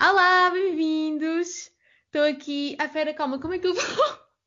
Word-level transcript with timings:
Olá, 0.00 0.48
bem-vindos! 0.50 1.72
Estou 2.06 2.22
aqui. 2.22 2.76
Ah, 2.78 2.88
pera, 2.88 3.12
calma, 3.12 3.40
como 3.40 3.54
é 3.54 3.58
que 3.58 3.66
eu 3.66 3.74
vou? 3.74 3.84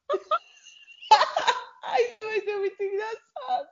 Ai, 1.83 2.15
vai 2.21 2.39
ser 2.39 2.55
muito 2.55 2.81
engraçado. 2.81 3.67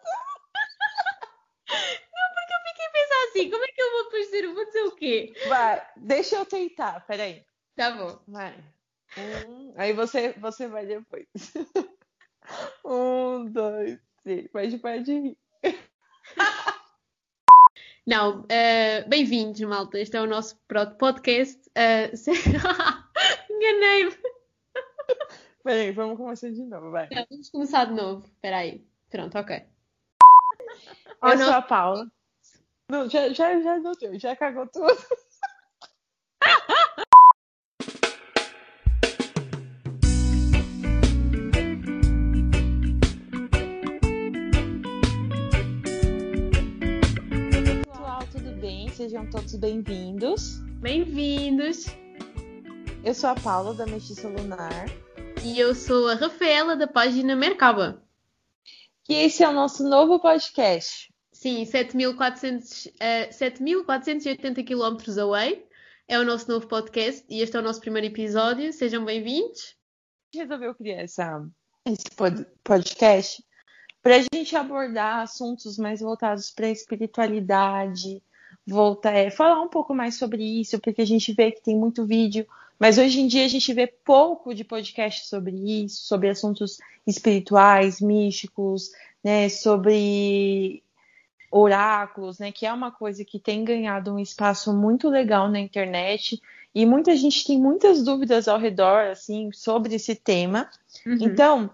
Não, 1.70 2.29
porque 2.36 2.54
eu 2.54 2.60
fiquei 2.68 2.86
a 2.86 2.92
pensar 2.92 3.23
assim, 3.29 3.50
como 3.50 3.63
é 3.63 3.68
que 3.68 3.81
eu 3.81 3.92
vou? 3.92 4.00
Eu 4.34 4.54
vou 4.54 4.65
dizer 4.65 4.84
o 4.84 4.92
quê? 4.96 5.34
Vai, 5.47 5.88
deixa 5.96 6.36
eu 6.36 6.46
tentar, 6.46 7.00
peraí. 7.07 7.46
Tá 7.78 7.91
bom. 7.91 8.20
Vai. 8.27 8.61
Um, 9.18 9.73
aí 9.77 9.93
você, 9.93 10.34
você 10.34 10.68
vai 10.68 10.86
depois. 10.86 11.27
Um, 12.84 13.46
dois, 13.52 14.00
três. 14.23 14.50
Pode 14.52 14.80
parar 14.80 14.98
de 14.98 15.14
rir. 15.14 15.38
Não, 18.10 18.44
eh, 18.50 19.04
bem-vindos, 19.07 19.62
malta. 19.62 20.00
Este 20.00 20.18
é 20.18 20.21
o 20.21 20.26
nosso 20.26 20.58
podcast. 20.98 21.59
eh, 21.76 22.16
se- 22.16 22.32
Enganei-me. 23.52 24.18
Peraí, 25.63 25.91
vamos 25.91 26.18
começar 26.18 26.49
de 26.49 26.63
novo, 26.63 26.90
vai. 26.90 27.08
Não, 27.12 27.23
Vamos 27.30 27.49
começar 27.52 27.85
de 27.85 27.94
novo. 27.94 28.26
Espera 28.26 28.58
aí. 28.58 28.84
Pronto, 29.12 29.38
ok. 29.38 29.58
Eu 29.58 29.63
Oh, 31.22 31.30
sou 31.38 31.38
não. 31.38 31.54
a 31.54 31.62
Paula. 31.62 32.12
Não, 32.90 33.08
já, 33.08 33.30
já, 33.30 33.62
já 33.62 33.77
deu 33.77 34.18
já 34.18 34.35
cagou 34.35 34.66
tudo. 34.66 34.98
Bem? 48.59 48.90
Sejam 48.90 49.30
todos 49.30 49.55
bem-vindos. 49.55 50.59
Bem-vindos. 50.81 51.86
Eu 53.04 53.13
sou 53.13 53.30
a 53.30 53.35
Paula, 53.35 53.73
da 53.73 53.85
Mestiça 53.85 54.27
Lunar. 54.27 54.85
E 55.43 55.60
eu 55.60 55.74
sou 55.74 56.07
a 56.10 56.15
Rafaela, 56.15 56.76
da 56.76 56.87
página 56.87 57.35
Mercaba. 57.35 58.04
E 59.07 59.13
esse 59.13 59.43
é 59.43 59.49
o 59.49 59.54
nosso 59.54 59.84
novo 59.87 60.20
podcast. 60.20 61.13
Sim, 61.32 61.63
7.400, 61.63 62.91
eh, 62.99 63.30
7.480 63.30 64.63
km 64.63 65.19
away. 65.22 65.66
É 66.07 66.19
o 66.19 66.25
nosso 66.25 66.50
novo 66.52 66.68
podcast 66.68 67.24
e 67.30 67.41
este 67.41 67.56
é 67.56 67.59
o 67.59 67.63
nosso 67.63 67.80
primeiro 67.80 68.07
episódio. 68.07 68.74
Sejam 68.74 69.06
bem-vindos. 69.06 69.75
A 70.34 70.38
gente 70.38 70.47
resolveu 70.47 70.75
criar 70.75 71.02
essa, 71.02 71.47
esse 71.85 72.09
pod- 72.16 72.46
podcast 72.63 73.44
para 74.02 74.16
a 74.18 74.22
gente 74.34 74.56
abordar 74.56 75.19
assuntos 75.22 75.78
mais 75.78 76.00
voltados 76.02 76.52
para 76.52 76.68
a 76.68 76.72
espiritualidade, 76.72 78.22
voltar, 78.69 79.13
é, 79.13 79.29
falar 79.29 79.62
um 79.62 79.67
pouco 79.67 79.94
mais 79.94 80.16
sobre 80.16 80.44
isso, 80.44 80.79
porque 80.79 81.01
a 81.01 81.07
gente 81.07 81.34
vê 81.34 81.51
que 81.51 81.62
tem 81.62 81.75
muito 81.75 82.06
vídeo, 82.06 82.45
mas 82.79 82.97
hoje 82.97 83.19
em 83.19 83.28
dia 83.28 83.44
a 83.44 83.47
gente 83.50 83.73
vê 83.73 83.88
pouco 83.88 84.53
de 84.53 84.63
podcast 84.63 85.28
sobre 85.28 85.56
isso, 85.84 86.03
sobre 86.06 86.29
assuntos 86.29 86.78
espirituais, 87.06 88.00
místicos, 88.00 88.91
né, 89.23 89.50
sobre 89.50 90.81
oráculos, 91.51 92.40
né, 92.40 92.51
que 92.51 92.66
é 92.66 92.72
uma 92.72 92.91
coisa 92.91 93.25
que 93.25 93.40
tem 93.40 93.63
ganhado 93.63 94.13
um 94.13 94.19
espaço 94.19 94.73
muito 94.73 95.09
legal 95.09 95.50
na 95.50 95.59
internet. 95.59 96.41
E 96.73 96.85
muita 96.85 97.16
gente 97.16 97.45
tem 97.45 97.59
muitas 97.59 98.03
dúvidas 98.03 98.47
ao 98.47 98.59
redor, 98.59 99.07
assim, 99.09 99.51
sobre 99.51 99.95
esse 99.95 100.16
tema. 100.16 100.69
Uhum. 101.06 101.17
Então, 101.19 101.69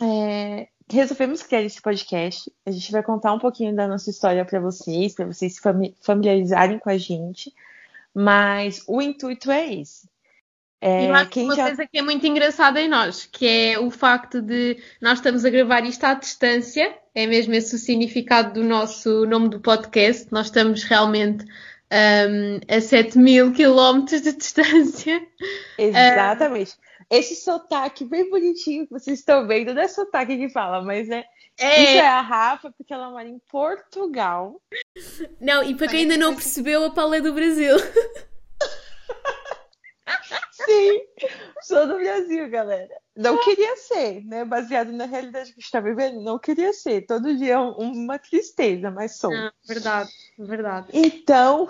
é, 0.00 0.68
resolvemos 0.96 1.42
criar 1.42 1.62
esse 1.62 1.80
podcast. 1.80 2.50
A 2.66 2.70
gente 2.70 2.90
vai 2.92 3.02
contar 3.02 3.32
um 3.32 3.38
pouquinho 3.38 3.74
da 3.74 3.86
nossa 3.88 4.10
história 4.10 4.44
para 4.44 4.60
vocês, 4.60 5.14
para 5.14 5.26
vocês 5.26 5.54
se 5.54 5.60
fami- 5.60 5.94
familiarizarem 6.00 6.78
com 6.78 6.90
a 6.90 6.96
gente. 6.98 7.52
Mas 8.14 8.82
o 8.86 9.00
intuito 9.00 9.50
é 9.50 9.72
esse. 9.74 10.08
É, 10.80 11.04
E 11.04 11.08
uma 11.08 11.24
já- 11.54 11.66
coisa 11.66 11.86
que 11.86 11.98
é 11.98 12.02
muito 12.02 12.26
engraçada 12.26 12.80
em 12.80 12.88
nós, 12.88 13.24
que 13.24 13.46
é 13.46 13.78
o 13.78 13.90
facto 13.90 14.42
de 14.42 14.76
nós 15.00 15.18
estamos 15.18 15.44
a 15.44 15.50
gravar 15.50 15.84
isto 15.84 16.02
à 16.04 16.14
distância, 16.14 16.92
é 17.14 17.24
mesmo 17.26 17.54
esse 17.54 17.76
o 17.76 17.78
significado 17.78 18.54
do 18.60 18.64
nosso 18.66 19.24
nome 19.26 19.48
do 19.48 19.60
podcast. 19.60 20.26
Nós 20.32 20.46
estamos 20.46 20.82
realmente 20.82 21.44
hum, 21.92 22.60
a 22.68 22.80
7 22.80 23.18
mil 23.18 23.52
quilómetros 23.52 24.22
de 24.22 24.32
distância. 24.32 25.20
Exatamente. 25.78 26.72
Esse 27.10 27.36
sotaque 27.36 28.04
bem 28.04 28.30
bonitinho 28.30 28.86
que 28.86 28.92
vocês 28.92 29.18
estão 29.18 29.46
vendo, 29.46 29.74
não 29.74 29.82
é 29.82 29.88
sotaque 29.88 30.36
que 30.36 30.48
fala, 30.48 30.82
mas 30.82 31.10
é. 31.10 31.24
Isso 31.58 31.66
É, 31.66 31.96
é 31.96 32.08
a 32.08 32.22
Rafa, 32.22 32.72
porque 32.72 32.94
ela 32.94 33.10
mora 33.10 33.28
em 33.28 33.38
Portugal. 33.50 34.58
não, 35.38 35.62
e 35.62 35.74
para 35.74 35.88
quem 35.88 36.00
ainda 36.00 36.16
não 36.16 36.34
percebeu, 36.34 36.82
a 36.84 36.90
Paula 36.90 37.18
é 37.18 37.20
do 37.20 37.34
Brasil. 37.34 37.76
Sim, 40.64 41.00
sou 41.62 41.86
do 41.86 41.94
Brasil, 41.94 42.48
galera. 42.50 42.94
Não 43.16 43.38
queria 43.38 43.76
ser, 43.76 44.24
né? 44.24 44.44
Baseado 44.44 44.90
na 44.92 45.04
realidade 45.04 45.46
que 45.46 45.52
a 45.52 45.54
gente 45.54 45.64
está 45.64 45.80
vivendo, 45.80 46.22
não 46.22 46.38
queria 46.38 46.72
ser. 46.72 47.06
Todo 47.06 47.36
dia 47.36 47.54
é 47.54 47.58
um- 47.58 47.92
uma 47.92 48.18
tristeza, 48.18 48.90
mas 48.90 49.16
sou. 49.16 49.32
Não, 49.32 49.50
verdade, 49.66 50.10
verdade. 50.38 50.88
Então, 50.92 51.68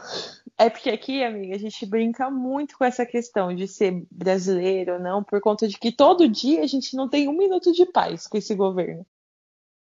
é 0.56 0.70
porque 0.70 0.90
aqui, 0.90 1.22
amiga, 1.24 1.54
a 1.54 1.58
gente 1.58 1.84
brinca 1.86 2.30
muito 2.30 2.78
com 2.78 2.84
essa 2.84 3.04
questão 3.04 3.54
de 3.54 3.66
ser 3.66 4.04
brasileiro 4.10 4.94
ou 4.94 5.00
não, 5.00 5.22
por 5.24 5.40
conta 5.40 5.66
de 5.66 5.78
que 5.78 5.90
todo 5.90 6.28
dia 6.28 6.62
a 6.62 6.66
gente 6.66 6.96
não 6.96 7.08
tem 7.08 7.28
um 7.28 7.36
minuto 7.36 7.72
de 7.72 7.84
paz 7.86 8.26
com 8.26 8.36
esse 8.38 8.54
governo. 8.54 9.04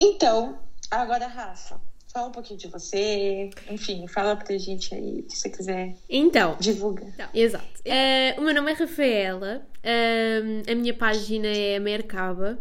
Então, 0.01 0.63
agora, 0.91 1.27
Rafa, 1.27 1.81
fala 2.13 2.29
um 2.29 2.33
pouquinho 2.33 2.59
de 2.59 2.69
você. 2.69 3.51
Enfim, 3.71 4.07
fala 4.09 4.37
pra 4.37 4.57
gente 4.59 4.95
aí 4.95 5.21
o 5.21 5.23
que 5.25 5.37
você 5.37 5.51
quiser 5.51 5.95
Então, 6.09 6.57
divulgar. 6.59 7.09
Então, 7.09 7.29
exato. 7.35 7.67
Eh, 7.85 8.35
o 8.39 8.43
meu 8.43 8.55
nome 8.55 8.73
é 8.73 8.75
Rafaela, 8.75 9.63
ehm, 9.83 10.63
a 10.71 10.75
minha 10.75 10.95
página 10.95 11.47
é 11.49 11.79
Mercaba. 11.79 12.59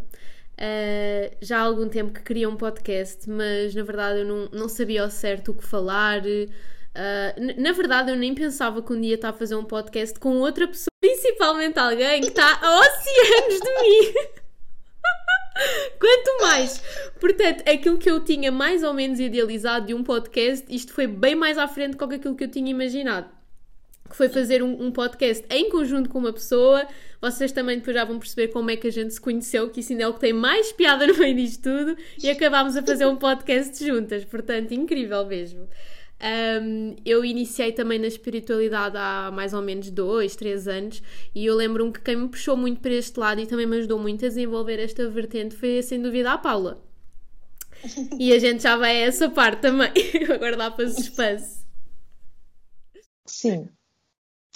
Eh, 0.57 1.37
já 1.41 1.59
há 1.59 1.61
algum 1.61 1.87
tempo 1.87 2.11
que 2.13 2.23
queria 2.23 2.49
um 2.49 2.57
podcast, 2.57 3.29
mas 3.29 3.75
na 3.75 3.83
verdade 3.83 4.19
eu 4.19 4.25
não, 4.25 4.49
não 4.51 4.67
sabia 4.69 5.03
ao 5.03 5.09
certo 5.09 5.51
o 5.51 5.55
que 5.55 5.63
falar. 5.63 6.23
Eh, 6.25 7.53
na 7.57 7.71
verdade, 7.73 8.09
eu 8.09 8.15
nem 8.15 8.33
pensava 8.33 8.81
que 8.81 8.91
um 8.91 8.99
dia 8.99 9.13
estava 9.15 9.35
a 9.35 9.39
fazer 9.39 9.55
um 9.55 9.63
podcast 9.63 10.19
com 10.19 10.37
outra 10.39 10.67
pessoa, 10.67 10.87
principalmente 10.99 11.77
alguém 11.77 12.21
que 12.21 12.29
está 12.29 12.59
a 12.59 12.79
oceanos 12.79 13.59
de 13.61 13.81
mim. 13.81 14.13
Quanto 15.99 16.41
mais. 16.41 16.81
Portanto, 17.19 17.67
aquilo 17.67 17.97
que 17.97 18.09
eu 18.09 18.23
tinha 18.23 18.51
mais 18.51 18.83
ou 18.83 18.93
menos 18.93 19.19
idealizado 19.19 19.87
de 19.87 19.93
um 19.93 20.03
podcast, 20.03 20.65
isto 20.69 20.93
foi 20.93 21.07
bem 21.07 21.35
mais 21.35 21.57
à 21.57 21.67
frente 21.67 21.95
do 21.95 22.07
que 22.07 22.15
aquilo 22.15 22.35
que 22.35 22.43
eu 22.43 22.51
tinha 22.51 22.69
imaginado. 22.69 23.29
Que 24.09 24.15
foi 24.15 24.29
fazer 24.29 24.63
um, 24.63 24.85
um 24.85 24.91
podcast 24.91 25.45
em 25.49 25.69
conjunto 25.69 26.09
com 26.09 26.19
uma 26.19 26.31
pessoa. 26.31 26.87
Vocês 27.19 27.51
também 27.51 27.79
depois 27.79 27.95
já 27.95 28.05
vão 28.05 28.19
perceber 28.19 28.49
como 28.49 28.69
é 28.69 28.77
que 28.77 28.87
a 28.87 28.91
gente 28.91 29.13
se 29.13 29.19
conheceu, 29.19 29.69
que 29.69 29.81
isso 29.81 29.91
ainda 29.91 30.03
é 30.03 30.07
o 30.07 30.13
que 30.13 30.19
tem 30.19 30.31
mais 30.31 30.71
piada 30.71 31.05
no 31.07 31.17
meio 31.17 31.35
disto 31.35 31.63
tudo. 31.63 31.97
E 32.21 32.29
acabámos 32.29 32.77
a 32.77 32.83
fazer 32.83 33.05
um 33.05 33.17
podcast 33.17 33.85
juntas. 33.85 34.23
Portanto, 34.23 34.73
incrível 34.73 35.25
mesmo. 35.25 35.67
Um, 36.19 36.95
eu 37.05 37.23
iniciei 37.23 37.71
também 37.71 37.99
na 37.99 38.07
espiritualidade 38.07 38.97
há 38.97 39.29
mais 39.31 39.53
ou 39.53 39.61
menos 39.61 39.91
dois, 39.91 40.35
três 40.35 40.67
anos 40.67 41.01
e 41.35 41.45
eu 41.45 41.53
lembro-me 41.55 41.91
que 41.93 42.01
quem 42.01 42.15
me 42.15 42.27
puxou 42.27 42.57
muito 42.57 42.81
para 42.81 42.93
este 42.93 43.19
lado 43.19 43.39
e 43.39 43.45
também 43.45 43.67
me 43.67 43.77
ajudou 43.77 43.99
muito 43.99 44.25
a 44.25 44.27
desenvolver 44.27 44.79
esta 44.79 45.07
vertente 45.09 45.55
foi 45.55 45.81
sem 45.83 46.01
dúvida 46.01 46.33
a 46.33 46.37
Paula. 46.37 46.83
E 48.17 48.33
a 48.33 48.39
gente 48.39 48.63
já 48.63 48.75
vai 48.75 49.03
a 49.03 49.05
essa 49.05 49.29
parte 49.29 49.61
também. 49.61 49.91
Agora 50.33 50.57
dá 50.57 50.71
para 50.71 50.89
suspense. 50.89 51.63
Sim. 53.25 53.69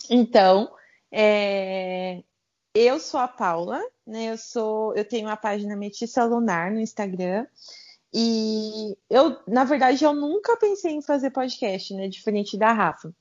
Então, 0.10 0.74
é, 1.12 2.24
eu 2.74 3.00
sou 3.00 3.20
a 3.20 3.28
Paula, 3.28 3.82
né? 4.06 4.32
Eu 4.32 4.38
sou, 4.38 4.96
eu 4.96 5.06
tenho 5.06 5.28
uma 5.28 5.38
página 5.38 5.76
Metiça 5.76 6.24
Lunar 6.24 6.72
no 6.72 6.80
Instagram. 6.80 7.46
E 8.14 8.98
eu, 9.10 9.38
na 9.48 9.64
verdade, 9.64 10.04
eu 10.04 10.14
nunca 10.14 10.58
pensei 10.58 10.92
em 10.92 11.02
fazer 11.02 11.32
podcast, 11.32 11.94
né? 11.94 12.08
Diferente 12.08 12.58
da 12.58 12.74
Rafa. 12.74 13.14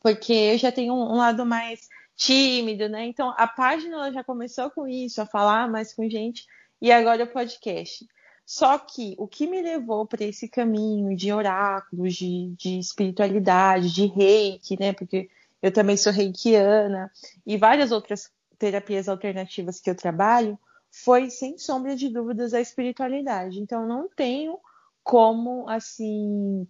Porque 0.00 0.32
eu 0.32 0.58
já 0.58 0.72
tenho 0.72 0.94
um, 0.94 1.14
lado 1.14 1.46
mais 1.46 1.88
tímido, 2.16 2.88
né? 2.88 3.06
Então 3.06 3.32
a 3.36 3.46
página 3.46 3.94
ela 3.94 4.12
já 4.12 4.24
começou 4.24 4.70
com 4.70 4.86
isso, 4.86 5.20
a 5.20 5.26
falar 5.26 5.68
mais 5.70 5.94
com 5.94 6.08
gente, 6.08 6.46
e 6.80 6.90
agora 6.90 7.24
o 7.24 7.26
podcast. 7.26 8.06
Só 8.44 8.78
que 8.78 9.14
o 9.16 9.28
que 9.28 9.46
me 9.46 9.62
levou 9.62 10.04
para 10.06 10.24
esse 10.24 10.48
caminho 10.48 11.16
de 11.16 11.32
oráculos, 11.32 12.14
de, 12.14 12.52
de 12.56 12.80
espiritualidade, 12.80 13.92
de 13.92 14.06
reiki, 14.06 14.76
né? 14.80 14.92
Porque 14.92 15.30
eu 15.62 15.70
também 15.70 15.96
sou 15.96 16.12
reikiana 16.12 17.12
e 17.46 17.56
várias 17.56 17.92
outras 17.92 18.30
terapias 18.58 19.08
alternativas 19.08 19.80
que 19.80 19.88
eu 19.88 19.94
trabalho, 19.94 20.58
foi 20.90 21.30
sem 21.30 21.58
sombra 21.58 21.94
de 21.94 22.08
dúvidas 22.08 22.52
a 22.52 22.60
espiritualidade. 22.60 23.60
Então 23.60 23.86
não 23.86 24.08
tenho 24.08 24.58
como 25.02 25.68
assim, 25.68 26.66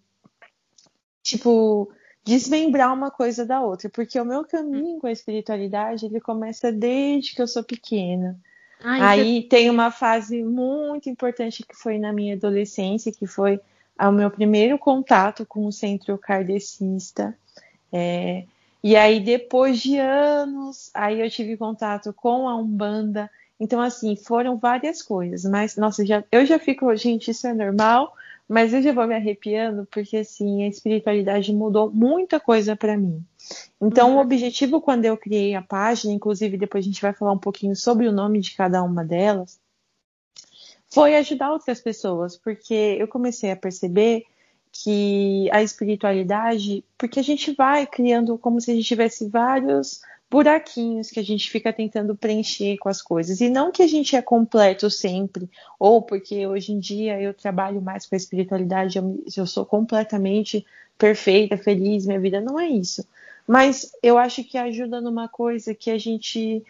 tipo, 1.22 1.90
desmembrar 2.24 2.92
uma 2.92 3.10
coisa 3.10 3.44
da 3.44 3.60
outra, 3.60 3.88
porque 3.88 4.20
o 4.20 4.24
meu 4.24 4.44
caminho 4.44 4.98
com 5.00 5.06
a 5.06 5.12
espiritualidade, 5.12 6.06
ele 6.06 6.20
começa 6.20 6.70
desde 6.70 7.34
que 7.34 7.42
eu 7.42 7.48
sou 7.48 7.64
pequena. 7.64 8.38
Ai, 8.82 9.00
Aí 9.00 9.42
tem 9.42 9.68
uma 9.68 9.90
fase 9.90 10.42
muito 10.42 11.10
importante 11.10 11.62
que 11.62 11.76
foi 11.76 11.98
na 11.98 12.12
minha 12.12 12.34
adolescência, 12.34 13.12
que 13.12 13.26
foi 13.26 13.60
o 13.98 14.10
meu 14.10 14.30
primeiro 14.30 14.78
contato 14.78 15.44
com 15.44 15.66
o 15.66 15.72
centro 15.72 16.16
kardecista. 16.16 17.36
É, 17.92 18.44
E 18.82 18.96
aí, 18.96 19.20
depois 19.20 19.78
de 19.78 19.98
anos, 19.98 20.90
aí 20.94 21.20
eu 21.20 21.28
tive 21.28 21.56
contato 21.56 22.12
com 22.14 22.48
a 22.48 22.56
Umbanda. 22.56 23.30
Então, 23.60 23.78
assim, 23.80 24.16
foram 24.16 24.56
várias 24.56 25.02
coisas. 25.02 25.44
Mas, 25.44 25.76
nossa, 25.76 26.04
já, 26.04 26.24
eu 26.32 26.46
já 26.46 26.58
fico, 26.58 26.94
gente, 26.96 27.30
isso 27.30 27.46
é 27.46 27.52
normal, 27.52 28.14
mas 28.48 28.72
eu 28.72 28.82
já 28.82 28.92
vou 28.92 29.06
me 29.06 29.14
arrepiando, 29.14 29.86
porque, 29.90 30.16
assim, 30.16 30.64
a 30.64 30.68
espiritualidade 30.68 31.54
mudou 31.54 31.90
muita 31.90 32.40
coisa 32.40 32.74
para 32.74 32.96
mim. 32.96 33.22
Então, 33.80 34.12
uhum. 34.12 34.16
o 34.16 34.20
objetivo 34.20 34.80
quando 34.80 35.04
eu 35.04 35.16
criei 35.16 35.54
a 35.54 35.60
página, 35.60 36.14
inclusive 36.14 36.56
depois 36.56 36.84
a 36.84 36.88
gente 36.88 37.02
vai 37.02 37.12
falar 37.12 37.32
um 37.32 37.38
pouquinho 37.38 37.76
sobre 37.76 38.08
o 38.08 38.12
nome 38.12 38.40
de 38.40 38.56
cada 38.56 38.82
uma 38.82 39.04
delas, 39.04 39.60
foi 40.92 41.14
ajudar 41.16 41.52
outras 41.52 41.80
pessoas, 41.80 42.36
porque 42.36 42.96
eu 42.98 43.06
comecei 43.06 43.50
a 43.52 43.56
perceber 43.56 44.24
que 44.72 45.48
a 45.52 45.62
espiritualidade, 45.62 46.84
porque 46.96 47.20
a 47.20 47.22
gente 47.22 47.52
vai 47.54 47.86
criando 47.86 48.38
como 48.38 48.60
se 48.60 48.70
a 48.70 48.74
gente 48.74 48.86
tivesse 48.86 49.28
vários 49.28 50.00
buraquinhos 50.30 51.10
que 51.10 51.18
a 51.18 51.24
gente 51.24 51.50
fica 51.50 51.72
tentando 51.72 52.14
preencher 52.14 52.78
com 52.78 52.88
as 52.88 53.02
coisas. 53.02 53.40
E 53.40 53.48
não 53.50 53.72
que 53.72 53.82
a 53.82 53.86
gente 53.86 54.14
é 54.14 54.22
completo 54.22 54.88
sempre, 54.88 55.50
ou 55.78 56.00
porque 56.00 56.46
hoje 56.46 56.72
em 56.72 56.78
dia 56.78 57.20
eu 57.20 57.34
trabalho 57.34 57.82
mais 57.82 58.06
com 58.06 58.14
a 58.14 58.18
espiritualidade, 58.18 58.96
eu, 58.96 59.22
eu 59.36 59.46
sou 59.46 59.66
completamente 59.66 60.64
perfeita, 60.96 61.56
feliz, 61.56 62.06
minha 62.06 62.20
vida 62.20 62.40
não 62.40 62.60
é 62.60 62.68
isso. 62.68 63.04
Mas 63.46 63.90
eu 64.02 64.16
acho 64.16 64.44
que 64.44 64.56
ajuda 64.56 65.00
numa 65.00 65.26
coisa 65.28 65.74
que 65.74 65.90
a 65.90 65.98
gente 65.98 66.62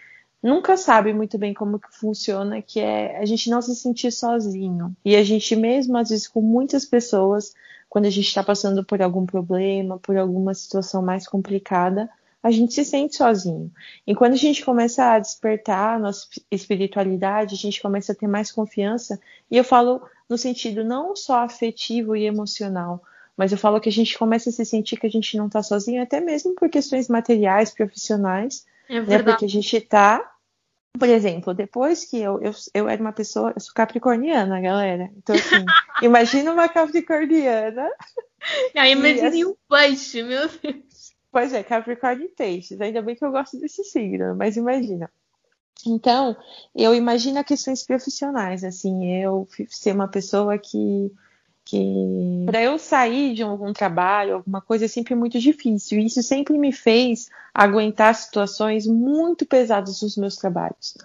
nunca 0.43 0.77
sabe 0.79 1.13
muito 1.13 1.37
bem 1.37 1.53
como 1.53 1.79
que 1.79 1.95
funciona, 1.95 2.63
que 2.63 2.81
é 2.81 3.19
a 3.19 3.27
gente 3.27 3.51
não 3.51 3.61
se 3.61 3.77
sentir 3.77 4.11
sozinho. 4.11 4.97
E 5.05 5.17
a 5.17 5.23
gente 5.23 5.55
mesmo, 5.55 5.99
às 5.99 6.09
vezes, 6.09 6.27
com 6.27 6.41
muitas 6.41 6.87
pessoas, 6.87 7.53
quando 7.91 8.07
a 8.07 8.11
gente 8.11 8.29
está 8.29 8.43
passando 8.43 8.83
por 8.83 9.03
algum 9.03 9.27
problema, 9.27 9.99
por 9.99 10.17
alguma 10.17 10.55
situação 10.55 11.03
mais 11.03 11.27
complicada, 11.27 12.09
a 12.43 12.51
gente 12.51 12.73
se 12.73 12.85
sente 12.85 13.17
sozinho. 13.17 13.71
E 14.07 14.15
quando 14.15 14.33
a 14.33 14.37
gente 14.37 14.65
começa 14.65 15.13
a 15.13 15.19
despertar 15.19 15.97
a 15.97 15.99
nossa 15.99 16.27
espiritualidade, 16.51 17.55
a 17.55 17.59
gente 17.59 17.81
começa 17.81 18.13
a 18.13 18.15
ter 18.15 18.27
mais 18.27 18.51
confiança, 18.51 19.21
e 19.51 19.57
eu 19.57 19.65
falo 19.65 20.03
no 20.29 20.39
sentido 20.39 20.85
não 20.85 21.15
só 21.15 21.45
afetivo 21.45 22.17
e 22.17 22.25
emocional, 22.25 23.03
mas 23.37 23.53
eu 23.53 23.59
falo 23.59 23.81
que 23.81 23.89
a 23.89 23.93
gente 23.93 24.19
começa 24.19 24.51
a 24.51 24.53
se 24.53 24.65
sentir 24.65 24.99
que 24.99 25.07
a 25.07 25.11
gente 25.11 25.37
não 25.37 25.47
está 25.47 25.63
sozinho, 25.63 26.03
até 26.03 26.21
mesmo 26.21 26.55
por 26.55 26.69
questões 26.69 27.09
materiais, 27.09 27.71
profissionais, 27.71 28.65
é 28.89 29.01
né? 29.01 29.23
Porque 29.23 29.45
a 29.45 29.49
gente 29.49 29.77
está 29.77 30.31
por 30.99 31.09
exemplo, 31.09 31.55
depois 31.55 32.05
que 32.05 32.19
eu, 32.19 32.41
eu, 32.43 32.53
eu 32.75 32.89
era 32.89 33.01
uma 33.01 33.13
pessoa, 33.13 33.53
eu 33.55 33.61
sou 33.61 33.73
capricorniana, 33.73 34.61
galera. 34.61 35.09
Então, 35.17 35.37
assim, 35.37 35.65
imagina 36.03 36.53
uma 36.53 36.69
capricorniana. 36.69 37.89
Não, 38.75 38.85
imagine 38.85 39.45
um 39.45 39.55
peixe, 39.69 40.23
meu 40.23 40.49
Deus. 40.49 40.90
Pois 41.33 41.53
é, 41.53 41.63
Capricórnio 41.63 42.27
e 42.27 42.29
peixes. 42.29 42.81
Ainda 42.81 43.01
bem 43.03 43.15
que 43.15 43.25
eu 43.25 43.31
gosto 43.31 43.59
desse 43.59 43.85
signo, 43.85 44.35
mas 44.35 44.57
imagina. 44.57 45.11
Então, 45.87 46.37
eu 46.75 46.95
imagino 46.95 47.43
questões 47.45 47.85
profissionais, 47.85 48.65
assim, 48.65 49.15
eu 49.15 49.49
ser 49.69 49.95
uma 49.95 50.09
pessoa 50.09 50.59
que 50.59 51.11
que 51.71 52.43
para 52.47 52.61
eu 52.61 52.79
sair 52.79 53.33
de 53.33 53.45
algum 53.45 53.73
trabalho, 53.73 54.37
alguma 54.37 54.61
coisa 54.61 54.87
é 54.87 54.89
sempre 54.89 55.15
muito 55.15 55.39
difícil. 55.39 56.01
E 56.01 56.07
isso 56.07 56.21
sempre 56.21 56.59
me 56.59 56.73
fez 56.73 57.29
aguentar 57.55 58.13
situações 58.15 58.89
muito 58.89 59.47
pesadas 59.47 60.03
nos 60.03 60.17
meus 60.17 60.35
trabalhos. 60.35 60.97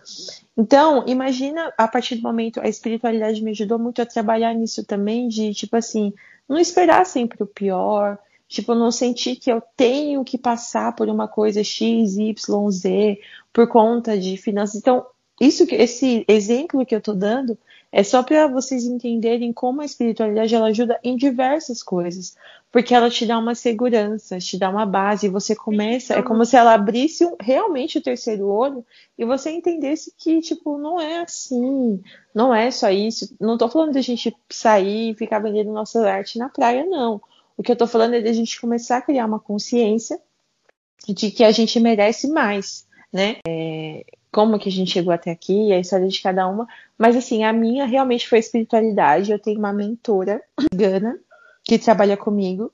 Então, 0.58 1.04
imagina 1.06 1.72
a 1.78 1.88
partir 1.88 2.16
do 2.16 2.24
momento 2.24 2.60
a 2.60 2.68
espiritualidade 2.68 3.44
me 3.44 3.52
ajudou 3.52 3.78
muito 3.78 4.02
a 4.02 4.06
trabalhar 4.08 4.56
nisso 4.56 4.84
também 4.84 5.28
de 5.28 5.54
tipo 5.54 5.76
assim, 5.76 6.12
não 6.50 6.58
esperar 6.58 7.06
sempre 7.06 7.44
o 7.44 7.48
pior, 7.48 8.18
tipo 8.48 8.76
não 8.76 8.92
sentir 8.92 9.36
que 9.36 9.52
eu 9.52 9.62
tenho 9.76 10.24
que 10.24 10.38
passar 10.38 10.96
por 10.96 11.10
uma 11.10 11.28
coisa 11.28 11.64
x, 11.64 12.18
y, 12.18 12.72
z 12.72 13.20
por 13.52 13.68
conta 13.68 14.18
de 14.18 14.38
finanças. 14.38 14.76
Então, 14.76 15.06
isso 15.40 15.66
que 15.68 15.76
esse 15.76 16.24
exemplo 16.28 16.86
que 16.86 16.96
eu 16.96 17.02
tô 17.02 17.14
dando 17.14 17.58
é 17.92 18.04
só 18.04 18.22
para 18.22 18.48
vocês 18.48 18.84
entenderem 18.84 19.54
como 19.54 19.82
a 19.82 19.86
espiritualidade 19.86 20.54
ela 20.54 20.68
ajuda 20.68 21.00
em 21.02 21.16
diversas 21.16 21.82
coisas, 21.82 22.36
porque 22.70 22.94
ela 22.94 23.10
te 23.10 23.26
dá 23.26 23.38
uma 23.40 23.56
segurança, 23.56 24.38
te 24.38 24.58
dá 24.58 24.70
uma 24.70 24.86
base, 24.86 25.28
e 25.28 25.30
você 25.30 25.56
começa, 25.56 26.14
é 26.14 26.22
como 26.22 26.46
se 26.46 26.58
ela 26.58 26.74
abrisse 26.74 27.26
realmente 27.40 27.98
o 27.98 28.02
terceiro 28.02 28.48
olho 28.48 28.86
e 29.18 29.24
você 29.24 29.50
entendesse 29.50 30.14
que 30.18 30.42
tipo 30.42 30.78
não 30.78 31.00
é 31.00 31.22
assim, 31.22 32.02
não 32.34 32.54
é 32.54 32.70
só 32.70 32.90
isso. 32.90 33.34
Não 33.40 33.58
tô 33.58 33.70
falando 33.70 33.94
de 33.94 34.00
a 34.00 34.04
gente 34.04 34.36
sair 34.50 35.12
e 35.12 35.16
ficar 35.16 35.40
vendendo 35.40 35.72
nossa 35.72 36.06
arte 36.10 36.38
na 36.38 36.50
praia, 36.50 36.86
não. 36.86 37.22
O 37.58 37.64
que 37.64 37.72
eu 37.72 37.76
tô 37.76 37.88
falando 37.88 38.16
é 38.16 38.22
de 38.22 38.28
a 38.28 38.34
gente 38.34 38.60
começar 38.60 38.98
a 38.98 39.02
criar 39.02 39.26
uma 39.26 39.40
consciência 39.40 40.20
de 41.08 41.32
que 41.32 41.44
a 41.44 41.52
gente 41.52 41.80
merece 41.80 42.28
mais, 42.28 42.86
né? 43.12 43.38
É, 43.48 44.06
como 44.32 44.60
que 44.60 44.68
a 44.68 44.72
gente 44.72 44.92
chegou 44.92 45.14
até 45.14 45.32
aqui, 45.32 45.72
a 45.72 45.80
história 45.80 46.08
de 46.08 46.22
cada 46.22 46.48
uma. 46.48 46.68
Mas 46.98 47.16
assim, 47.16 47.44
a 47.44 47.54
minha 47.54 47.86
realmente 47.86 48.28
foi 48.28 48.40
a 48.40 48.42
espiritualidade. 48.42 49.32
Eu 49.32 49.40
tenho 49.40 49.60
uma 49.60 49.72
mentora 49.72 50.42
cigana 50.60 51.18
que 51.64 51.80
trabalha 51.80 52.18
comigo 52.18 52.72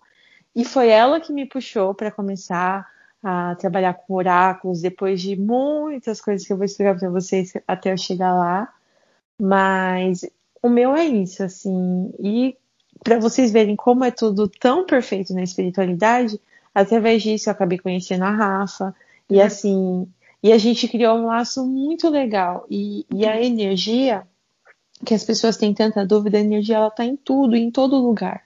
e 0.56 0.66
foi 0.66 0.90
ela 0.90 1.20
que 1.20 1.32
me 1.32 1.46
puxou 1.46 1.94
para 1.94 2.12
começar 2.12 2.90
a 3.24 3.56
trabalhar 3.56 3.94
com 3.94 4.16
oráculos 4.16 4.82
depois 4.82 5.22
de 5.22 5.36
muitas 5.36 6.20
coisas 6.20 6.46
que 6.46 6.52
eu 6.52 6.58
vou 6.58 6.66
explicar 6.66 6.98
para 6.98 7.10
vocês 7.10 7.54
até 7.68 7.94
eu 7.94 7.98
chegar 7.98 8.34
lá. 8.34 8.74
Mas 9.40 10.26
o 10.62 10.70
meu 10.70 10.96
é 10.96 11.06
isso, 11.06 11.44
assim. 11.44 12.12
E 12.20 12.58
para 13.04 13.20
vocês 13.20 13.52
verem 13.52 13.76
como 13.76 14.04
é 14.04 14.12
tudo 14.12 14.48
tão 14.48 14.86
perfeito 14.86 15.34
na 15.34 15.44
espiritualidade, 15.44 16.40
através 16.74 17.24
disso 17.24 17.50
eu 17.50 17.52
acabei 17.52 17.80
conhecendo 17.80 18.24
a 18.24 18.32
Rafa. 18.32 18.96
E 19.30 19.38
uhum. 19.38 19.44
assim, 19.44 20.08
e 20.44 20.52
a 20.52 20.58
gente 20.58 20.88
criou 20.88 21.18
um 21.18 21.28
laço 21.28 21.66
muito 21.66 22.10
legal. 22.10 22.66
E, 22.70 23.06
e 23.14 23.26
a 23.26 23.42
energia, 23.42 24.24
que 25.06 25.14
as 25.14 25.24
pessoas 25.24 25.58
têm 25.58 25.74
tanta 25.74 26.06
dúvida, 26.06 26.38
a 26.38 26.42
energia 26.42 26.78
ela 26.78 26.88
está 26.88 27.06
em 27.06 27.16
tudo, 27.16 27.56
em 27.56 27.72
todo 27.72 27.98
lugar. 27.98 28.44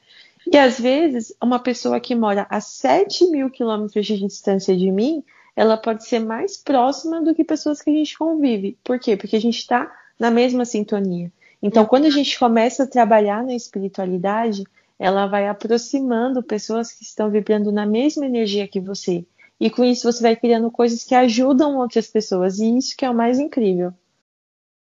E 0.52 0.58
às 0.58 0.80
vezes, 0.80 1.34
uma 1.42 1.60
pessoa 1.60 2.00
que 2.00 2.13
mora 2.13 2.46
a 2.50 2.62
7 2.62 3.30
mil 3.31 3.50
quilômetros 3.50 4.06
de 4.06 4.18
distância 4.18 4.75
de 4.75 4.92
mim, 4.92 5.24
ela 5.56 5.78
pode 5.78 6.06
ser 6.06 6.19
mais 6.19 6.58
próxima 6.58 7.22
do 7.22 7.34
que 7.34 7.44
pessoas 7.44 7.81
que 7.81 7.90
a 7.90 7.94
gente 7.94 8.18
convive. 8.18 8.78
Por 8.84 9.00
quê? 9.00 9.18
Porque 9.18 9.36
a 9.36 9.42
gente 9.42 9.58
está 9.58 9.92
na 10.19 10.30
mesma 10.30 10.66
sintonia. 10.66 11.31
Então, 11.62 11.86
quando 11.86 12.06
a 12.06 12.10
gente 12.10 12.38
começa 12.38 12.84
a 12.84 12.88
trabalhar 12.88 13.44
na 13.44 13.56
espiritualidade, 13.56 14.63
ela 14.98 15.25
vai 15.28 15.48
aproximando 15.48 16.44
pessoas 16.44 16.92
que 16.92 17.04
estão 17.04 17.30
vibrando 17.30 17.72
na 17.72 17.86
mesma 17.86 18.25
energia 18.25 18.68
que 18.68 18.80
você. 18.80 19.25
E 19.60 19.69
com 19.69 19.84
isso 19.84 20.12
você 20.12 20.22
vai 20.22 20.36
criando 20.36 20.69
coisas 20.69 21.04
que 21.04 21.16
ajudam 21.16 21.78
outras 21.78 22.07
pessoas. 22.07 22.60
E 22.60 22.77
isso 22.77 22.96
que 22.96 23.06
é 23.06 23.10
o 23.10 23.15
mais 23.15 23.39
incrível. 23.39 23.94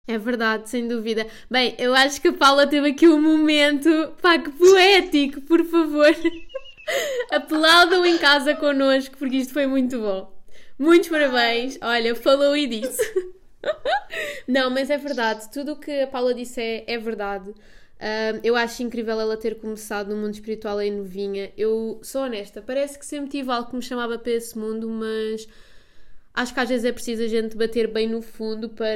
É 0.08 0.18
verdade, 0.18 0.70
sem 0.70 0.88
dúvida. 0.88 1.28
Bem, 1.52 1.76
eu 1.78 1.94
acho 1.94 2.22
que 2.22 2.30
a 2.30 2.34
Paula 2.34 2.66
teve 2.66 2.90
aqui 2.90 3.08
um 3.10 3.22
momento, 3.22 3.90
pá, 4.22 4.40
que 4.40 4.50
poético, 4.52 5.42
por 5.42 5.64
favor. 5.66 6.08
Aplaudam 7.32 8.06
em 8.06 8.18
casa 8.18 8.56
connosco, 8.56 9.18
porque 9.18 9.36
isto 9.36 9.52
foi 9.52 9.68
muito 9.68 10.00
bom. 10.00 10.34
Muitos 10.80 11.10
parabéns. 11.10 11.78
Olha, 11.82 12.16
falou 12.16 12.56
e 12.56 12.68
disse. 12.68 13.02
Não, 14.48 14.70
mas 14.70 14.90
é 14.90 14.98
verdade. 14.98 15.50
Tudo 15.52 15.74
o 15.74 15.76
que 15.76 16.02
a 16.02 16.08
Paula 16.08 16.34
disse 16.34 16.62
é, 16.62 16.84
é 16.88 16.98
verdade. 16.98 17.50
Uh, 17.50 18.40
eu 18.44 18.56
acho 18.56 18.84
incrível 18.84 19.20
ela 19.20 19.36
ter 19.36 19.56
começado 19.56 20.10
no 20.10 20.18
mundo 20.18 20.34
espiritual 20.34 20.80
em 20.82 20.92
novinha. 20.92 21.52
Eu 21.58 22.00
sou 22.04 22.24
honesta, 22.24 22.62
parece 22.62 22.98
que 22.98 23.06
sempre 23.06 23.32
tive 23.32 23.52
algo 23.52 23.70
que 23.70 23.76
me 23.76 23.82
chamava 23.82 24.18
para 24.20 24.32
esse 24.32 24.58
mundo, 24.58 24.88
mas 24.88 25.48
acho 26.34 26.54
que 26.54 26.60
às 26.60 26.70
vezes 26.70 26.86
é 26.86 26.92
preciso 26.92 27.24
a 27.24 27.28
gente 27.28 27.58
bater 27.58 27.92
bem 27.92 28.08
no 28.08 28.22
fundo 28.22 28.70
para, 28.70 28.94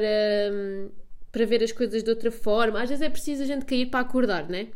para 1.31 1.45
ver 1.45 1.63
as 1.63 1.71
coisas 1.71 2.03
de 2.03 2.09
outra 2.09 2.31
forma. 2.31 2.81
Às 2.81 2.89
vezes 2.89 3.01
é 3.01 3.09
preciso 3.09 3.43
a 3.43 3.45
gente 3.45 3.65
cair 3.65 3.87
para 3.87 4.01
acordar, 4.01 4.47
né? 4.47 4.67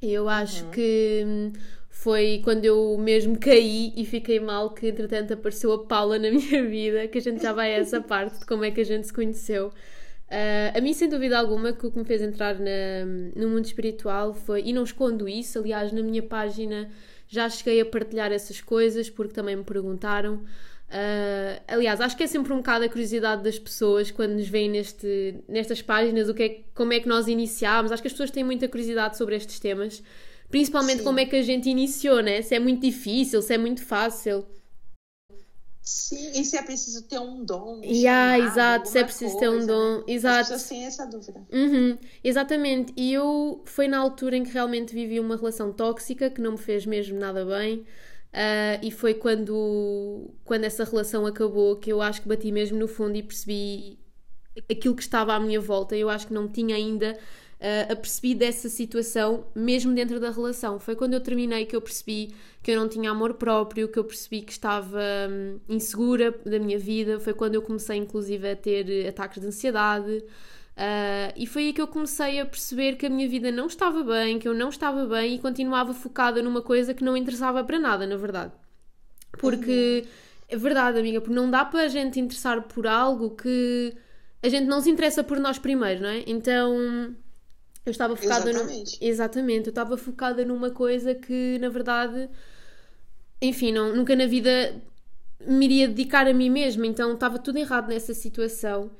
Eu 0.00 0.28
acho 0.28 0.64
uhum. 0.64 0.70
que 0.70 1.52
foi 1.92 2.40
quando 2.42 2.64
eu 2.64 2.96
mesmo 2.98 3.38
caí 3.38 3.92
e 3.94 4.06
fiquei 4.06 4.40
mal 4.40 4.70
que 4.70 4.88
entretanto 4.88 5.34
apareceu 5.34 5.70
a 5.74 5.84
Paula 5.84 6.18
na 6.18 6.30
minha 6.32 6.66
vida, 6.66 7.06
que 7.06 7.18
a 7.18 7.20
gente 7.20 7.42
já 7.42 7.52
vai 7.52 7.74
a 7.74 7.78
essa 7.78 8.00
parte 8.00 8.40
de 8.40 8.46
como 8.46 8.64
é 8.64 8.70
que 8.70 8.80
a 8.80 8.84
gente 8.84 9.06
se 9.06 9.12
conheceu. 9.12 9.68
Uh, 9.68 10.78
a 10.78 10.80
mim, 10.80 10.94
sem 10.94 11.10
dúvida 11.10 11.38
alguma, 11.38 11.74
que 11.74 11.86
o 11.86 11.92
que 11.92 11.98
me 11.98 12.04
fez 12.06 12.22
entrar 12.22 12.58
na, 12.58 13.04
no 13.36 13.50
mundo 13.50 13.66
espiritual 13.66 14.32
foi, 14.32 14.62
e 14.64 14.72
não 14.72 14.82
escondo 14.82 15.28
isso, 15.28 15.58
aliás, 15.58 15.92
na 15.92 16.02
minha 16.02 16.22
página 16.22 16.90
já 17.28 17.48
cheguei 17.50 17.80
a 17.82 17.84
partilhar 17.84 18.32
essas 18.32 18.60
coisas 18.60 19.10
porque 19.10 19.34
também 19.34 19.54
me 19.54 19.62
perguntaram. 19.62 20.36
Uh, 20.36 21.60
aliás, 21.68 22.00
acho 22.00 22.16
que 22.16 22.22
é 22.22 22.26
sempre 22.26 22.52
um 22.54 22.56
bocado 22.56 22.86
a 22.86 22.88
curiosidade 22.88 23.42
das 23.42 23.58
pessoas 23.58 24.10
quando 24.10 24.32
nos 24.32 24.48
veem 24.48 24.70
neste, 24.70 25.36
nestas 25.46 25.82
páginas, 25.82 26.28
o 26.30 26.34
que 26.34 26.42
é, 26.42 26.60
como 26.74 26.94
é 26.94 27.00
que 27.00 27.08
nós 27.08 27.28
iniciámos. 27.28 27.92
Acho 27.92 28.02
que 28.02 28.08
as 28.08 28.12
pessoas 28.12 28.30
têm 28.30 28.42
muita 28.42 28.66
curiosidade 28.66 29.18
sobre 29.18 29.36
estes 29.36 29.60
temas, 29.60 30.02
principalmente 30.52 30.98
Sim. 30.98 31.04
como 31.04 31.18
é 31.18 31.24
que 31.24 31.34
a 31.34 31.42
gente 31.42 31.68
iniciou, 31.68 32.22
né? 32.22 32.42
Se 32.42 32.54
é 32.54 32.60
muito 32.60 32.82
difícil, 32.82 33.40
se 33.40 33.54
é 33.54 33.58
muito 33.58 33.82
fácil. 33.82 34.46
Sim, 35.80 36.30
e 36.38 36.44
se 36.44 36.56
é 36.56 36.62
preciso 36.62 37.08
ter 37.08 37.18
um 37.18 37.44
dom. 37.44 37.80
Yeah, 37.82 38.36
chamado, 38.36 38.52
exato, 38.52 38.88
se 38.88 38.98
é 38.98 39.02
preciso 39.04 39.36
coisa, 39.36 39.40
ter 39.40 39.48
um 39.48 39.66
dom. 39.66 39.98
Né? 39.98 40.04
Exato. 40.06 40.40
As 40.40 40.48
pessoas 40.48 40.68
têm 40.68 40.84
essa 40.84 41.06
dúvida. 41.06 41.44
Uhum, 41.50 41.98
exatamente. 42.22 42.92
E 42.96 43.12
eu 43.12 43.62
foi 43.64 43.88
na 43.88 43.98
altura 43.98 44.36
em 44.36 44.44
que 44.44 44.52
realmente 44.52 44.94
vivi 44.94 45.18
uma 45.18 45.36
relação 45.36 45.72
tóxica 45.72 46.30
que 46.30 46.40
não 46.40 46.52
me 46.52 46.58
fez 46.58 46.86
mesmo 46.86 47.18
nada 47.18 47.44
bem. 47.44 47.78
Uh, 47.78 48.78
e 48.82 48.90
foi 48.90 49.14
quando, 49.14 50.30
quando 50.44 50.64
essa 50.64 50.84
relação 50.84 51.26
acabou 51.26 51.76
que 51.76 51.92
eu 51.92 52.00
acho 52.00 52.22
que 52.22 52.28
bati 52.28 52.52
mesmo 52.52 52.78
no 52.78 52.86
fundo 52.86 53.16
e 53.16 53.22
percebi 53.22 53.98
aquilo 54.70 54.94
que 54.94 55.02
estava 55.02 55.34
à 55.34 55.40
minha 55.40 55.60
volta. 55.60 55.96
Eu 55.96 56.10
acho 56.10 56.26
que 56.26 56.34
não 56.34 56.46
tinha 56.46 56.76
ainda 56.76 57.18
uh, 57.62 57.92
apercebido 57.92 58.40
dessa 58.40 58.68
situação, 58.68 59.46
mesmo 59.54 59.94
dentro 59.94 60.18
da 60.18 60.30
relação. 60.30 60.80
Foi 60.80 60.96
quando 60.96 61.14
eu 61.14 61.20
terminei 61.20 61.64
que 61.64 61.76
eu 61.76 61.80
percebi 61.80 62.34
que 62.62 62.72
eu 62.72 62.80
não 62.80 62.88
tinha 62.88 63.10
amor 63.10 63.34
próprio, 63.34 63.88
que 63.88 63.98
eu 63.98 64.04
percebi 64.04 64.42
que 64.42 64.52
estava 64.52 65.00
hum, 65.30 65.60
insegura 65.68 66.32
da 66.44 66.58
minha 66.58 66.78
vida. 66.78 67.20
Foi 67.20 67.32
quando 67.32 67.54
eu 67.54 67.62
comecei, 67.62 67.96
inclusive, 67.96 68.50
a 68.50 68.56
ter 68.56 69.08
ataques 69.08 69.40
de 69.40 69.46
ansiedade. 69.46 70.24
Uh, 70.72 71.32
e 71.36 71.46
foi 71.46 71.66
aí 71.66 71.72
que 71.72 71.80
eu 71.80 71.86
comecei 71.86 72.40
a 72.40 72.46
perceber 72.46 72.96
que 72.96 73.06
a 73.06 73.10
minha 73.10 73.28
vida 73.28 73.50
não 73.52 73.66
estava 73.66 74.02
bem, 74.02 74.38
que 74.38 74.48
eu 74.48 74.54
não 74.54 74.68
estava 74.68 75.06
bem 75.06 75.34
e 75.34 75.38
continuava 75.38 75.94
focada 75.94 76.42
numa 76.42 76.62
coisa 76.62 76.94
que 76.94 77.04
não 77.04 77.16
interessava 77.16 77.62
para 77.62 77.78
nada, 77.78 78.06
na 78.06 78.16
verdade. 78.16 78.52
Porque 79.38 80.04
é 80.48 80.56
verdade, 80.56 80.98
amiga, 80.98 81.20
porque 81.20 81.34
não 81.34 81.50
dá 81.50 81.64
para 81.64 81.82
a 81.82 81.88
gente 81.88 82.18
interessar 82.18 82.62
por 82.62 82.86
algo 82.86 83.30
que 83.30 83.94
a 84.42 84.48
gente 84.48 84.66
não 84.66 84.80
se 84.80 84.90
interessa 84.90 85.22
por 85.22 85.38
nós 85.38 85.58
primeiro, 85.58 86.02
não 86.02 86.08
é? 86.08 86.24
Então 86.26 87.14
eu 87.84 87.90
estava 87.90 88.16
focada 88.16 88.50
Exatamente. 88.50 89.00
No... 89.00 89.06
Exatamente, 89.06 89.66
eu 89.66 89.70
estava 89.70 89.96
focada 89.96 90.44
numa 90.44 90.70
coisa 90.70 91.14
que 91.14 91.58
na 91.58 91.68
verdade, 91.68 92.28
enfim, 93.40 93.72
não, 93.72 93.94
nunca 93.94 94.14
na 94.14 94.26
vida 94.26 94.74
me 95.46 95.64
iria 95.64 95.88
dedicar 95.88 96.26
a 96.26 96.32
mim 96.32 96.50
mesma, 96.50 96.86
então 96.86 97.12
estava 97.14 97.38
tudo 97.38 97.58
errado 97.58 97.88
nessa 97.88 98.14
situação. 98.14 98.90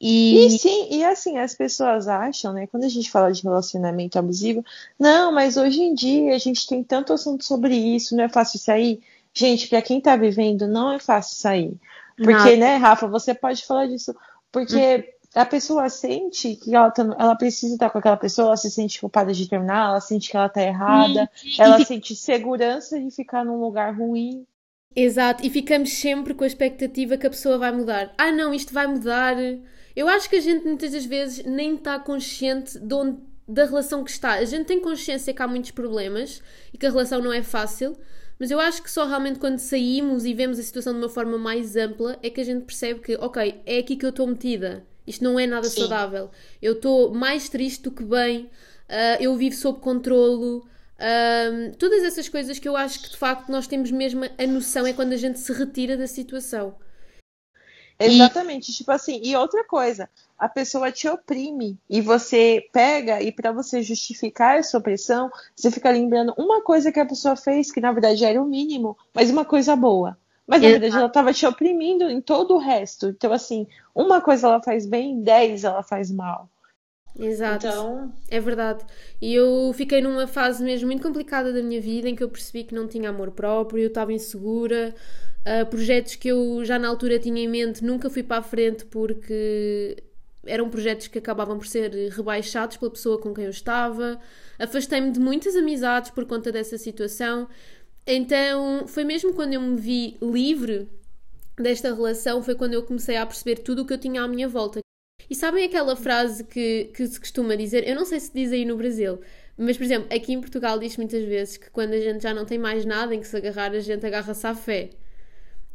E... 0.00 0.46
e... 0.46 0.58
sim, 0.58 0.88
e 0.90 1.04
assim, 1.04 1.38
as 1.38 1.54
pessoas 1.54 2.06
acham, 2.06 2.52
né, 2.52 2.66
quando 2.66 2.84
a 2.84 2.88
gente 2.88 3.10
fala 3.10 3.32
de 3.32 3.42
relacionamento 3.42 4.18
abusivo, 4.18 4.64
não, 4.98 5.32
mas 5.32 5.56
hoje 5.56 5.80
em 5.80 5.94
dia 5.94 6.34
a 6.34 6.38
gente 6.38 6.66
tem 6.66 6.84
tanto 6.84 7.12
assunto 7.12 7.44
sobre 7.44 7.74
isso, 7.74 8.16
não 8.16 8.24
é 8.24 8.28
fácil 8.28 8.58
sair. 8.58 9.00
Gente, 9.34 9.68
para 9.68 9.82
quem 9.82 10.00
tá 10.00 10.16
vivendo, 10.16 10.66
não 10.66 10.92
é 10.92 10.98
fácil 10.98 11.36
sair. 11.36 11.76
Porque, 12.16 12.32
Nada. 12.32 12.56
né, 12.56 12.76
Rafa, 12.76 13.06
você 13.06 13.34
pode 13.34 13.64
falar 13.64 13.86
disso. 13.86 14.14
Porque 14.50 14.76
hum. 14.96 15.17
A 15.38 15.46
pessoa 15.46 15.88
sente 15.88 16.56
que 16.56 16.74
ela, 16.74 16.90
tá, 16.90 17.02
ela 17.18 17.36
precisa 17.36 17.74
estar 17.74 17.90
com 17.90 17.98
aquela 17.98 18.16
pessoa, 18.16 18.48
ela 18.48 18.56
se 18.56 18.70
sente 18.70 19.00
culpada 19.00 19.32
de 19.32 19.48
terminar, 19.48 19.90
ela 19.90 20.00
sente 20.00 20.30
que 20.30 20.36
ela 20.36 20.48
tá 20.48 20.62
errada, 20.62 21.30
ela 21.58 21.84
sente 21.84 22.14
segurança 22.16 22.98
de 22.98 23.10
ficar 23.10 23.44
num 23.44 23.60
lugar 23.60 23.94
ruim. 23.96 24.46
Exato, 24.96 25.46
e 25.46 25.50
ficamos 25.50 25.92
sempre 25.92 26.34
com 26.34 26.44
a 26.44 26.46
expectativa 26.46 27.16
que 27.16 27.26
a 27.26 27.30
pessoa 27.30 27.58
vai 27.58 27.70
mudar. 27.70 28.12
Ah, 28.18 28.32
não, 28.32 28.52
isto 28.52 28.74
vai 28.74 28.86
mudar 28.86 29.36
eu 29.98 30.06
acho 30.06 30.30
que 30.30 30.36
a 30.36 30.40
gente 30.40 30.64
muitas 30.64 30.92
das 30.92 31.04
vezes 31.04 31.44
nem 31.44 31.74
está 31.74 31.98
consciente 31.98 32.78
de 32.78 32.94
onde, 32.94 33.18
da 33.48 33.64
relação 33.64 34.04
que 34.04 34.12
está. 34.12 34.34
A 34.34 34.44
gente 34.44 34.66
tem 34.66 34.80
consciência 34.80 35.34
que 35.34 35.42
há 35.42 35.48
muitos 35.48 35.72
problemas 35.72 36.40
e 36.72 36.78
que 36.78 36.86
a 36.86 36.90
relação 36.90 37.20
não 37.20 37.32
é 37.32 37.42
fácil, 37.42 37.96
mas 38.38 38.52
eu 38.52 38.60
acho 38.60 38.80
que 38.80 38.88
só 38.88 39.04
realmente 39.04 39.40
quando 39.40 39.58
saímos 39.58 40.24
e 40.24 40.32
vemos 40.32 40.56
a 40.56 40.62
situação 40.62 40.92
de 40.92 41.00
uma 41.00 41.08
forma 41.08 41.36
mais 41.36 41.74
ampla 41.74 42.16
é 42.22 42.30
que 42.30 42.40
a 42.40 42.44
gente 42.44 42.64
percebe 42.64 43.00
que, 43.00 43.16
ok, 43.16 43.60
é 43.66 43.78
aqui 43.78 43.96
que 43.96 44.06
eu 44.06 44.10
estou 44.10 44.28
metida. 44.28 44.86
Isto 45.08 45.24
não 45.24 45.38
é 45.38 45.46
nada 45.46 45.68
Sim. 45.68 45.80
saudável. 45.80 46.30
Eu 46.60 46.74
estou 46.74 47.12
mais 47.12 47.48
triste 47.48 47.82
do 47.82 47.90
que 47.90 48.02
bem, 48.02 48.42
uh, 48.42 49.20
eu 49.20 49.34
vivo 49.36 49.56
sob 49.56 49.80
controlo. 49.80 50.66
Uh, 50.98 51.74
todas 51.78 52.02
essas 52.02 52.28
coisas 52.28 52.58
que 52.58 52.68
eu 52.68 52.76
acho 52.76 53.02
que 53.02 53.10
de 53.10 53.16
facto 53.16 53.50
nós 53.50 53.66
temos 53.66 53.90
mesmo 53.90 54.24
a 54.24 54.46
noção 54.46 54.86
é 54.86 54.92
quando 54.92 55.12
a 55.12 55.16
gente 55.16 55.38
se 55.38 55.52
retira 55.52 55.96
da 55.96 56.06
situação. 56.06 56.74
Exatamente, 57.98 58.70
e... 58.70 58.74
tipo 58.74 58.92
assim, 58.92 59.20
e 59.24 59.34
outra 59.34 59.64
coisa, 59.64 60.08
a 60.38 60.48
pessoa 60.48 60.92
te 60.92 61.08
oprime 61.08 61.76
e 61.90 62.00
você 62.00 62.64
pega 62.72 63.20
e 63.20 63.32
para 63.32 63.50
você 63.50 63.82
justificar 63.82 64.56
essa 64.56 64.78
opressão, 64.78 65.30
você 65.56 65.70
fica 65.70 65.90
lembrando 65.90 66.32
uma 66.38 66.62
coisa 66.62 66.92
que 66.92 67.00
a 67.00 67.06
pessoa 67.06 67.34
fez 67.34 67.72
que 67.72 67.80
na 67.80 67.90
verdade 67.90 68.24
era 68.24 68.40
o 68.40 68.46
mínimo, 68.46 68.96
mas 69.12 69.30
uma 69.30 69.44
coisa 69.44 69.74
boa. 69.74 70.16
Mas 70.48 70.62
na 70.62 70.68
verdade 70.68 70.96
ela 70.96 71.06
estava 71.06 71.32
te 71.32 71.46
oprimindo 71.46 72.04
em 72.10 72.20
todo 72.20 72.54
o 72.54 72.58
resto. 72.58 73.08
Então 73.08 73.32
assim, 73.32 73.66
uma 73.94 74.20
coisa 74.20 74.46
ela 74.46 74.62
faz 74.62 74.86
bem, 74.86 75.22
dez 75.22 75.62
ela 75.62 75.82
faz 75.82 76.10
mal. 76.10 76.48
Exato. 77.18 77.66
Então... 77.66 78.12
É 78.30 78.40
verdade. 78.40 78.84
E 79.20 79.34
eu 79.34 79.72
fiquei 79.74 80.00
numa 80.00 80.26
fase 80.26 80.64
mesmo 80.64 80.86
muito 80.86 81.02
complicada 81.02 81.52
da 81.52 81.62
minha 81.62 81.80
vida 81.80 82.08
em 82.08 82.16
que 82.16 82.22
eu 82.24 82.28
percebi 82.30 82.64
que 82.64 82.74
não 82.74 82.88
tinha 82.88 83.10
amor 83.10 83.30
próprio, 83.32 83.82
eu 83.82 83.88
estava 83.88 84.12
insegura, 84.12 84.94
Uh, 85.48 85.64
projetos 85.64 86.16
que 86.16 86.28
eu 86.28 86.62
já 86.64 86.78
na 86.78 86.88
altura 86.88 87.18
tinha 87.18 87.42
em 87.42 87.48
mente 87.48 87.82
nunca 87.82 88.10
fui 88.10 88.22
para 88.22 88.38
a 88.38 88.42
frente 88.42 88.84
porque 88.84 89.96
eram 90.44 90.68
projetos 90.68 91.08
que 91.08 91.18
acabavam 91.18 91.56
por 91.56 91.66
ser 91.66 91.90
rebaixados 92.10 92.76
pela 92.76 92.90
pessoa 92.90 93.18
com 93.18 93.32
quem 93.32 93.44
eu 93.44 93.50
estava. 93.50 94.20
Afastei-me 94.58 95.10
de 95.10 95.20
muitas 95.20 95.56
amizades 95.56 96.10
por 96.10 96.26
conta 96.26 96.50
dessa 96.52 96.76
situação. 96.76 97.48
Então, 98.10 98.88
foi 98.88 99.04
mesmo 99.04 99.34
quando 99.34 99.52
eu 99.52 99.60
me 99.60 99.78
vi 99.78 100.16
livre 100.22 100.88
desta 101.58 101.94
relação, 101.94 102.42
foi 102.42 102.54
quando 102.54 102.72
eu 102.72 102.82
comecei 102.82 103.16
a 103.16 103.26
perceber 103.26 103.56
tudo 103.56 103.82
o 103.82 103.86
que 103.86 103.92
eu 103.92 103.98
tinha 103.98 104.22
à 104.22 104.26
minha 104.26 104.48
volta. 104.48 104.80
E 105.28 105.34
sabem 105.34 105.66
aquela 105.66 105.94
frase 105.94 106.42
que, 106.42 106.90
que 106.94 107.06
se 107.06 107.20
costuma 107.20 107.54
dizer? 107.54 107.86
Eu 107.86 107.94
não 107.94 108.06
sei 108.06 108.18
se 108.18 108.32
diz 108.32 108.50
aí 108.50 108.64
no 108.64 108.78
Brasil, 108.78 109.20
mas, 109.58 109.76
por 109.76 109.84
exemplo, 109.84 110.08
aqui 110.10 110.32
em 110.32 110.40
Portugal 110.40 110.78
diz 110.78 110.96
muitas 110.96 111.22
vezes 111.22 111.58
que 111.58 111.68
quando 111.68 111.92
a 111.92 112.00
gente 112.00 112.22
já 112.22 112.32
não 112.32 112.46
tem 112.46 112.56
mais 112.56 112.86
nada 112.86 113.14
em 113.14 113.20
que 113.20 113.26
se 113.26 113.36
agarrar, 113.36 113.72
a 113.72 113.80
gente 113.80 114.06
agarra-se 114.06 114.46
à 114.46 114.54
fé. 114.54 114.88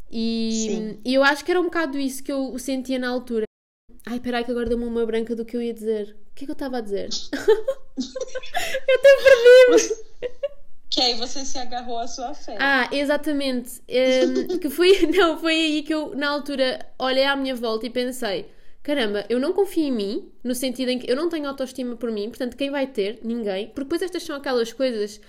E, 0.09 0.97
e, 1.05 1.13
eu 1.13 1.23
acho 1.23 1.45
que 1.45 1.51
era 1.51 1.61
um 1.61 1.65
bocado 1.65 1.99
isso 1.99 2.23
que 2.23 2.31
eu 2.31 2.57
sentia 2.57 2.97
na 2.97 3.09
altura. 3.09 3.45
Ai, 4.07 4.19
peraí, 4.19 4.43
que 4.43 4.49
agora 4.49 4.69
deu-me 4.69 4.85
uma 4.85 5.05
branca 5.05 5.35
do 5.35 5.45
que 5.45 5.55
eu 5.55 5.61
ia 5.61 5.73
dizer. 5.73 6.15
O 6.31 6.35
que 6.35 6.45
é 6.45 6.47
que 6.47 6.51
eu 6.51 6.53
estava 6.53 6.77
a 6.77 6.81
dizer? 6.81 7.09
eu 7.37 8.95
até 8.95 9.17
perdi-me. 9.23 10.03
Que 10.93 11.01
aí 11.01 11.15
você 11.15 11.43
se 11.43 11.57
agarrou 11.57 11.97
à 11.97 12.05
sua 12.05 12.35
fé. 12.35 12.55
Ah, 12.59 12.87
exatamente. 12.91 13.81
Um, 13.89 14.57
que 14.61 14.69
foi, 14.69 15.07
não, 15.11 15.39
foi 15.39 15.53
aí 15.55 15.81
que 15.81 15.91
eu, 15.91 16.13
na 16.15 16.29
altura, 16.29 16.85
olhei 16.99 17.25
à 17.25 17.35
minha 17.35 17.55
volta 17.55 17.87
e 17.87 17.89
pensei: 17.89 18.45
caramba, 18.83 19.25
eu 19.27 19.39
não 19.39 19.53
confio 19.53 19.85
em 19.85 19.91
mim, 19.91 20.31
no 20.43 20.53
sentido 20.53 20.89
em 20.89 20.99
que 20.99 21.09
eu 21.09 21.15
não 21.15 21.29
tenho 21.29 21.47
autoestima 21.47 21.95
por 21.95 22.11
mim, 22.11 22.29
portanto, 22.29 22.55
quem 22.55 22.69
vai 22.69 22.85
ter? 22.85 23.19
Ninguém. 23.23 23.69
Porque 23.69 23.85
depois 23.85 24.03
estas 24.03 24.21
são 24.21 24.35
aquelas 24.35 24.71
coisas, 24.71 25.19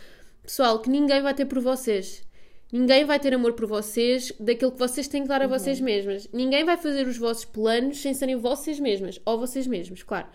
pessoal, 0.43 0.81
que 0.81 0.91
ninguém 0.91 1.23
vai 1.23 1.33
ter 1.33 1.47
por 1.47 1.61
vocês. 1.61 2.23
Ninguém 2.71 3.07
vai 3.07 3.19
ter 3.19 3.33
amor 3.33 3.55
por 3.55 3.67
vocês 3.67 4.35
daquilo 4.39 4.73
que 4.73 4.79
vocês 4.79 5.09
têm 5.09 5.23
que 5.23 5.29
dar 5.29 5.41
a 5.41 5.45
uhum. 5.47 5.51
vocês 5.51 5.81
mesmas. 5.81 6.29
Ninguém 6.31 6.63
vai 6.63 6.77
fazer 6.77 7.07
os 7.07 7.17
vossos 7.17 7.47
planos 7.47 8.03
sem 8.03 8.13
serem 8.13 8.37
vocês 8.37 8.79
mesmas. 8.79 9.19
Ou 9.25 9.39
vocês 9.39 9.67
mesmos, 9.67 10.03
claro. 10.03 10.27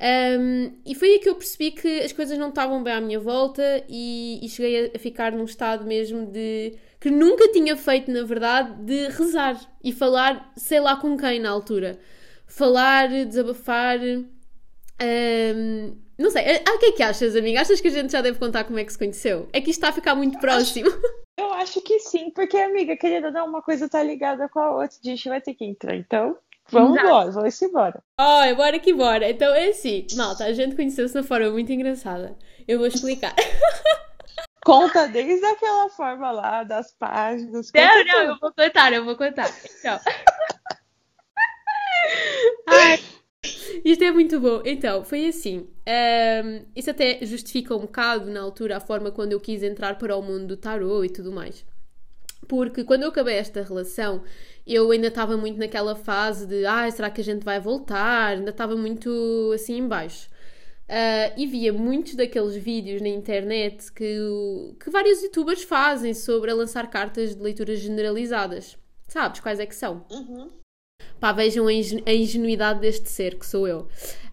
Um, 0.00 0.72
e 0.86 0.94
foi 0.94 1.12
aí 1.12 1.18
que 1.18 1.28
eu 1.28 1.34
percebi 1.34 1.70
que 1.72 2.00
as 2.00 2.10
coisas 2.10 2.38
não 2.38 2.48
estavam 2.48 2.82
bem 2.82 2.94
à 2.94 3.00
minha 3.02 3.20
volta 3.20 3.84
e, 3.86 4.40
e, 4.42 4.48
cheguei 4.48 4.90
a, 4.94 4.98
ficar 4.98 5.32
num 5.32 5.44
estado 5.44 5.84
mesmo 5.84 6.26
de. 6.26 6.74
que 6.98 7.10
nunca 7.10 7.52
tinha 7.52 7.76
feito, 7.76 8.10
na 8.10 8.22
verdade, 8.22 8.82
de 8.82 9.08
rezar 9.08 9.60
e 9.84 9.92
falar, 9.92 10.52
sei 10.56 10.80
lá 10.80 10.96
com 10.96 11.18
quem 11.18 11.38
na 11.38 11.50
altura. 11.50 11.98
Falar, 12.46 13.08
desabafar. 13.26 13.98
Um, 14.00 15.96
não 16.18 16.30
sei, 16.30 16.44
ah, 16.66 16.74
o 16.74 16.78
que 16.78 16.86
é 16.86 16.92
que 16.92 17.02
achas, 17.02 17.36
amiga? 17.36 17.60
Achas 17.60 17.80
que 17.80 17.88
a 17.88 17.90
gente 17.90 18.12
já 18.12 18.22
deve 18.22 18.38
contar 18.38 18.64
como 18.64 18.78
é 18.78 18.84
que 18.84 18.92
se 18.92 18.98
conheceu? 18.98 19.48
É 19.52 19.60
que 19.60 19.70
isto 19.70 19.80
está 19.80 19.88
a 19.88 19.92
ficar 19.92 20.14
muito 20.14 20.38
próximo. 20.38 20.88
Eu 21.38 21.52
acho 21.54 21.80
que 21.80 21.98
sim, 21.98 22.30
porque, 22.30 22.56
amiga, 22.58 22.94
querida, 22.96 23.30
não, 23.30 23.46
uma 23.46 23.62
coisa 23.62 23.88
tá 23.88 24.02
ligada 24.02 24.46
com 24.48 24.58
a 24.60 24.72
outra, 24.72 24.98
a 25.02 25.06
gente 25.06 25.26
vai 25.26 25.40
ter 25.40 25.54
que 25.54 25.64
entrar. 25.64 25.96
Então, 25.96 26.36
vamos 26.70 26.92
Exato. 26.92 27.06
embora, 27.06 27.30
vamos 27.30 27.62
embora. 27.62 28.02
Oh, 28.18 28.54
bora 28.56 28.78
que 28.78 28.92
bora. 28.92 29.28
Então 29.28 29.54
é 29.54 29.68
assim, 29.68 30.06
malta, 30.16 30.44
a 30.44 30.52
gente 30.52 30.76
conheceu-se 30.76 31.12
de 31.12 31.18
uma 31.18 31.24
forma 31.24 31.50
muito 31.50 31.72
engraçada. 31.72 32.36
Eu 32.66 32.78
vou 32.78 32.86
explicar. 32.86 33.34
Conta 34.64 35.08
desde 35.08 35.44
aquela 35.46 35.88
forma 35.88 36.30
lá, 36.30 36.62
das 36.64 36.92
páginas. 36.92 37.70
Não, 37.74 38.04
não, 38.04 38.22
eu 38.22 38.38
vou 38.38 38.52
contar, 38.52 38.92
eu 38.92 39.04
vou 39.04 39.16
contar. 39.16 39.50
Então. 39.78 39.98
Ai. 42.66 43.00
Isto 43.84 44.04
é 44.04 44.10
muito 44.10 44.38
bom. 44.38 44.62
Então, 44.64 45.02
foi 45.02 45.26
assim. 45.26 45.68
Um, 45.88 46.66
isso 46.76 46.90
até 46.90 47.24
justifica 47.24 47.74
um 47.74 47.80
bocado, 47.80 48.30
na 48.30 48.42
altura, 48.42 48.76
a 48.76 48.80
forma 48.80 49.10
quando 49.10 49.32
eu 49.32 49.40
quis 49.40 49.62
entrar 49.62 49.96
para 49.96 50.14
o 50.16 50.22
mundo 50.22 50.48
do 50.48 50.56
tarot 50.56 51.06
e 51.06 51.10
tudo 51.10 51.32
mais. 51.32 51.64
Porque 52.48 52.84
quando 52.84 53.02
eu 53.02 53.10
acabei 53.10 53.36
esta 53.36 53.62
relação, 53.62 54.22
eu 54.66 54.90
ainda 54.90 55.08
estava 55.08 55.36
muito 55.36 55.58
naquela 55.58 55.94
fase 55.94 56.46
de 56.46 56.64
ah, 56.66 56.90
será 56.90 57.10
que 57.10 57.20
a 57.20 57.24
gente 57.24 57.44
vai 57.44 57.60
voltar? 57.60 58.36
Ainda 58.36 58.50
estava 58.50 58.76
muito 58.76 59.52
assim 59.54 59.78
embaixo. 59.78 60.28
Uh, 60.88 61.30
e 61.36 61.46
via 61.46 61.72
muitos 61.72 62.16
daqueles 62.16 62.56
vídeos 62.56 63.00
na 63.00 63.08
internet 63.08 63.92
que, 63.92 64.74
que 64.82 64.90
vários 64.90 65.22
youtubers 65.22 65.62
fazem 65.62 66.12
sobre 66.12 66.52
lançar 66.52 66.90
cartas 66.90 67.36
de 67.36 67.40
leituras 67.40 67.78
generalizadas. 67.78 68.76
Sabes 69.06 69.38
quais 69.38 69.60
é 69.60 69.66
que 69.66 69.74
são? 69.74 70.04
Uhum. 70.10 70.50
Pá, 71.20 71.32
vejam 71.32 71.66
a, 71.66 72.12
ingenuidade 72.12 72.80
deste 72.80 73.08
ser 73.08 73.34
que 73.38 73.46
sou 73.46 73.68
eu. 73.68 73.88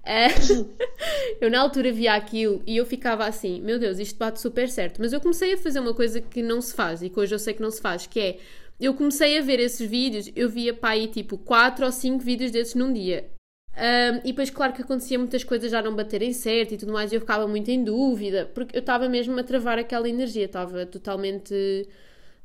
Uh, 0.07 0.73
eu 1.41 1.51
na 1.51 1.59
altura 1.59 1.91
via 1.91 2.13
aquilo 2.13 2.63
e 2.65 2.77
eu 2.77 2.85
ficava 2.85 3.25
assim, 3.25 3.59
meu 3.61 3.77
Deus, 3.77 3.99
isto 3.99 4.17
bate 4.17 4.39
super 4.39 4.69
certo. 4.69 4.99
Mas 5.01 5.11
eu 5.11 5.19
comecei 5.19 5.53
a 5.53 5.57
fazer 5.57 5.79
uma 5.79 5.93
coisa 5.93 6.21
que 6.21 6.41
não 6.41 6.61
se 6.61 6.73
faz 6.73 7.01
e 7.01 7.09
que 7.09 7.19
hoje 7.19 7.35
eu 7.35 7.39
sei 7.39 7.53
que 7.53 7.61
não 7.61 7.69
se 7.69 7.81
faz, 7.81 8.07
que 8.07 8.19
é 8.19 8.37
eu 8.79 8.93
comecei 8.93 9.37
a 9.37 9.41
ver 9.41 9.59
esses 9.59 9.87
vídeos, 9.89 10.31
eu 10.35 10.47
via 10.49 10.73
pá 10.73 10.91
aí 10.91 11.07
tipo 11.07 11.37
4 11.37 11.85
ou 11.85 11.91
5 11.91 12.23
vídeos 12.23 12.51
desses 12.51 12.75
num 12.75 12.93
dia. 12.93 13.29
Um, 13.75 14.17
e 14.23 14.31
depois, 14.31 14.49
claro 14.49 14.73
que 14.73 14.81
acontecia 14.81 15.19
muitas 15.19 15.43
coisas 15.43 15.69
já 15.69 15.81
não 15.83 15.95
baterem 15.95 16.33
certo 16.33 16.73
e 16.73 16.77
tudo 16.77 16.91
mais, 16.91 17.11
e 17.11 17.15
eu 17.15 17.21
ficava 17.21 17.47
muito 17.47 17.69
em 17.69 17.83
dúvida, 17.83 18.49
porque 18.53 18.75
eu 18.75 18.79
estava 18.79 19.07
mesmo 19.07 19.39
a 19.39 19.43
travar 19.43 19.77
aquela 19.77 20.09
energia, 20.09 20.45
estava 20.45 20.85
totalmente 20.85 21.87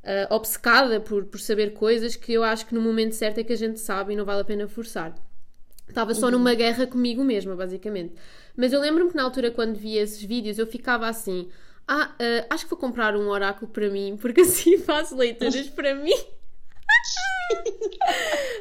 uh, 0.03 0.35
obcecada 0.35 1.01
por, 1.01 1.25
por 1.25 1.41
saber 1.41 1.73
coisas 1.73 2.17
que 2.17 2.33
eu 2.33 2.45
acho 2.45 2.67
que 2.67 2.75
no 2.75 2.81
momento 2.81 3.15
certo 3.15 3.39
é 3.39 3.45
que 3.45 3.53
a 3.53 3.57
gente 3.57 3.81
sabe 3.81 4.13
e 4.13 4.17
não 4.17 4.25
vale 4.25 4.43
a 4.43 4.45
pena 4.45 4.69
forçar. 4.69 5.15
Estava 5.89 6.15
só 6.15 6.31
numa 6.31 6.55
guerra 6.55 6.87
comigo 6.87 7.23
mesma, 7.23 7.55
basicamente. 7.55 8.15
Mas 8.57 8.73
eu 8.73 8.81
lembro-me 8.81 9.11
que 9.11 9.17
na 9.17 9.25
altura, 9.25 9.51
quando 9.51 9.77
via 9.77 10.03
esses 10.03 10.23
vídeos, 10.23 10.59
eu 10.59 10.67
ficava 10.67 11.07
assim: 11.07 11.49
Ah, 11.87 12.15
uh, 12.15 12.47
acho 12.51 12.65
que 12.65 12.71
vou 12.71 12.79
comprar 12.79 13.17
um 13.17 13.29
oráculo 13.29 13.71
para 13.71 13.91
mim, 13.91 14.17
porque 14.21 14.41
assim 14.43 14.79
faço 14.79 15.17
leituras 15.17 15.69
para 15.69 15.95
mim. 15.95 16.15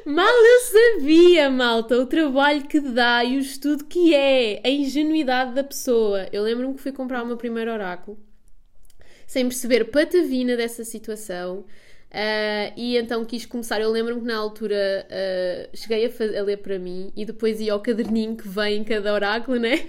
Mal 0.05 0.27
eu 0.27 0.59
sabia, 0.61 1.49
malta, 1.49 1.97
o 1.97 2.05
trabalho 2.05 2.67
que 2.67 2.79
dá 2.79 3.23
e 3.23 3.37
o 3.37 3.39
estudo 3.39 3.85
que 3.85 4.13
é, 4.13 4.59
a 4.63 4.69
ingenuidade 4.69 5.53
da 5.53 5.63
pessoa. 5.63 6.27
Eu 6.33 6.43
lembro-me 6.43 6.73
que 6.73 6.81
fui 6.81 6.91
comprar 6.91 7.23
o 7.23 7.25
meu 7.25 7.37
primeiro 7.37 7.71
oráculo 7.71 8.17
sem 9.31 9.47
perceber 9.47 9.85
patavina 9.85 10.57
dessa 10.57 10.83
situação. 10.83 11.59
Uh, 12.09 12.67
e 12.75 12.97
então 12.97 13.23
quis 13.23 13.45
começar. 13.45 13.79
Eu 13.79 13.89
lembro-me 13.89 14.19
que 14.19 14.27
na 14.27 14.35
altura 14.35 15.07
uh, 15.07 15.77
cheguei 15.77 16.05
a, 16.05 16.39
a, 16.39 16.43
ler 16.43 16.57
para 16.57 16.77
mim 16.77 17.13
e 17.15 17.23
depois 17.23 17.61
ia 17.61 17.71
ao 17.71 17.79
caderninho 17.79 18.35
que 18.35 18.45
vem 18.45 18.79
em 18.79 18.83
cada 18.83 19.13
oráculo, 19.13 19.57
né? 19.57 19.87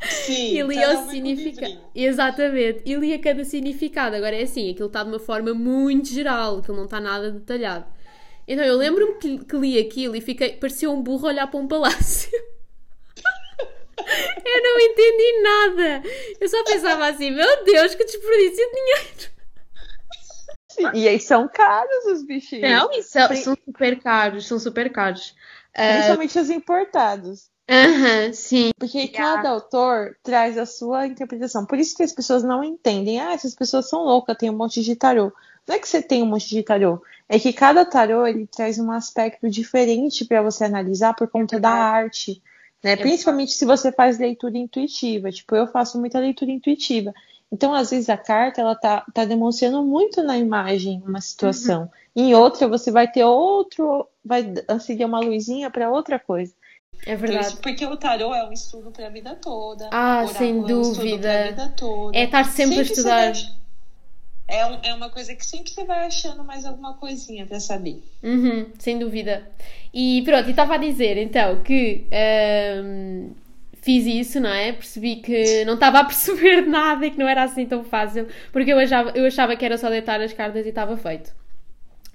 Sim, 0.00 0.54
e 0.62 0.62
lia 0.62 0.96
o 0.96 1.10
significado. 1.10 1.76
Exatamente, 1.92 2.82
e 2.86 2.94
lia 2.94 3.18
cada 3.18 3.44
significado. 3.44 4.14
Agora 4.14 4.36
é 4.36 4.44
assim, 4.44 4.70
aquilo 4.70 4.86
está 4.86 5.02
de 5.02 5.08
uma 5.08 5.18
forma 5.18 5.52
muito 5.52 6.06
geral, 6.10 6.58
aquilo 6.58 6.76
não 6.76 6.84
está 6.84 7.00
nada 7.00 7.32
detalhado. 7.32 7.84
Então 8.46 8.64
eu 8.64 8.76
lembro-me 8.76 9.14
que, 9.14 9.44
que, 9.44 9.56
li 9.56 9.76
aquilo 9.76 10.14
e 10.14 10.20
fiquei, 10.20 10.52
parecia 10.52 10.88
um 10.88 11.02
burro 11.02 11.26
olhar 11.26 11.48
para 11.48 11.58
um 11.58 11.66
palácio. 11.66 12.30
eu 14.44 14.62
não 14.62 14.80
entendi 14.80 15.42
nada. 15.42 16.02
Eu 16.40 16.48
só 16.48 16.64
pensava 16.64 17.06
assim, 17.06 17.30
meu 17.30 17.64
Deus, 17.64 17.94
que 17.94 18.04
desperdício 18.04 18.56
de 18.56 18.74
dinheiro. 18.74 19.38
Sim, 20.70 20.90
e 20.94 21.08
aí 21.08 21.18
são 21.18 21.48
caros 21.48 22.04
os 22.06 22.24
bichinhos. 22.24 22.70
Não, 22.70 22.92
e 22.92 23.02
são, 23.02 23.34
são 23.36 23.56
super 23.64 24.00
caros, 24.00 24.46
são 24.46 24.58
super 24.58 24.90
caros. 24.90 25.34
Principalmente 25.72 26.38
uh... 26.38 26.42
os 26.42 26.50
importados. 26.50 27.50
Aham, 27.70 28.32
sim. 28.32 28.70
Porque 28.78 28.98
yeah. 28.98 29.18
cada 29.18 29.50
autor 29.50 30.16
traz 30.22 30.56
a 30.56 30.64
sua 30.64 31.06
interpretação. 31.06 31.66
Por 31.66 31.78
isso 31.78 31.94
que 31.94 32.02
as 32.02 32.12
pessoas 32.12 32.42
não 32.42 32.64
entendem. 32.64 33.20
Ah, 33.20 33.32
essas 33.34 33.54
pessoas 33.54 33.88
são 33.88 34.04
loucas, 34.04 34.36
tem 34.38 34.48
um 34.48 34.56
monte 34.56 34.82
de 34.82 34.96
tarô. 34.96 35.32
Não 35.66 35.74
é 35.74 35.78
que 35.78 35.86
você 35.86 36.00
tem 36.00 36.22
um 36.22 36.26
monte 36.26 36.48
de 36.48 36.62
tarô. 36.62 37.02
É 37.28 37.38
que 37.38 37.52
cada 37.52 37.84
tarô 37.84 38.26
ele 38.26 38.46
traz 38.46 38.78
um 38.78 38.90
aspecto 38.90 39.50
diferente 39.50 40.24
para 40.24 40.40
você 40.40 40.64
analisar 40.64 41.14
por 41.14 41.28
conta 41.28 41.56
é 41.56 41.60
da 41.60 41.70
arte. 41.70 42.42
Né? 42.82 42.96
Principalmente 42.96 43.52
se 43.52 43.64
você 43.64 43.90
faz 43.90 44.18
leitura 44.18 44.56
intuitiva. 44.56 45.30
Tipo, 45.30 45.56
eu 45.56 45.66
faço 45.66 45.98
muita 45.98 46.18
leitura 46.18 46.50
intuitiva. 46.50 47.12
Então, 47.50 47.72
às 47.72 47.90
vezes, 47.90 48.08
a 48.08 48.16
carta 48.16 48.60
ela 48.60 48.74
tá, 48.74 49.04
tá 49.12 49.24
demonstrando 49.24 49.82
muito 49.82 50.22
na 50.22 50.36
imagem 50.36 51.02
uma 51.06 51.20
situação. 51.20 51.82
Uhum. 51.82 52.24
Em 52.24 52.34
outra, 52.34 52.68
você 52.68 52.90
vai 52.90 53.10
ter 53.10 53.24
outro, 53.24 54.06
vai 54.24 54.52
acender 54.68 55.06
uma 55.06 55.20
luzinha 55.20 55.70
para 55.70 55.90
outra 55.90 56.18
coisa. 56.18 56.52
É 57.06 57.14
verdade. 57.14 57.56
porque 57.62 57.86
o 57.86 57.96
tarô 57.96 58.34
é 58.34 58.46
um 58.46 58.52
estudo 58.52 58.90
para 58.90 59.06
a 59.06 59.10
vida 59.10 59.34
toda. 59.36 59.88
Ah, 59.92 60.26
sem 60.26 60.62
dúvida. 60.62 61.28
É, 61.28 61.48
vida 61.48 61.74
toda. 61.76 62.16
é 62.16 62.24
estar 62.24 62.44
sempre, 62.44 62.84
sempre 62.84 63.12
a 63.14 63.30
estudar. 63.30 63.32
É, 64.48 64.64
um, 64.64 64.78
é 64.82 64.94
uma 64.94 65.10
coisa 65.10 65.34
que 65.34 65.44
sempre 65.44 65.70
você 65.70 65.84
vai 65.84 66.06
achando 66.06 66.42
mais 66.42 66.64
alguma 66.64 66.94
coisinha 66.94 67.44
para 67.44 67.60
saber. 67.60 68.02
Uhum, 68.22 68.66
sem 68.78 68.98
dúvida. 68.98 69.46
E 69.92 70.22
pronto, 70.24 70.46
e 70.46 70.50
estava 70.50 70.74
a 70.74 70.78
dizer 70.78 71.18
então 71.18 71.62
que 71.62 72.06
um, 72.82 73.30
fiz 73.82 74.06
isso, 74.06 74.40
não 74.40 74.50
é? 74.50 74.72
Percebi 74.72 75.16
que 75.16 75.64
não 75.66 75.74
estava 75.74 76.00
a 76.00 76.04
perceber 76.04 76.62
nada 76.66 77.06
e 77.06 77.10
que 77.10 77.18
não 77.18 77.28
era 77.28 77.42
assim 77.42 77.66
tão 77.66 77.84
fácil, 77.84 78.26
porque 78.50 78.72
eu 78.72 78.78
achava, 78.78 79.10
eu 79.14 79.26
achava 79.26 79.54
que 79.54 79.64
era 79.64 79.76
só 79.76 79.90
deitar 79.90 80.20
as 80.20 80.32
cartas 80.32 80.64
e 80.64 80.70
estava 80.70 80.96
feito. 80.96 81.30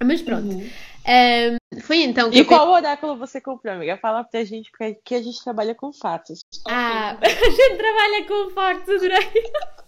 Mas 0.02 0.20
pronto. 0.20 0.48
Uhum. 0.48 0.68
Um, 1.06 1.80
foi 1.80 1.98
então 1.98 2.30
que. 2.30 2.38
E 2.38 2.44
qual 2.44 2.70
oráculo 2.70 3.16
você 3.16 3.40
comprou, 3.40 3.74
amiga? 3.74 3.96
Fala 3.98 4.24
pra 4.24 4.42
gente, 4.42 4.70
porque 4.70 4.84
aqui 4.84 5.14
a 5.14 5.22
gente 5.22 5.42
trabalha 5.44 5.74
com 5.74 5.92
fatos. 5.92 6.40
Ah, 6.66 7.16
a 7.20 7.28
gente 7.28 7.76
trabalha 7.76 8.24
com 8.26 8.50
fatos, 8.50 8.94
adorei. 8.94 9.44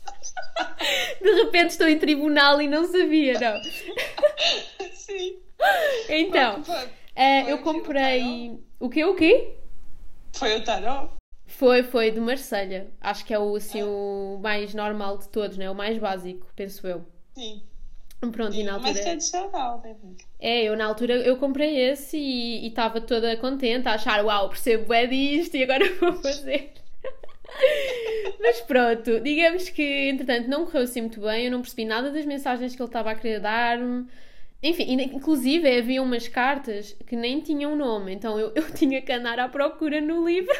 De 1.21 1.31
repente 1.43 1.71
estou 1.71 1.89
em 1.89 1.99
tribunal 1.99 2.61
e 2.61 2.69
não 2.69 2.87
sabia, 2.87 3.39
não. 3.39 3.63
Sim. 4.93 5.39
Então, 6.09 6.65
foi, 6.65 6.75
foi, 6.75 6.85
uh, 6.87 7.49
eu 7.49 7.59
comprei. 7.59 8.61
O 8.79 8.89
quê? 8.89 9.05
O 9.05 9.15
quê? 9.15 9.55
Foi 10.35 10.57
o 10.57 10.65
tarô? 10.65 11.09
Foi, 11.47 11.83
foi 11.83 12.11
de 12.11 12.21
Marselha. 12.21 12.89
Acho 13.01 13.25
que 13.25 13.33
é 13.33 13.39
o, 13.39 13.57
assim, 13.57 13.81
ah. 13.81 13.87
o 13.87 14.39
mais 14.43 14.75
normal 14.75 15.19
de 15.19 15.29
todos, 15.29 15.57
né? 15.57 15.71
O 15.71 15.75
mais 15.75 15.97
básico, 15.99 16.47
penso 16.55 16.87
eu. 16.87 17.05
Sim. 17.35 17.63
Pronto, 18.33 18.53
Sim, 18.53 18.61
e 18.61 18.65
na 18.65 18.75
altura. 18.75 18.93
Mas 18.93 19.01
tradicional, 19.01 19.81
né? 19.83 19.95
É, 20.41 20.65
eu 20.65 20.77
na 20.77 20.87
altura 20.87 21.15
eu 21.15 21.37
comprei 21.37 21.79
esse 21.79 22.17
e 22.17 22.67
estava 22.67 23.01
toda 23.01 23.37
contente 23.37 23.89
a 23.89 23.95
achar, 23.95 24.25
uau, 24.25 24.49
percebo 24.49 24.93
é 24.93 25.07
disto 25.07 25.55
e 25.57 25.63
agora 25.63 25.85
vou 26.01 26.15
fazer. 26.23 26.73
Mas 28.41 28.61
pronto, 28.61 29.21
digamos 29.21 29.69
que 29.69 30.09
entretanto 30.09 30.49
não 30.49 30.65
correu 30.65 30.83
assim 30.83 31.01
muito 31.01 31.21
bem, 31.21 31.47
eu 31.47 31.51
não 31.51 31.63
percebi 31.63 31.85
nada 31.85 32.11
das 32.11 32.25
mensagens 32.25 32.75
que 32.75 32.83
ele 32.83 32.89
estava 32.89 33.11
a 33.11 33.15
querer 33.15 33.41
dar-me. 33.41 34.07
Enfim, 34.63 35.01
inclusive 35.01 35.79
havia 35.79 36.03
umas 36.03 36.29
cartas 36.29 36.97
que 37.07 37.15
nem 37.15 37.41
tinham 37.41 37.77
nome, 37.77 38.13
então 38.15 38.39
eu, 38.39 38.53
eu 38.55 38.71
tinha 38.75 39.01
que 39.03 39.13
andar 39.13 39.39
à 39.39 39.49
procura 39.49 40.01
no 40.01 40.27
livro. 40.27 40.55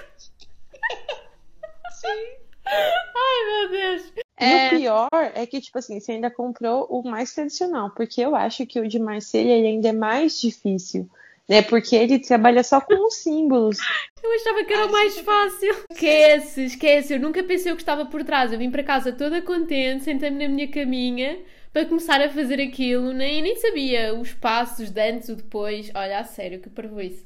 Sim. 1.93 2.47
Ai 2.67 3.45
meu 3.47 3.71
Deus! 3.71 4.13
E 4.41 4.45
é... 4.45 4.67
o 4.67 4.71
pior 4.71 5.09
é 5.13 5.47
que, 5.47 5.61
tipo 5.61 5.79
assim, 5.79 5.99
você 5.99 6.13
ainda 6.13 6.31
comprou 6.31 6.87
o 6.91 7.03
mais 7.09 7.33
tradicional, 7.33 7.91
porque 7.91 8.21
eu 8.21 8.35
acho 8.35 8.67
que 8.67 8.81
o 8.81 8.89
de 8.89 8.99
Marselha 8.99 9.55
ainda 9.55 9.89
é 9.89 9.93
mais 9.93 10.41
difícil 10.41 11.09
né? 11.49 11.63
Porque 11.63 11.95
ele 11.95 12.19
trabalha 12.19 12.63
só 12.63 12.81
com 12.81 13.07
os 13.07 13.15
símbolos. 13.17 13.79
Eu 14.23 14.33
achava 14.35 14.65
que 14.65 14.73
era 14.73 14.87
o 14.87 14.93
mais 14.93 15.19
fácil. 15.21 15.75
Esquece, 15.91 16.65
esquece. 16.65 17.15
Eu 17.15 17.21
nunca 17.21 17.43
pensei 17.43 17.73
o 17.73 17.77
que 17.77 17.83
estava 17.83 18.07
por 18.07 18.25
trás. 18.25 18.53
Eu 18.53 18.59
vim 18.59 18.71
para 18.71 18.83
casa 18.83 19.13
toda 19.13 19.43
contente, 19.43 20.05
sentei-me 20.05 20.47
na 20.47 20.53
minha 20.53 20.69
caminha 20.69 21.39
para 21.73 21.87
começar 21.87 22.21
a 22.21 22.29
fazer 22.29 22.61
aquilo. 22.61 23.13
Nem, 23.13 23.43
nem 23.43 23.57
sabia 23.57 24.15
os 24.15 24.33
passos 24.33 24.91
de 24.91 25.01
antes 25.01 25.29
ou 25.29 25.37
depois. 25.37 25.91
Olha, 25.95 26.19
a 26.19 26.25
sério, 26.25 26.61
que 26.61 26.69
isso. 27.05 27.25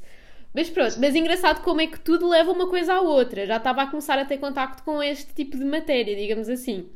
Mas 0.52 0.68
pronto, 0.68 0.96
mas 0.98 1.14
engraçado 1.14 1.62
como 1.62 1.80
é 1.80 1.86
que 1.86 2.00
tudo 2.00 2.28
leva 2.28 2.50
uma 2.50 2.68
coisa 2.68 2.94
à 2.94 3.00
outra. 3.00 3.46
Já 3.46 3.56
estava 3.56 3.82
a 3.82 3.86
começar 3.86 4.18
a 4.18 4.24
ter 4.24 4.38
contacto 4.38 4.82
com 4.82 5.02
este 5.02 5.32
tipo 5.32 5.56
de 5.56 5.64
matéria, 5.64 6.16
digamos 6.16 6.48
assim. 6.48 6.88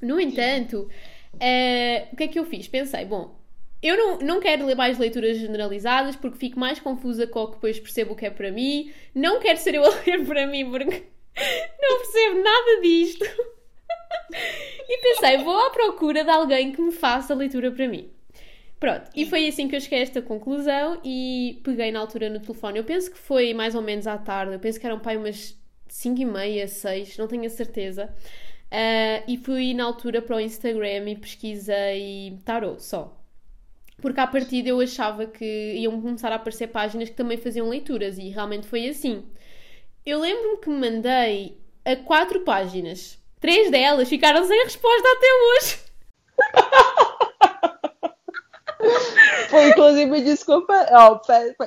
No 0.00 0.18
entanto, 0.18 0.88
uh, 1.34 2.12
o 2.12 2.16
que 2.16 2.22
é 2.22 2.28
que 2.28 2.38
eu 2.38 2.44
fiz? 2.46 2.66
Pensei, 2.66 3.04
bom, 3.04 3.38
eu 3.82 3.96
não, 3.96 4.18
não 4.18 4.40
quero 4.40 4.66
ler 4.66 4.74
mais 4.74 4.98
leituras 4.98 5.38
generalizadas 5.38 6.14
porque 6.14 6.38
fico 6.38 6.60
mais 6.60 6.78
confusa 6.78 7.26
com 7.26 7.40
o 7.40 7.46
que 7.46 7.54
depois 7.54 7.80
percebo 7.80 8.12
o 8.12 8.16
que 8.16 8.26
é 8.26 8.30
para 8.30 8.52
mim. 8.52 8.92
Não 9.14 9.40
quero 9.40 9.58
ser 9.58 9.74
eu 9.74 9.84
a 9.84 9.88
ler 10.06 10.26
para 10.26 10.46
mim 10.46 10.70
porque 10.70 10.84
não 11.80 11.98
percebo 11.98 12.42
nada 12.42 12.80
disto. 12.82 13.24
e 14.88 14.98
pensei, 14.98 15.38
vou 15.38 15.58
à 15.58 15.70
procura 15.70 16.22
de 16.22 16.30
alguém 16.30 16.72
que 16.72 16.82
me 16.82 16.92
faça 16.92 17.32
a 17.32 17.36
leitura 17.36 17.70
para 17.70 17.88
mim. 17.88 18.10
Pronto, 18.78 19.10
e 19.14 19.26
foi 19.26 19.46
assim 19.46 19.68
que 19.68 19.76
eu 19.76 19.80
cheguei 19.80 19.98
a 19.98 20.02
esta 20.02 20.22
conclusão 20.22 21.00
e 21.04 21.60
peguei 21.62 21.90
na 21.90 22.00
altura 22.00 22.30
no 22.30 22.40
telefone. 22.40 22.78
Eu 22.78 22.84
penso 22.84 23.10
que 23.10 23.18
foi 23.18 23.52
mais 23.54 23.74
ou 23.74 23.82
menos 23.82 24.06
à 24.06 24.16
tarde, 24.16 24.54
eu 24.54 24.58
penso 24.58 24.80
que 24.80 24.86
eram 24.86 24.98
pai 24.98 25.16
umas 25.16 25.54
5 25.88 26.20
e 26.20 26.24
meia, 26.24 26.66
6, 26.66 27.18
não 27.18 27.28
tenho 27.28 27.44
a 27.44 27.50
certeza. 27.50 28.14
Uh, 28.72 29.24
e 29.26 29.36
fui 29.36 29.74
na 29.74 29.84
altura 29.84 30.22
para 30.22 30.36
o 30.36 30.40
Instagram 30.40 31.10
e 31.10 31.16
pesquisei 31.16 32.38
tarot 32.44 32.82
só 32.82 33.19
porque 34.00 34.20
à 34.20 34.26
partida 34.26 34.68
eu 34.68 34.80
achava 34.80 35.26
que 35.26 35.74
iam 35.76 36.00
começar 36.00 36.32
a 36.32 36.36
aparecer 36.36 36.68
páginas 36.68 37.08
que 37.08 37.14
também 37.16 37.36
faziam 37.36 37.68
leituras 37.68 38.18
e 38.18 38.28
realmente 38.28 38.66
foi 38.66 38.88
assim. 38.88 39.24
Eu 40.04 40.20
lembro-me 40.20 40.58
que 40.58 40.70
me 40.70 40.90
mandei 40.90 41.58
a 41.84 41.96
quatro 41.96 42.40
páginas. 42.40 43.18
Três 43.40 43.70
delas 43.70 44.08
ficaram 44.08 44.44
sem 44.46 44.64
resposta 44.64 45.08
até 45.08 45.26
hoje. 45.44 45.78
Foi, 49.50 49.68
inclusive, 49.68 50.20
desculpa, 50.20 50.86
ó, 50.92 51.20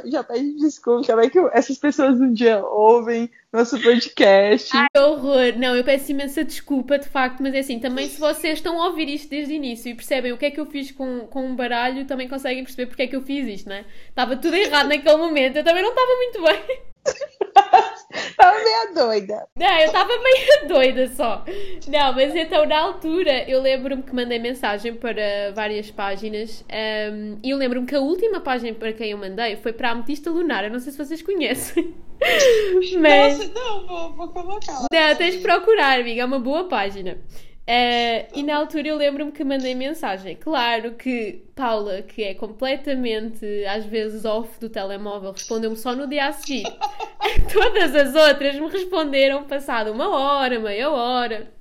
já 0.05 0.23
pede 0.23 0.53
desculpa, 0.53 1.05
como 1.05 1.21
é 1.21 1.29
que 1.29 1.39
essas 1.51 1.77
pessoas 1.77 2.19
um 2.19 2.31
dia 2.31 2.63
ouvem 2.65 3.29
nosso 3.51 3.77
podcast. 3.81 4.69
Ai, 4.73 4.87
que 4.93 4.99
horror! 4.99 5.57
Não, 5.57 5.75
eu 5.75 5.83
peço 5.83 6.11
imensa 6.11 6.45
desculpa, 6.45 6.97
de 6.97 7.09
facto, 7.09 7.43
mas 7.43 7.53
é 7.53 7.59
assim, 7.59 7.79
também 7.79 8.07
se 8.07 8.19
vocês 8.19 8.59
estão 8.59 8.81
a 8.81 8.87
ouvir 8.87 9.09
isto 9.09 9.29
desde 9.29 9.53
o 9.53 9.55
início 9.55 9.91
e 9.91 9.95
percebem 9.95 10.31
o 10.31 10.37
que 10.37 10.45
é 10.45 10.51
que 10.51 10.59
eu 10.61 10.65
fiz 10.65 10.91
com, 10.91 11.27
com 11.27 11.45
um 11.45 11.55
baralho, 11.55 12.05
também 12.05 12.29
conseguem 12.29 12.63
perceber 12.63 12.87
porque 12.87 13.03
é 13.03 13.07
que 13.07 13.15
eu 13.15 13.21
fiz 13.21 13.45
isto, 13.47 13.67
não 13.67 13.75
é? 13.75 13.85
Estava 14.07 14.37
tudo 14.37 14.55
errado 14.55 14.87
naquele 14.87 15.17
momento, 15.17 15.57
eu 15.57 15.63
também 15.63 15.83
não 15.83 15.89
estava 15.89 16.15
muito 16.15 16.41
bem. 16.41 16.92
Estava 18.13 18.57
meio 18.63 18.93
doida. 18.93 19.47
Não, 19.57 19.79
eu 19.79 19.85
estava 19.85 20.09
meio 20.09 20.67
doida 20.67 21.07
só. 21.07 21.43
Não, 21.87 22.13
mas 22.13 22.35
então 22.35 22.65
na 22.65 22.79
altura 22.79 23.49
eu 23.49 23.61
lembro-me 23.61 24.03
que 24.03 24.13
mandei 24.13 24.39
mensagem 24.39 24.93
para 24.95 25.51
várias 25.55 25.89
páginas 25.89 26.63
um, 27.11 27.39
e 27.43 27.49
eu 27.49 27.57
lembro-me 27.57 27.87
que 27.87 27.95
a 27.95 27.99
última 27.99 28.39
página 28.39 28.73
para 28.73 28.93
quem 28.93 29.11
eu 29.11 29.17
mandei 29.17 29.55
foi 29.57 29.73
para 29.73 29.89
a 29.89 29.91
Ametista 29.93 30.29
Lunar. 30.29 30.63
Eu 30.63 30.71
não 30.71 30.79
sei 30.79 30.91
se 30.91 30.97
vocês 30.97 31.21
conhecem. 31.21 31.95
Mas... 32.99 33.39
Nossa, 33.39 33.51
não, 33.53 33.87
vou, 33.87 34.13
vou 34.13 34.27
colocar. 34.29 34.85
Não, 34.91 35.15
tens 35.15 35.35
de 35.35 35.41
procurar, 35.41 35.99
amiga, 35.99 36.21
é 36.21 36.25
uma 36.25 36.39
boa 36.39 36.67
página. 36.67 37.17
Uh, 37.65 38.27
e 38.35 38.43
na 38.43 38.57
altura 38.57 38.89
eu 38.89 38.97
lembro-me 38.97 39.31
que 39.31 39.43
mandei 39.43 39.73
mensagem. 39.73 40.35
Claro 40.35 40.95
que 40.95 41.45
Paula, 41.55 42.01
que 42.01 42.21
é 42.21 42.33
completamente 42.33 43.45
às 43.65 43.85
vezes 43.85 44.25
off 44.25 44.59
do 44.59 44.69
telemóvel, 44.69 45.31
respondeu-me 45.31 45.77
só 45.77 45.95
no 45.95 46.05
dia 46.05 46.27
a 46.27 46.33
seguir. 46.33 46.63
Todas 47.51 47.95
as 47.95 48.13
outras 48.15 48.55
me 48.55 48.67
responderam 48.67 49.45
passado 49.45 49.91
uma 49.91 50.09
hora, 50.09 50.59
meia 50.59 50.89
hora. 50.91 51.51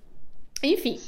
Enfim. 0.61 0.99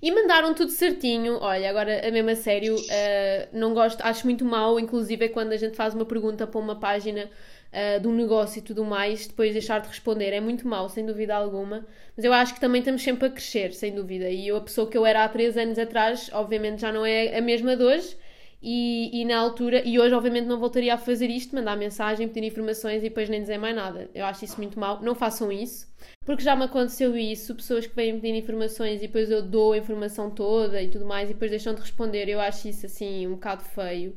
E 0.00 0.12
mandaram 0.12 0.54
tudo 0.54 0.70
certinho. 0.70 1.38
Olha, 1.40 1.68
agora 1.68 2.06
a 2.06 2.10
mesma 2.12 2.36
sério, 2.36 2.76
uh, 2.76 3.48
não 3.52 3.74
gosto, 3.74 4.00
acho 4.02 4.24
muito 4.26 4.44
mal, 4.44 4.78
inclusive 4.78 5.24
é 5.24 5.28
quando 5.28 5.52
a 5.52 5.56
gente 5.56 5.76
faz 5.76 5.92
uma 5.92 6.04
pergunta 6.04 6.46
para 6.46 6.60
uma 6.60 6.76
página 6.76 7.28
uh, 7.76 8.00
de 8.00 8.08
um 8.08 8.12
negócio 8.14 8.58
e 8.60 8.62
tudo 8.62 8.84
mais, 8.84 9.26
depois 9.26 9.52
deixar 9.52 9.80
de 9.80 9.88
responder. 9.88 10.32
É 10.32 10.40
muito 10.40 10.66
mau, 10.66 10.88
sem 10.88 11.04
dúvida 11.04 11.36
alguma. 11.36 11.86
Mas 12.16 12.24
eu 12.24 12.32
acho 12.32 12.54
que 12.54 12.60
também 12.60 12.80
estamos 12.80 13.02
sempre 13.02 13.26
a 13.26 13.30
crescer, 13.30 13.72
sem 13.74 13.94
dúvida. 13.94 14.30
E 14.30 14.48
eu, 14.48 14.56
a 14.56 14.60
pessoa 14.60 14.88
que 14.88 14.96
eu 14.96 15.04
era 15.04 15.24
há 15.24 15.28
três 15.28 15.56
anos 15.56 15.78
atrás, 15.78 16.30
obviamente 16.32 16.80
já 16.80 16.90
não 16.92 17.04
é 17.04 17.36
a 17.36 17.40
mesma 17.42 17.76
de 17.76 17.84
hoje. 17.84 18.16
E, 18.62 19.20
e, 19.20 19.24
na 19.24 19.38
altura, 19.38 19.82
e 19.86 19.98
hoje 19.98 20.14
obviamente 20.14 20.46
não 20.46 20.58
voltaria 20.58 20.94
a 20.94 20.98
fazer 20.98 21.28
isto, 21.28 21.54
mandar 21.54 21.76
mensagem, 21.76 22.26
pedir 22.26 22.46
informações 22.46 22.98
e 22.98 23.08
depois 23.08 23.28
nem 23.28 23.40
dizer 23.40 23.58
mais 23.58 23.76
nada. 23.76 24.10
Eu 24.14 24.24
acho 24.24 24.44
isso 24.44 24.56
muito 24.56 24.80
mal. 24.80 25.00
Não 25.02 25.14
façam 25.14 25.52
isso, 25.52 25.86
porque 26.24 26.42
já 26.42 26.56
me 26.56 26.64
aconteceu 26.64 27.16
isso, 27.16 27.54
pessoas 27.54 27.86
que 27.86 27.94
vêm 27.94 28.18
pedir 28.18 28.34
informações 28.34 28.98
e 28.98 29.06
depois 29.06 29.30
eu 29.30 29.42
dou 29.42 29.72
a 29.72 29.78
informação 29.78 30.30
toda 30.30 30.82
e 30.82 30.88
tudo 30.88 31.04
mais 31.04 31.30
e 31.30 31.34
depois 31.34 31.50
deixam 31.50 31.74
de 31.74 31.80
responder. 31.82 32.28
Eu 32.28 32.40
acho 32.40 32.66
isso 32.68 32.86
assim 32.86 33.26
um 33.26 33.32
bocado 33.34 33.62
feio. 33.62 34.16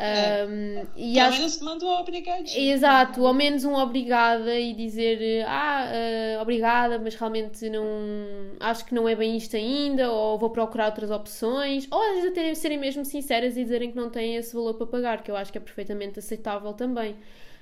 É. 0.00 0.46
Um, 0.46 0.86
e 0.96 1.14
Pelo 1.14 1.26
acho... 1.26 1.38
menos 1.38 1.60
manda 1.60 1.84
um 1.84 1.88
obrigadinho. 1.88 2.70
Exato, 2.70 3.26
ao 3.26 3.34
menos 3.34 3.64
um 3.64 3.74
obrigada 3.74 4.56
e 4.56 4.72
dizer 4.72 5.44
ah, 5.44 5.90
uh, 6.38 6.40
obrigada, 6.40 7.00
mas 7.00 7.16
realmente 7.16 7.68
não 7.68 7.84
acho 8.60 8.84
que 8.84 8.94
não 8.94 9.08
é 9.08 9.16
bem 9.16 9.36
isto 9.36 9.56
ainda, 9.56 10.08
ou 10.12 10.38
vou 10.38 10.50
procurar 10.50 10.86
outras 10.86 11.10
opções, 11.10 11.88
ou 11.90 12.00
às 12.00 12.14
vezes 12.14 12.30
até 12.30 12.54
serem 12.54 12.78
mesmo 12.78 13.04
sinceras 13.04 13.56
e 13.56 13.64
dizerem 13.64 13.90
que 13.90 13.96
não 13.96 14.08
têm 14.08 14.36
esse 14.36 14.54
valor 14.54 14.74
para 14.74 14.86
pagar, 14.86 15.22
que 15.24 15.32
eu 15.32 15.36
acho 15.36 15.50
que 15.50 15.58
é 15.58 15.60
perfeitamente 15.60 16.20
aceitável 16.20 16.72
também. 16.74 17.16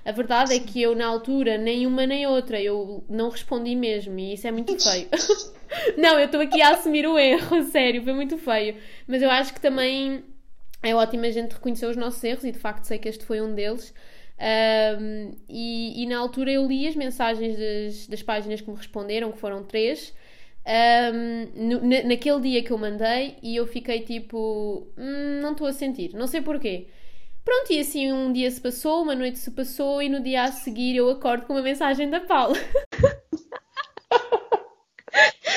A 0.05 0.11
verdade 0.11 0.51
Sim. 0.51 0.57
é 0.57 0.59
que 0.59 0.79
eu, 0.79 0.95
na 0.95 1.07
altura, 1.07 1.57
nem 1.57 1.87
uma 1.87 2.05
nem 2.05 2.27
outra, 2.27 2.61
eu 2.61 3.03
não 3.09 3.29
respondi 3.29 3.75
mesmo, 3.75 4.17
e 4.19 4.35
isso 4.35 4.45
é 4.45 4.51
muito 4.51 4.77
feio. 4.79 5.07
não, 5.97 6.19
eu 6.19 6.27
estou 6.27 6.39
aqui 6.39 6.61
a 6.61 6.69
assumir 6.69 7.07
o 7.07 7.17
erro, 7.17 7.63
sério, 7.71 8.03
foi 8.03 8.13
muito 8.13 8.37
feio. 8.37 8.75
Mas 9.07 9.23
eu 9.23 9.31
acho 9.31 9.55
que 9.55 9.59
também 9.59 10.23
é 10.87 10.95
ótimo 10.95 11.25
a 11.25 11.31
gente 11.31 11.53
reconhecer 11.53 11.85
os 11.85 11.97
nossos 11.97 12.23
erros 12.23 12.43
e 12.43 12.51
de 12.51 12.59
facto 12.59 12.85
sei 12.85 12.97
que 12.97 13.09
este 13.09 13.25
foi 13.25 13.41
um 13.41 13.53
deles. 13.53 13.93
Um, 14.39 15.31
e, 15.49 16.03
e, 16.03 16.05
na 16.05 16.19
altura 16.19 16.51
eu 16.51 16.67
li 16.67 16.87
as 16.87 16.95
mensagens 16.95 17.57
das, 17.57 18.07
das 18.07 18.21
páginas 18.21 18.61
que 18.61 18.69
me 18.69 18.77
responderam, 18.77 19.31
que 19.31 19.39
foram 19.39 19.63
três, 19.63 20.13
um, 21.13 21.67
no, 21.67 21.81
naquele 22.07 22.41
dia 22.41 22.63
que 22.63 22.71
eu 22.71 22.77
mandei, 22.77 23.37
e 23.41 23.55
eu 23.55 23.65
fiquei 23.65 24.01
tipo, 24.01 24.87
hum, 24.97 25.39
não 25.41 25.53
estou 25.53 25.67
a 25.67 25.73
sentir, 25.73 26.13
não 26.13 26.27
sei 26.27 26.41
porquê. 26.41 26.87
Pronto, 27.43 27.71
e 27.71 27.79
assim 27.79 28.11
um 28.11 28.31
dia 28.31 28.51
se 28.51 28.61
passou, 28.61 29.03
uma 29.03 29.15
noite 29.15 29.39
se 29.39 29.49
passou, 29.51 30.01
e 30.01 30.09
no 30.09 30.21
dia 30.21 30.43
a 30.43 30.51
seguir 30.51 30.95
eu 30.97 31.09
acordo 31.09 31.45
com 31.45 31.53
uma 31.53 31.61
mensagem 31.61 32.09
da 32.09 32.19
Paula. 32.19 32.57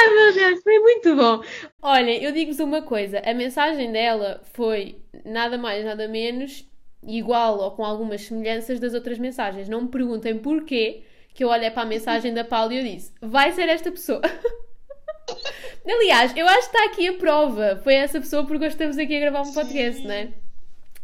Ai 0.00 0.14
meu 0.14 0.32
Deus, 0.32 0.62
foi 0.62 0.78
muito 0.78 1.14
bom. 1.14 1.42
Olha, 1.82 2.22
eu 2.22 2.32
digo-vos 2.32 2.58
uma 2.58 2.80
coisa: 2.80 3.20
a 3.20 3.34
mensagem 3.34 3.92
dela 3.92 4.40
foi 4.54 4.96
nada 5.26 5.58
mais, 5.58 5.84
nada 5.84 6.08
menos 6.08 6.66
igual 7.02 7.58
ou 7.58 7.70
com 7.72 7.84
algumas 7.84 8.22
semelhanças 8.22 8.80
das 8.80 8.94
outras 8.94 9.18
mensagens. 9.18 9.68
Não 9.68 9.82
me 9.82 9.88
perguntem 9.88 10.38
porquê 10.38 11.02
que 11.34 11.44
eu 11.44 11.48
olhei 11.48 11.70
para 11.70 11.82
a 11.82 11.86
mensagem 11.86 12.32
da 12.32 12.44
Paula 12.44 12.72
e 12.72 12.78
eu 12.78 12.84
disse: 12.84 13.12
vai 13.20 13.52
ser 13.52 13.68
esta 13.68 13.90
pessoa. 13.90 14.22
Aliás, 15.86 16.34
eu 16.34 16.48
acho 16.48 16.70
que 16.70 16.76
está 16.76 16.84
aqui 16.86 17.08
a 17.08 17.14
prova. 17.14 17.80
Foi 17.84 17.94
essa 17.94 18.18
pessoa 18.20 18.46
porque 18.46 18.64
hoje 18.64 18.74
estamos 18.74 18.96
aqui 18.96 19.16
a 19.16 19.20
gravar 19.20 19.42
um 19.42 19.52
podcast, 19.52 20.02
não 20.02 20.14
é? 20.14 20.28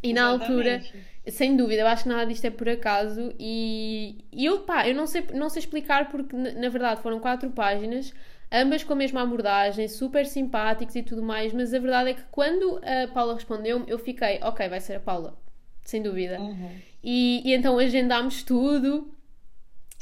E 0.02 0.14
na 0.14 0.26
altura, 0.26 0.82
sem 1.28 1.54
dúvida, 1.54 1.82
eu 1.82 1.86
acho 1.86 2.04
que 2.04 2.08
nada 2.08 2.24
disto 2.24 2.46
é 2.46 2.50
por 2.50 2.68
acaso. 2.68 3.34
E, 3.38 4.24
e 4.32 4.46
eu, 4.46 4.60
pá, 4.60 4.88
eu 4.88 4.94
não 4.94 5.06
sei, 5.06 5.26
não 5.34 5.50
sei 5.50 5.60
explicar 5.60 6.08
porque, 6.08 6.34
na 6.34 6.68
verdade, 6.70 7.02
foram 7.02 7.18
quatro 7.18 7.50
páginas 7.50 8.14
ambas 8.50 8.84
com 8.84 8.92
a 8.92 8.96
mesma 8.96 9.22
abordagem, 9.22 9.88
super 9.88 10.26
simpáticos 10.26 10.94
e 10.96 11.02
tudo 11.02 11.22
mais, 11.22 11.52
mas 11.52 11.74
a 11.74 11.78
verdade 11.78 12.10
é 12.10 12.14
que 12.14 12.22
quando 12.30 12.80
a 12.82 13.08
Paula 13.12 13.34
respondeu-me, 13.34 13.84
eu 13.88 13.98
fiquei, 13.98 14.40
ok, 14.42 14.68
vai 14.68 14.80
ser 14.80 14.96
a 14.96 15.00
Paula, 15.00 15.36
sem 15.84 16.02
dúvida. 16.02 16.40
Uhum. 16.40 16.70
E, 17.02 17.42
e, 17.44 17.54
então 17.54 17.78
agendámos 17.78 18.42
tudo 18.42 19.10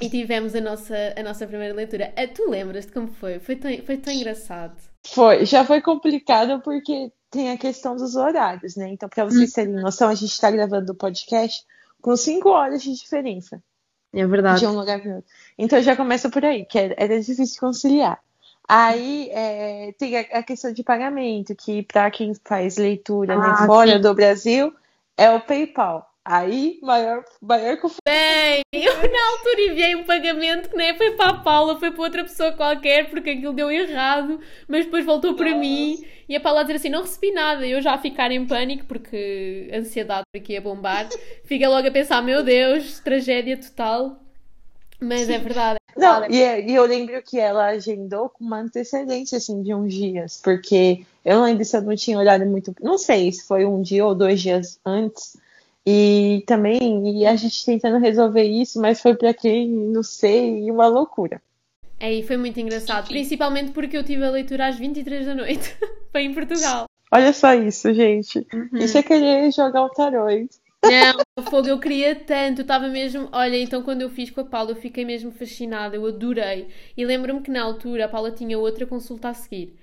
e 0.01 0.09
tivemos 0.09 0.55
a 0.55 0.61
nossa, 0.61 1.15
a 1.17 1.23
nossa 1.23 1.47
primeira 1.47 1.75
leitura. 1.75 2.13
Ah, 2.17 2.27
tu 2.27 2.49
lembras 2.51 2.87
de 2.87 2.93
como 2.93 3.09
foi? 3.09 3.39
Foi 3.39 3.57
tão, 3.57 3.71
foi 3.85 3.97
tão 3.97 4.13
engraçado. 4.13 4.77
Foi, 5.07 5.45
já 5.45 5.65
foi 5.65 5.81
complicado 5.81 6.61
porque 6.63 7.13
tem 7.31 7.51
a 7.51 7.59
questão 7.59 7.97
dos 7.97 8.17
horários, 8.17 8.77
né? 8.77 8.89
Então, 8.89 9.09
para 9.09 9.25
vocês 9.25 9.53
terem 9.53 9.75
noção, 9.75 10.09
a 10.09 10.15
gente 10.15 10.31
está 10.31 10.51
gravando 10.51 10.93
o 10.93 10.95
podcast 10.95 11.65
com 12.01 12.17
cinco 12.17 12.51
horas 12.51 12.83
de 12.83 12.95
diferença. 12.95 13.63
É 14.13 14.27
verdade. 14.27 14.61
De 14.61 14.67
um 14.67 14.75
lugar 14.79 15.01
para 15.01 15.17
outro. 15.17 15.31
Então 15.59 15.83
já 15.83 15.97
começa 15.97 16.31
por 16.31 16.45
aí, 16.45 16.65
que 16.65 16.79
era, 16.79 16.95
era 16.97 17.21
difícil 17.21 17.59
conciliar. 17.59 18.23
Aí 18.69 19.29
é, 19.31 19.93
tem 19.99 20.17
a, 20.17 20.43
questão 20.43 20.73
de 20.73 20.83
pagamento, 20.83 21.55
que 21.55 21.83
para 21.83 22.11
quem 22.11 22.33
faz 22.45 22.79
leitura 22.79 23.37
né, 23.37 23.45
ah, 23.45 23.61
né, 23.61 23.67
fora 23.67 23.93
sim. 23.93 24.01
do 24.01 24.15
Brasil 24.15 24.75
é 25.17 25.31
o 25.31 25.41
PayPal. 25.41 26.11
Aí, 26.27 26.79
maior, 26.81 27.23
maior 27.43 27.77
confusão. 27.77 28.01
Bem, 28.07 28.63
eu 28.73 28.95
na 28.97 29.31
altura 29.33 29.61
enviei 29.69 29.95
um 29.95 30.05
pagamento 30.05 30.71
que 30.71 30.77
nem 30.77 30.97
foi 30.97 31.11
para 31.11 31.31
a 31.33 31.39
Paula, 31.43 31.79
foi 31.79 31.91
para 31.91 32.03
outra 32.03 32.23
pessoa 32.23 32.53
qualquer, 32.53 33.11
porque 33.11 33.31
aquilo 33.31 33.53
deu 33.53 33.71
errado, 33.71 34.41
mas 34.67 34.87
depois 34.87 35.05
voltou 35.05 35.35
para 35.35 35.51
Nossa. 35.51 35.59
mim 35.59 36.03
e 36.27 36.35
a 36.35 36.41
Paula 36.41 36.61
a 36.61 36.63
dizer 36.63 36.77
assim: 36.77 36.89
não 36.89 37.03
recebi 37.03 37.31
nada. 37.31 37.67
Eu 37.67 37.83
já 37.83 37.93
a 37.93 37.99
ficar 37.99 38.31
em 38.31 38.47
pânico, 38.47 38.87
porque 38.87 39.71
ansiedade 39.73 40.25
aqui 40.35 40.57
a 40.57 40.63
bombar. 40.63 41.09
Fica 41.45 41.69
logo 41.69 41.87
a 41.87 41.91
pensar: 41.91 42.23
meu 42.23 42.43
Deus, 42.43 43.01
tragédia 43.01 43.59
total. 43.59 44.19
Mas 44.99 45.29
é 45.29 45.39
verdade. 45.39 45.79
Não, 45.97 46.29
e, 46.31 46.43
é, 46.43 46.61
e, 46.61 46.75
eu 46.75 46.85
lembro 46.85 47.21
que 47.23 47.39
ela 47.39 47.67
agendou 47.67 48.29
com 48.29 48.45
uma 48.45 48.61
antecedência, 48.61 49.39
assim, 49.39 49.63
de 49.63 49.75
uns 49.75 49.93
dias, 49.93 50.41
porque 50.43 51.05
eu 51.25 51.37
não 51.37 51.45
lembro 51.45 51.65
se 51.65 51.77
eu 51.77 51.83
não 51.83 51.95
tinha 51.97 52.19
olhado 52.19 52.45
muito. 52.47 52.75
Não 52.81 52.99
sei 52.99 53.33
se 53.33 53.47
foi 53.47 53.65
um 53.65 53.81
dia 53.81 54.05
ou 54.05 54.15
dois 54.15 54.41
dias 54.41 54.79
antes. 54.85 55.37
E 55.87 56.43
também, 56.47 57.21
e 57.21 57.27
a 57.27 57.37
gente 57.37 57.65
tentando 57.65 57.99
resolver 57.99 58.45
isso, 58.45 58.81
mas 58.81 59.01
foi 59.01 59.15
para 59.15 59.35
quem, 59.35 59.69
não 59.69 60.03
sei, 60.03 60.71
uma 60.71 60.87
loucura. 60.87 61.43
É, 62.01 62.13
e 62.13 62.23
foi 62.23 62.37
muito 62.37 62.59
engraçado, 62.59 63.09
principalmente 63.09 63.73
porque 63.73 63.97
eu 63.97 64.05
tive 64.05 64.25
a 64.25 64.31
leitura 64.31 64.67
às 64.67 64.77
23 64.77 65.27
da 65.27 65.35
noite. 65.35 65.77
foi 66.11 66.23
em 66.23 66.35
Portugal. 66.35 66.87
Olha 67.11 67.33
só 67.33 67.55
isso, 67.55 67.93
gente. 67.95 68.45
Uhum. 68.53 68.79
Isso 68.79 68.99
é 68.99 69.03
querer 69.03 69.53
jogar 69.53 69.85
o 69.85 69.91
tarot. 69.91 70.49
Não, 70.91 71.45
fogo, 71.45 71.69
eu 71.69 71.79
queria 71.79 72.15
tanto, 72.15 72.61
eu 72.61 72.63
estava 72.63 72.89
mesmo. 72.89 73.29
Olha, 73.33 73.57
então 73.57 73.83
quando 73.83 74.03
eu 74.03 74.11
fiz 74.11 74.31
com 74.31 74.41
a 74.41 74.45
Paula, 74.45 74.73
eu 74.73 74.77
fiquei 74.77 75.05
mesmo 75.05 75.31
fascinada, 75.33 75.97
eu 75.97 76.07
adorei. 76.07 76.69
E 76.97 77.05
lembro-me 77.05 77.41
que 77.41 77.51
na 77.51 77.63
altura 77.63 78.05
a 78.05 78.09
Paula 78.09 78.31
tinha 78.31 78.59
outra 78.59 78.87
consulta 78.87 79.29
a 79.29 79.35
seguir. 79.35 79.77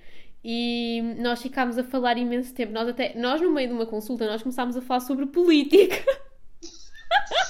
E 0.44 1.00
nós 1.18 1.40
ficámos 1.40 1.78
a 1.78 1.84
falar 1.84 2.18
imenso 2.18 2.52
tempo. 2.52 2.72
Nós 2.72 2.88
até, 2.88 3.14
nós 3.16 3.40
no 3.40 3.50
meio 3.50 3.68
de 3.68 3.74
uma 3.74 3.86
consulta, 3.86 4.26
nós 4.26 4.42
começámos 4.42 4.76
a 4.76 4.82
falar 4.82 5.00
sobre 5.00 5.26
política. 5.26 6.04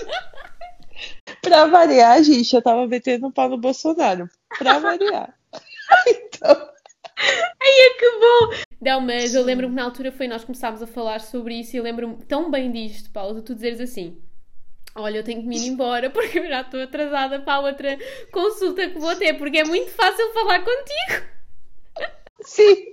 pra 1.41 1.67
variar, 1.67 2.23
gente, 2.23 2.55
eu 2.55 2.63
tava 2.63 2.87
metendo 2.87 3.27
um 3.27 3.31
pau 3.31 3.49
no 3.49 3.59
Bolsonaro. 3.59 4.29
Pra 4.59 4.79
variar. 4.79 5.35
então. 6.07 6.69
Ai, 7.19 7.97
que 7.99 8.11
bom! 8.21 8.72
Não, 8.83 9.01
mas 9.01 9.33
eu 9.33 9.45
lembro-me 9.45 9.73
que 9.73 9.81
na 9.81 9.85
altura 9.85 10.11
foi 10.11 10.27
nós 10.27 10.43
começámos 10.43 10.83
a 10.83 10.89
falar 10.89 11.21
sobre 11.21 11.55
isso 11.55 11.77
e 11.77 11.79
eu 11.79 11.85
lembro-me 11.85 12.17
tão 12.25 12.51
bem 12.51 12.73
disto, 12.73 13.11
Paulo, 13.11 13.37
de 13.37 13.43
tu 13.43 13.55
dizeres 13.55 13.81
assim. 13.81 14.21
Olha, 14.93 15.19
eu 15.19 15.23
tenho 15.23 15.41
que 15.41 15.47
me 15.47 15.57
ir 15.57 15.69
embora 15.69 16.11
porque 16.11 16.41
eu 16.41 16.49
já 16.49 16.63
estou 16.63 16.83
atrasada 16.83 17.39
para 17.39 17.55
a 17.55 17.61
outra 17.61 17.97
consulta 18.33 18.89
que 18.91 18.99
vou 18.99 19.15
ter, 19.15 19.35
porque 19.35 19.59
é 19.59 19.65
muito 19.65 19.93
fácil 19.93 20.33
falar 20.33 20.65
contigo. 20.65 21.33
Sim. 22.41 22.93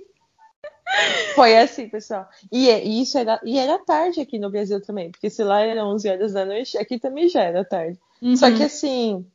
Foi 1.34 1.56
assim, 1.56 1.88
pessoal. 1.88 2.28
E, 2.52 2.70
é, 2.70 2.84
e, 2.84 3.02
isso 3.02 3.18
era, 3.18 3.40
e 3.44 3.58
era 3.58 3.76
tarde 3.78 4.20
aqui 4.20 4.38
no 4.38 4.48
Brasil 4.48 4.80
também, 4.80 5.10
porque 5.10 5.28
se 5.28 5.42
lá 5.42 5.60
era 5.60 5.84
11 5.84 6.08
horas 6.08 6.32
da 6.32 6.46
noite, 6.46 6.78
aqui 6.78 7.00
também 7.00 7.28
já 7.28 7.42
era 7.42 7.64
tarde. 7.64 7.98
Uhum. 8.22 8.36
Só 8.36 8.48
que 8.54 8.62
assim, 8.62 9.26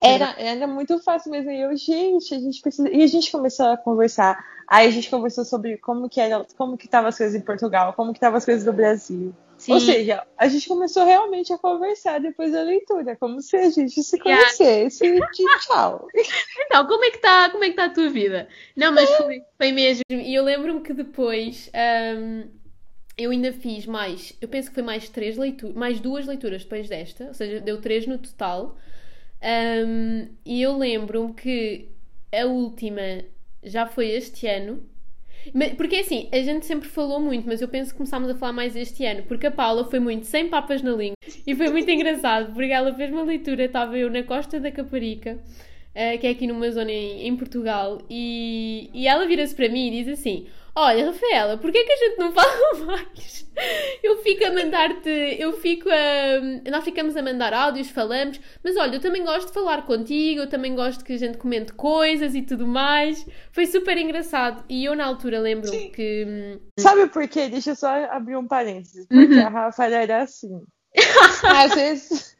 era, 0.00 0.34
era 0.38 0.66
muito 0.66 0.98
fácil 1.00 1.30
mesmo. 1.30 1.50
E 1.50 1.60
eu, 1.60 1.76
gente, 1.76 2.34
a 2.34 2.38
gente 2.38 2.60
precisa. 2.60 2.88
E 2.90 3.02
a 3.02 3.06
gente 3.06 3.30
começou 3.30 3.66
a 3.66 3.76
conversar. 3.76 4.44
Aí 4.68 4.88
a 4.88 4.90
gente 4.90 5.08
conversou 5.08 5.44
sobre 5.44 5.76
como 5.78 6.08
que 6.08 6.20
era, 6.20 6.44
como 6.56 6.76
que 6.76 6.86
estavam 6.86 7.08
as 7.08 7.16
coisas 7.16 7.34
em 7.34 7.44
Portugal, 7.44 7.92
como 7.92 8.12
que 8.12 8.18
estavam 8.18 8.36
as 8.36 8.44
coisas 8.44 8.64
no 8.64 8.72
Brasil. 8.72 9.34
Sim. 9.56 9.72
Ou 9.72 9.80
seja, 9.80 10.22
a 10.36 10.48
gente 10.48 10.68
começou 10.68 11.04
realmente 11.04 11.52
a 11.52 11.58
conversar 11.58 12.20
depois 12.20 12.52
da 12.52 12.62
leitura, 12.62 13.16
como 13.16 13.40
se 13.40 13.56
a 13.56 13.70
gente 13.70 14.02
se 14.02 14.18
conhecesse 14.18 15.10
de 15.10 15.20
tchau. 15.60 16.08
Então, 16.66 16.86
como 16.86 17.04
é 17.04 17.10
que 17.10 17.16
está, 17.16 17.48
como 17.50 17.64
é 17.64 17.70
que 17.70 17.76
tá 17.76 17.84
a 17.84 17.90
tua 17.90 18.10
vida? 18.10 18.48
Não, 18.74 18.92
mas 18.92 19.08
foi, 19.12 19.42
foi 19.56 19.72
mesmo. 19.72 20.02
E 20.10 20.34
eu 20.34 20.44
lembro-me 20.44 20.80
que 20.80 20.92
depois 20.92 21.70
um, 22.18 22.48
eu 23.16 23.30
ainda 23.30 23.52
fiz 23.52 23.86
mais, 23.86 24.34
eu 24.40 24.48
penso 24.48 24.68
que 24.68 24.74
foi 24.74 24.82
mais 24.82 25.08
três 25.08 25.38
leituras, 25.38 25.74
mais 25.74 26.00
duas 26.00 26.26
leituras 26.26 26.64
depois 26.64 26.88
desta, 26.88 27.26
ou 27.28 27.34
seja, 27.34 27.60
deu 27.60 27.80
três 27.80 28.06
no 28.06 28.18
total. 28.18 28.76
Um, 29.42 30.28
e 30.44 30.62
eu 30.62 30.76
lembro-me 30.76 31.34
que 31.34 31.88
a 32.32 32.46
última 32.46 33.24
já 33.62 33.86
foi 33.86 34.10
este 34.10 34.46
ano. 34.46 34.82
Porque 35.76 35.96
assim, 35.96 36.28
a 36.32 36.40
gente 36.40 36.66
sempre 36.66 36.88
falou 36.88 37.20
muito, 37.20 37.46
mas 37.46 37.62
eu 37.62 37.68
penso 37.68 37.92
que 37.92 37.96
começámos 37.96 38.28
a 38.28 38.34
falar 38.34 38.52
mais 38.52 38.74
este 38.74 39.04
ano, 39.04 39.22
porque 39.24 39.46
a 39.46 39.50
Paula 39.50 39.84
foi 39.84 40.00
muito 40.00 40.26
sem 40.26 40.48
papas 40.48 40.82
na 40.82 40.90
língua 40.90 41.14
e 41.46 41.54
foi 41.54 41.68
muito 41.68 41.88
engraçado, 41.88 42.52
porque 42.52 42.72
ela 42.72 42.92
fez 42.92 43.12
uma 43.12 43.22
leitura, 43.22 43.64
estava 43.64 43.96
eu 43.96 44.10
na 44.10 44.24
Costa 44.24 44.58
da 44.58 44.72
Caparica, 44.72 45.38
eh, 45.94 46.18
que 46.18 46.26
é 46.26 46.30
aqui 46.30 46.48
numa 46.48 46.68
zona 46.72 46.90
em, 46.90 47.28
em 47.28 47.36
Portugal, 47.36 48.02
e, 48.10 48.90
e 48.92 49.06
ela 49.06 49.24
vira-se 49.24 49.54
para 49.54 49.68
mim 49.68 49.86
e 49.86 50.02
diz 50.02 50.18
assim: 50.18 50.46
Olha, 50.78 51.06
Rafaela, 51.06 51.56
porquê 51.56 51.82
que 51.84 51.92
a 51.92 51.96
gente 51.96 52.18
não 52.18 52.32
fala 52.32 52.74
mais? 52.84 53.46
Eu 54.02 54.18
fico 54.22 54.44
a 54.44 54.52
mandar-te, 54.52 55.08
eu 55.38 55.54
fico 55.54 55.88
a. 55.88 56.70
Nós 56.70 56.84
ficamos 56.84 57.16
a 57.16 57.22
mandar 57.22 57.54
áudios, 57.54 57.88
falamos, 57.88 58.38
mas 58.62 58.76
olha, 58.76 58.96
eu 58.96 59.00
também 59.00 59.24
gosto 59.24 59.46
de 59.48 59.54
falar 59.54 59.86
contigo, 59.86 60.40
eu 60.42 60.48
também 60.50 60.74
gosto 60.74 61.02
que 61.02 61.14
a 61.14 61.18
gente 61.18 61.38
comente 61.38 61.72
coisas 61.72 62.34
e 62.34 62.42
tudo 62.42 62.66
mais. 62.66 63.26
Foi 63.52 63.64
super 63.66 63.96
engraçado. 63.96 64.62
E 64.68 64.84
eu, 64.84 64.94
na 64.94 65.06
altura, 65.06 65.40
lembro 65.40 65.66
Sim. 65.68 65.90
que. 65.90 66.26
hum, 66.28 66.60
Sabe 66.78 67.06
por 67.06 67.26
quê? 67.26 67.48
Deixa 67.48 67.70
eu 67.70 67.76
só 67.76 67.88
abrir 68.10 68.36
um 68.36 68.46
parênteses. 68.46 69.06
Porque 69.06 69.34
Uhum. 69.34 69.46
a 69.46 69.48
Rafa 69.48 69.86
era 69.86 70.22
assim. 70.22 70.60
Às 71.42 71.74
vezes. 71.74 72.36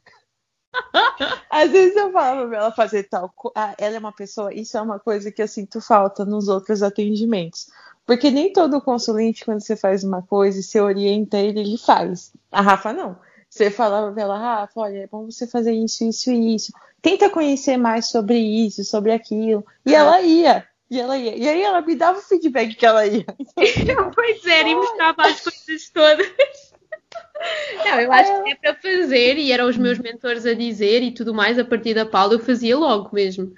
Às 1.50 1.70
vezes 1.70 1.96
eu 1.96 2.12
falava 2.12 2.46
pra 2.48 2.58
ela 2.58 2.72
fazer 2.72 3.04
tal 3.04 3.30
coisa. 3.34 3.74
ela 3.78 3.96
é 3.96 3.98
uma 3.98 4.12
pessoa. 4.12 4.52
Isso 4.52 4.76
é 4.76 4.80
uma 4.82 4.98
coisa 4.98 5.32
que 5.32 5.40
eu 5.40 5.48
sinto 5.48 5.80
falta 5.80 6.22
nos 6.26 6.48
outros 6.48 6.82
atendimentos. 6.82 7.66
Porque 8.06 8.30
nem 8.30 8.52
todo 8.52 8.80
consulente, 8.80 9.44
quando 9.44 9.60
você 9.60 9.76
faz 9.76 10.04
uma 10.04 10.22
coisa 10.22 10.60
e 10.60 10.62
você 10.62 10.80
orienta 10.80 11.36
ele, 11.38 11.60
ele 11.60 11.76
faz. 11.76 12.32
A 12.52 12.62
Rafa 12.62 12.92
não. 12.92 13.18
Você 13.50 13.70
falava 13.70 14.12
pra 14.12 14.22
ela, 14.22 14.38
Rafa, 14.38 14.80
olha, 14.80 14.98
é 14.98 15.06
bom 15.06 15.24
você 15.24 15.46
fazer 15.46 15.72
isso, 15.72 16.04
isso 16.04 16.30
e 16.30 16.54
isso. 16.54 16.72
Tenta 17.02 17.28
conhecer 17.28 17.76
mais 17.76 18.06
sobre 18.06 18.38
isso, 18.38 18.84
sobre 18.84 19.12
aquilo. 19.12 19.64
E 19.84 19.94
ela 19.94 20.20
ia. 20.22 20.66
E 20.88 21.00
ela 21.00 21.18
ia. 21.18 21.36
E 21.36 21.48
aí 21.48 21.62
ela 21.62 21.80
me 21.80 21.96
dava 21.96 22.18
o 22.18 22.22
feedback 22.22 22.76
que 22.76 22.86
ela 22.86 23.04
ia. 23.06 23.24
Pois 24.14 24.46
é, 24.46 24.62
e 24.62 24.74
mostrava 24.74 25.22
as 25.22 25.40
coisas 25.40 25.90
todas. 25.90 26.26
Não, 27.84 28.00
eu 28.00 28.12
acho 28.12 28.42
que 28.42 28.50
é 28.50 28.54
para 28.54 28.74
fazer, 28.74 29.36
e 29.36 29.52
eram 29.52 29.68
os 29.68 29.76
meus 29.76 29.98
mentores 29.98 30.46
a 30.46 30.54
dizer 30.54 31.02
e 31.02 31.12
tudo 31.12 31.34
mais, 31.34 31.58
a 31.58 31.64
partir 31.64 31.94
da 31.94 32.06
Paula 32.06 32.34
eu 32.34 32.40
fazia 32.40 32.76
logo 32.76 33.10
mesmo. 33.12 33.52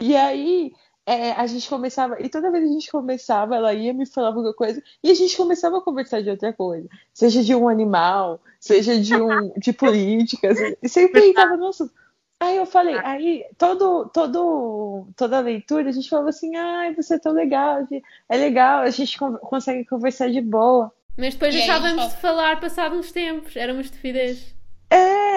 E 0.00 0.16
aí, 0.16 0.72
é, 1.04 1.32
a 1.32 1.46
gente 1.46 1.68
começava, 1.68 2.20
e 2.20 2.28
toda 2.28 2.50
vez 2.50 2.64
que 2.64 2.70
a 2.70 2.72
gente 2.72 2.90
começava, 2.90 3.56
ela 3.56 3.74
ia 3.74 3.92
me 3.92 4.06
falava 4.06 4.36
alguma 4.36 4.54
coisa, 4.54 4.82
e 5.02 5.10
a 5.10 5.14
gente 5.14 5.36
começava 5.36 5.78
a 5.78 5.82
conversar 5.82 6.22
de 6.22 6.30
outra 6.30 6.52
coisa, 6.52 6.88
seja 7.12 7.42
de 7.42 7.54
um 7.54 7.68
animal, 7.68 8.40
seja 8.60 8.98
de 9.00 9.14
um 9.14 9.52
de 9.58 9.72
política, 9.72 10.48
e 10.82 10.88
sempre 10.88 11.28
entrava 11.28 11.56
no 11.56 11.68
assunto. 11.68 11.92
Aí 12.40 12.56
eu 12.56 12.66
falei, 12.66 12.96
aí 12.98 13.44
todo, 13.56 14.08
todo, 14.12 15.06
toda 15.16 15.38
leitura 15.38 15.88
a 15.88 15.92
gente 15.92 16.08
falava 16.08 16.30
assim, 16.30 16.56
ai, 16.56 16.92
você 16.92 17.14
é 17.14 17.18
tão 17.18 17.32
legal, 17.32 17.86
é 18.28 18.36
legal, 18.36 18.82
a 18.82 18.90
gente 18.90 19.16
con- 19.16 19.38
consegue 19.38 19.84
conversar 19.84 20.28
de 20.28 20.40
boa. 20.40 20.92
Mas 21.16 21.34
depois 21.34 21.54
E 21.54 21.58
aí, 21.58 21.66
deixávamos 21.66 22.08
de 22.08 22.20
falar 22.20 22.60
passado 22.60 22.96
uns 22.96 23.12
tempos, 23.12 23.54
era 23.54 23.72
uma 23.72 23.82
estupidez. 23.82 24.54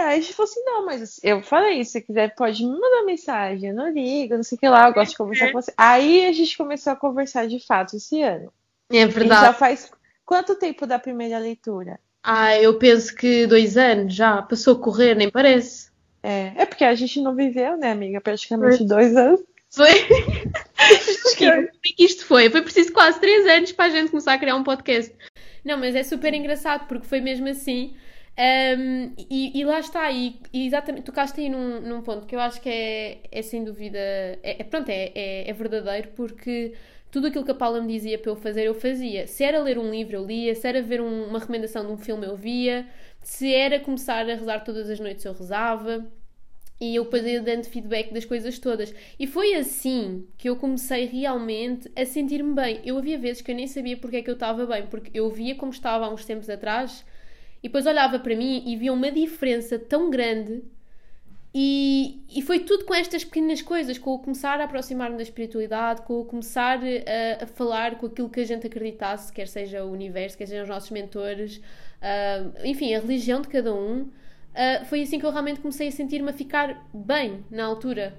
É, 0.06 0.10
aí 0.10 0.20
a 0.20 0.22
gente 0.22 0.34
falou 0.34 0.50
assim, 0.50 0.64
não, 0.64 0.86
mas 0.86 1.20
eu 1.24 1.42
falei, 1.42 1.84
se 1.84 1.92
você 1.92 2.02
quiser 2.02 2.36
pode 2.36 2.64
me 2.64 2.72
mandar 2.72 3.04
mensagem, 3.06 3.70
eu 3.70 3.76
não 3.76 3.90
ligo, 3.90 4.36
não 4.36 4.44
sei 4.44 4.56
o 4.56 4.60
que 4.60 4.70
lá, 4.70 4.88
eu 4.88 4.94
gosto 4.94 5.12
de 5.12 5.18
conversar 5.18 5.52
com 5.52 5.62
você. 5.62 5.74
Aí 5.76 6.26
a 6.28 6.32
gente 6.32 6.56
começou 6.56 6.94
a 6.94 6.96
conversar 6.96 7.48
de 7.48 7.60
fato 7.60 7.96
esse 7.96 8.22
ano. 8.22 8.52
É 8.92 8.98
E 8.98 9.28
já 9.28 9.54
faz 9.54 9.92
quanto 10.24 10.56
tempo 10.56 10.86
da 10.86 11.00
primeira 11.00 11.40
leitura? 11.40 12.00
Ah, 12.24 12.56
eu 12.58 12.78
penso 12.78 13.16
que 13.16 13.48
dois 13.48 13.78
anos 13.78 14.14
já, 14.14 14.42
passou 14.42 14.76
a 14.76 14.80
correr, 14.80 15.16
nem 15.16 15.30
parece. 15.30 15.90
É, 16.22 16.54
é 16.56 16.66
porque 16.66 16.84
a 16.84 16.96
gente 16.96 17.22
não 17.22 17.36
viveu, 17.36 17.78
né, 17.78 17.92
amiga? 17.92 18.22
Praticamente 18.22 18.84
dois 18.84 19.16
anos. 19.16 19.42
Foi. 19.72 19.90
É 20.78 21.94
que 21.96 22.04
isto 22.04 22.26
foi? 22.26 22.50
Foi 22.50 22.62
preciso 22.62 22.94
quase 22.94 23.20
três 23.20 23.48
anos 23.48 23.72
para 23.72 23.86
a 23.86 23.90
gente 23.90 24.12
começar 24.12 24.34
a 24.34 24.38
criar 24.38 24.56
um 24.56 24.64
podcast. 24.64 25.12
Não, 25.64 25.80
mas 25.80 25.96
é 25.96 26.04
super 26.04 26.32
engraçado 26.32 26.88
porque 26.88 27.08
foi 27.08 27.22
mesmo 27.22 27.48
assim. 27.48 27.96
Um, 28.38 29.14
e, 29.30 29.58
e 29.58 29.64
lá 29.64 29.80
está, 29.80 30.12
e, 30.12 30.36
e 30.52 30.66
exatamente, 30.68 31.06
tocaste 31.06 31.40
aí 31.40 31.48
num, 31.50 31.80
num 31.80 32.02
ponto 32.02 32.26
que 32.26 32.36
eu 32.36 32.40
acho 32.42 32.60
que 32.60 32.68
é, 32.70 33.20
é 33.32 33.42
sem 33.42 33.64
dúvida, 33.64 33.98
é, 33.98 34.58
é- 34.60 34.64
pronto, 34.64 34.90
é, 34.90 35.12
é, 35.16 35.50
é 35.50 35.54
verdadeiro 35.54 36.10
porque 36.18 36.74
tudo 37.10 37.28
aquilo 37.28 37.46
que 37.46 37.52
a 37.52 37.56
Paula 37.56 37.80
me 37.82 37.88
dizia 37.94 38.20
para 38.20 38.32
eu 38.32 38.36
fazer, 38.36 38.66
eu 38.66 38.74
fazia. 38.74 39.26
Se 39.26 39.42
era 39.46 39.62
ler 39.62 39.78
um 39.78 39.90
livro, 39.90 40.18
eu 40.18 40.26
lia, 40.26 40.54
se 40.54 40.68
era 40.68 40.82
ver 40.82 41.00
um- 41.02 41.28
uma 41.30 41.40
recomendação 41.40 41.86
de 41.86 41.92
um 41.94 41.98
filme, 41.98 42.26
eu 42.28 42.36
via, 42.36 42.86
se 43.22 43.54
era 43.54 43.80
começar 43.80 44.30
a 44.30 44.36
rezar 44.36 44.60
todas 44.66 44.90
as 44.90 45.00
noites, 45.00 45.24
eu 45.24 45.34
rezava. 45.34 46.06
E 46.80 46.96
eu 46.96 47.06
depois 47.06 47.26
ia 47.26 47.42
dando 47.42 47.66
feedback 47.66 48.14
das 48.14 48.26
coisas 48.26 48.60
todas. 48.60 48.94
E 49.18 49.26
foi 49.26 49.54
assim 49.56 50.28
que 50.38 50.50
eu 50.50 50.58
comecei 50.58 51.06
realmente 51.06 51.90
a 51.96 52.06
sentir-me 52.06 52.54
bem. 52.54 52.82
Eu 52.84 52.98
havia 52.98 53.18
vezes 53.18 53.42
que 53.42 53.50
eu 53.52 53.56
nem 53.56 53.66
sabia 53.68 53.96
porque 53.98 54.18
é 54.18 54.22
que 54.22 54.30
eu 54.30 54.34
estava 54.34 54.66
bem, 54.66 54.86
porque 54.88 55.10
eu 55.18 55.30
via 55.30 55.56
como 55.56 55.72
estava 55.72 56.06
há 56.06 56.10
uns 56.10 56.26
tempos 56.26 56.50
atrás 56.50 57.06
e 57.66 57.68
depois 57.68 57.88
olhava 57.88 58.20
para 58.20 58.36
mim 58.36 58.62
e 58.64 58.76
via 58.76 58.94
uma 58.94 59.12
diferença 59.12 59.80
tão 59.80 60.12
grande. 60.12 60.62
E, 61.52 62.22
e 62.30 62.40
foi 62.44 62.60
tudo 62.60 62.86
com 62.86 62.94
estas 62.94 63.24
pequenas 63.24 63.60
coisas, 63.60 63.98
com 63.98 64.12
o 64.12 64.20
começar 64.20 64.62
a 64.62 64.66
aproximar-me 64.66 65.18
da 65.18 65.24
espiritualidade, 65.24 66.04
com 66.04 66.22
o 66.22 66.26
começar 66.26 66.78
a, 66.78 67.44
a 67.44 67.48
falar 67.48 67.96
com 67.96 68.06
aquilo 68.06 68.30
que 68.30 68.40
a 68.40 68.46
gente 68.46 68.68
acreditasse, 68.68 69.34
quer 69.34 69.48
seja 69.48 69.84
o 69.84 69.92
universo, 69.92 70.38
quer 70.38 70.46
sejam 70.46 70.62
os 70.62 70.70
nossos 70.70 70.92
mentores, 70.92 71.60
ah, 72.04 72.46
enfim, 72.64 72.94
a 72.94 73.00
religião 73.00 73.42
de 73.42 73.48
cada 73.48 73.74
um. 73.74 74.12
Ah, 74.54 74.86
foi 74.86 75.02
assim 75.02 75.18
que 75.18 75.26
eu 75.26 75.32
realmente 75.32 75.60
comecei 75.60 75.88
a 75.88 75.92
sentir-me 75.92 76.30
a 76.30 76.34
ficar 76.34 76.88
bem 76.94 77.44
na 77.50 77.66
altura. 77.66 78.16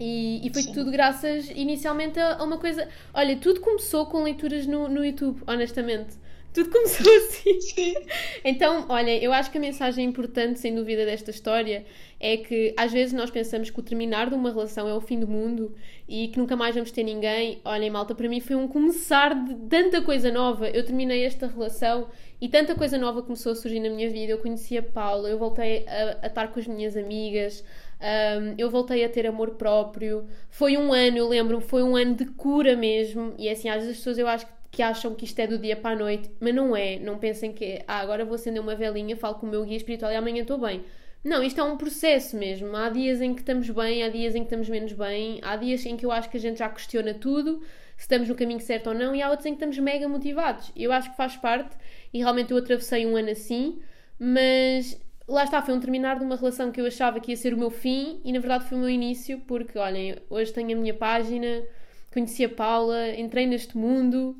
E, 0.00 0.44
e 0.44 0.52
foi 0.52 0.62
Sim. 0.62 0.72
tudo 0.72 0.90
graças 0.90 1.48
inicialmente 1.50 2.18
a, 2.18 2.38
a 2.38 2.42
uma 2.42 2.58
coisa. 2.58 2.88
Olha, 3.14 3.36
tudo 3.36 3.60
começou 3.60 4.06
com 4.06 4.24
leituras 4.24 4.66
no, 4.66 4.88
no 4.88 5.04
YouTube, 5.04 5.40
honestamente. 5.46 6.18
Tudo 6.52 6.70
começou 6.70 7.06
assim. 7.16 7.60
Sim. 7.60 7.94
Então, 8.44 8.86
olha, 8.88 9.16
eu 9.22 9.32
acho 9.32 9.50
que 9.50 9.58
a 9.58 9.60
mensagem 9.60 10.04
importante, 10.04 10.58
sem 10.58 10.74
dúvida, 10.74 11.04
desta 11.04 11.30
história 11.30 11.84
é 12.18 12.36
que 12.36 12.74
às 12.76 12.92
vezes 12.92 13.12
nós 13.12 13.30
pensamos 13.30 13.70
que 13.70 13.78
o 13.78 13.82
terminar 13.82 14.28
de 14.28 14.34
uma 14.34 14.50
relação 14.50 14.88
é 14.88 14.94
o 14.94 15.00
fim 15.00 15.18
do 15.18 15.28
mundo 15.28 15.74
e 16.08 16.28
que 16.28 16.38
nunca 16.38 16.56
mais 16.56 16.74
vamos 16.74 16.90
ter 16.90 17.04
ninguém. 17.04 17.60
Olhem, 17.64 17.88
malta, 17.88 18.14
para 18.14 18.28
mim 18.28 18.40
foi 18.40 18.56
um 18.56 18.66
começar 18.66 19.32
de 19.44 19.54
tanta 19.68 20.02
coisa 20.02 20.30
nova. 20.32 20.68
Eu 20.68 20.84
terminei 20.84 21.24
esta 21.24 21.46
relação 21.46 22.08
e 22.40 22.48
tanta 22.48 22.74
coisa 22.74 22.98
nova 22.98 23.22
começou 23.22 23.52
a 23.52 23.54
surgir 23.54 23.80
na 23.80 23.88
minha 23.88 24.10
vida. 24.10 24.32
Eu 24.32 24.38
conheci 24.38 24.76
a 24.76 24.82
Paula, 24.82 25.30
eu 25.30 25.38
voltei 25.38 25.84
a, 25.86 26.18
a 26.22 26.26
estar 26.26 26.48
com 26.48 26.58
as 26.58 26.66
minhas 26.66 26.96
amigas. 26.96 27.64
Um, 28.00 28.54
eu 28.58 28.68
voltei 28.70 29.04
a 29.04 29.08
ter 29.08 29.26
amor 29.26 29.50
próprio. 29.52 30.26
Foi 30.48 30.76
um 30.76 30.92
ano, 30.92 31.16
eu 31.18 31.28
lembro, 31.28 31.60
foi 31.60 31.82
um 31.82 31.94
ano 31.94 32.14
de 32.14 32.24
cura 32.24 32.74
mesmo. 32.74 33.34
E 33.38 33.48
assim, 33.48 33.68
às 33.68 33.76
vezes 33.76 33.90
as 33.90 33.96
pessoas 33.98 34.18
eu 34.18 34.26
acho 34.26 34.46
que 34.46 34.52
acham 34.82 35.14
que 35.14 35.24
isto 35.24 35.38
é 35.40 35.46
do 35.46 35.58
dia 35.58 35.76
para 35.76 35.96
a 35.96 35.98
noite, 35.98 36.30
mas 36.40 36.54
não 36.54 36.76
é. 36.76 36.98
Não 36.98 37.18
pensem 37.18 37.52
que 37.52 37.82
ah, 37.86 37.98
agora 37.98 38.24
vou 38.24 38.34
acender 38.34 38.62
uma 38.62 38.74
velinha, 38.74 39.16
falo 39.16 39.34
com 39.34 39.46
o 39.46 39.50
meu 39.50 39.64
guia 39.64 39.76
espiritual 39.76 40.12
e 40.12 40.16
amanhã 40.16 40.42
estou 40.42 40.58
bem. 40.58 40.84
Não, 41.22 41.42
isto 41.42 41.60
é 41.60 41.64
um 41.64 41.76
processo 41.76 42.36
mesmo. 42.36 42.74
Há 42.74 42.88
dias 42.88 43.20
em 43.20 43.34
que 43.34 43.40
estamos 43.40 43.68
bem, 43.68 44.02
há 44.02 44.08
dias 44.08 44.34
em 44.34 44.38
que 44.38 44.46
estamos 44.46 44.68
menos 44.68 44.92
bem, 44.92 45.38
há 45.42 45.56
dias 45.56 45.84
em 45.84 45.96
que 45.96 46.06
eu 46.06 46.10
acho 46.10 46.30
que 46.30 46.38
a 46.38 46.40
gente 46.40 46.58
já 46.58 46.68
questiona 46.68 47.12
tudo, 47.12 47.60
se 47.96 48.04
estamos 48.04 48.28
no 48.28 48.34
caminho 48.34 48.60
certo 48.60 48.88
ou 48.88 48.94
não, 48.94 49.14
e 49.14 49.20
há 49.20 49.28
outros 49.28 49.44
em 49.44 49.50
que 49.50 49.56
estamos 49.56 49.78
mega 49.78 50.08
motivados. 50.08 50.72
Eu 50.74 50.92
acho 50.92 51.10
que 51.10 51.16
faz 51.16 51.36
parte, 51.36 51.76
e 52.12 52.20
realmente 52.20 52.52
eu 52.52 52.56
atravessei 52.56 53.04
um 53.06 53.16
ano 53.16 53.30
assim, 53.30 53.80
mas 54.18 54.98
lá 55.28 55.44
está, 55.44 55.60
foi 55.60 55.74
um 55.74 55.80
terminar 55.80 56.18
de 56.18 56.24
uma 56.24 56.36
relação 56.36 56.72
que 56.72 56.80
eu 56.80 56.86
achava 56.86 57.20
que 57.20 57.32
ia 57.32 57.36
ser 57.36 57.52
o 57.52 57.58
meu 57.58 57.70
fim, 57.70 58.20
e 58.24 58.32
na 58.32 58.40
verdade 58.40 58.64
foi 58.64 58.78
o 58.78 58.80
meu 58.80 58.90
início, 58.90 59.40
porque 59.46 59.78
olhem, 59.78 60.16
hoje 60.30 60.52
tenho 60.54 60.76
a 60.76 60.80
minha 60.80 60.94
página, 60.94 61.62
conheci 62.10 62.46
a 62.46 62.48
Paula, 62.48 63.10
entrei 63.10 63.46
neste 63.46 63.76
mundo, 63.76 64.36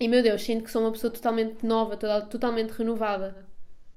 e 0.00 0.08
meu 0.08 0.22
Deus, 0.22 0.42
sinto 0.42 0.64
que 0.64 0.70
sou 0.70 0.82
uma 0.82 0.92
pessoa 0.92 1.12
totalmente 1.12 1.64
nova, 1.64 1.96
toda- 1.96 2.22
totalmente 2.22 2.70
renovada. 2.70 3.46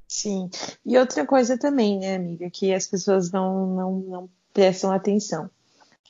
Sim. 0.08 0.50
E 0.86 0.98
outra 0.98 1.26
coisa 1.26 1.58
também, 1.58 2.00
né, 2.00 2.16
amiga, 2.16 2.50
que 2.50 2.74
as 2.74 2.86
pessoas 2.88 3.32
não, 3.32 3.66
não, 3.68 3.92
não 4.00 4.30
prestam 4.54 4.92
atenção. 4.92 5.50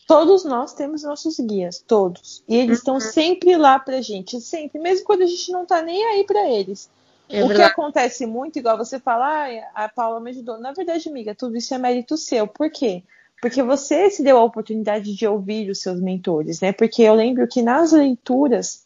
Todos 0.07 0.43
nós 0.43 0.73
temos 0.73 1.03
nossos 1.03 1.39
guias, 1.39 1.83
todos. 1.85 2.43
E 2.47 2.57
eles 2.57 2.79
estão 2.79 2.99
sempre 2.99 3.55
lá 3.55 3.79
pra 3.79 4.01
gente, 4.01 4.41
sempre, 4.41 4.79
mesmo 4.81 5.05
quando 5.05 5.21
a 5.21 5.25
gente 5.27 5.51
não 5.51 5.65
tá 5.65 5.81
nem 5.81 6.03
aí 6.07 6.25
pra 6.25 6.49
eles. 6.49 6.89
É 7.29 7.45
o 7.45 7.47
que 7.47 7.61
acontece 7.61 8.25
muito, 8.25 8.59
igual 8.59 8.77
você 8.77 8.99
fala, 8.99 9.25
ah, 9.47 9.85
a 9.85 9.87
Paula 9.87 10.19
me 10.19 10.31
ajudou. 10.31 10.59
Na 10.59 10.73
verdade, 10.73 11.07
amiga, 11.07 11.33
tudo 11.33 11.55
isso 11.55 11.73
é 11.73 11.77
mérito 11.77 12.17
seu. 12.17 12.45
Por 12.45 12.69
quê? 12.69 13.03
Porque 13.41 13.63
você 13.63 14.09
se 14.09 14.21
deu 14.21 14.37
a 14.37 14.43
oportunidade 14.43 15.15
de 15.15 15.25
ouvir 15.25 15.69
os 15.69 15.79
seus 15.79 16.01
mentores, 16.01 16.59
né? 16.59 16.73
Porque 16.73 17.01
eu 17.03 17.13
lembro 17.13 17.47
que 17.47 17.61
nas 17.61 17.93
leituras, 17.93 18.80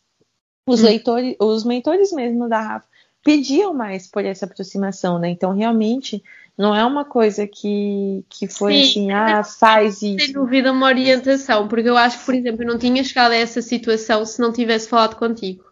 os 0.65 0.82
Hum. 0.82 0.86
leitores, 0.86 1.36
os 1.39 1.63
mentores 1.63 2.12
mesmo 2.12 2.49
da 2.49 2.60
Rafa 2.60 2.88
pediam 3.23 3.73
mais 3.73 4.08
por 4.08 4.23
essa 4.23 4.45
aproximação, 4.45 5.17
né? 5.17 5.30
Então, 5.30 5.51
realmente, 5.51 6.23
não 6.58 6.75
é 6.75 6.86
uma 6.86 7.04
coisa 7.04 7.47
que, 7.47 8.23
que 8.30 8.47
foi 8.47 8.73
Sim. 8.73 8.82
assim, 8.84 9.12
ah, 9.12 9.43
faz 9.43 9.95
Sem 9.97 10.15
isso. 10.15 10.34
dúvida, 10.34 10.71
uma 10.71 10.86
orientação, 10.86 11.67
porque 11.67 11.89
eu 11.89 11.97
acho 11.97 12.19
que, 12.19 12.25
por 12.25 12.36
exemplo, 12.36 12.63
eu 12.63 12.67
não 12.67 12.78
tinha 12.78 13.04
chegado 13.04 13.32
a 13.32 13.36
essa 13.36 13.62
situação 13.62 14.25
se 14.25 14.39
não 14.39 14.54
tivesse 14.54 14.88
falado 14.88 15.15
contigo. 15.15 15.63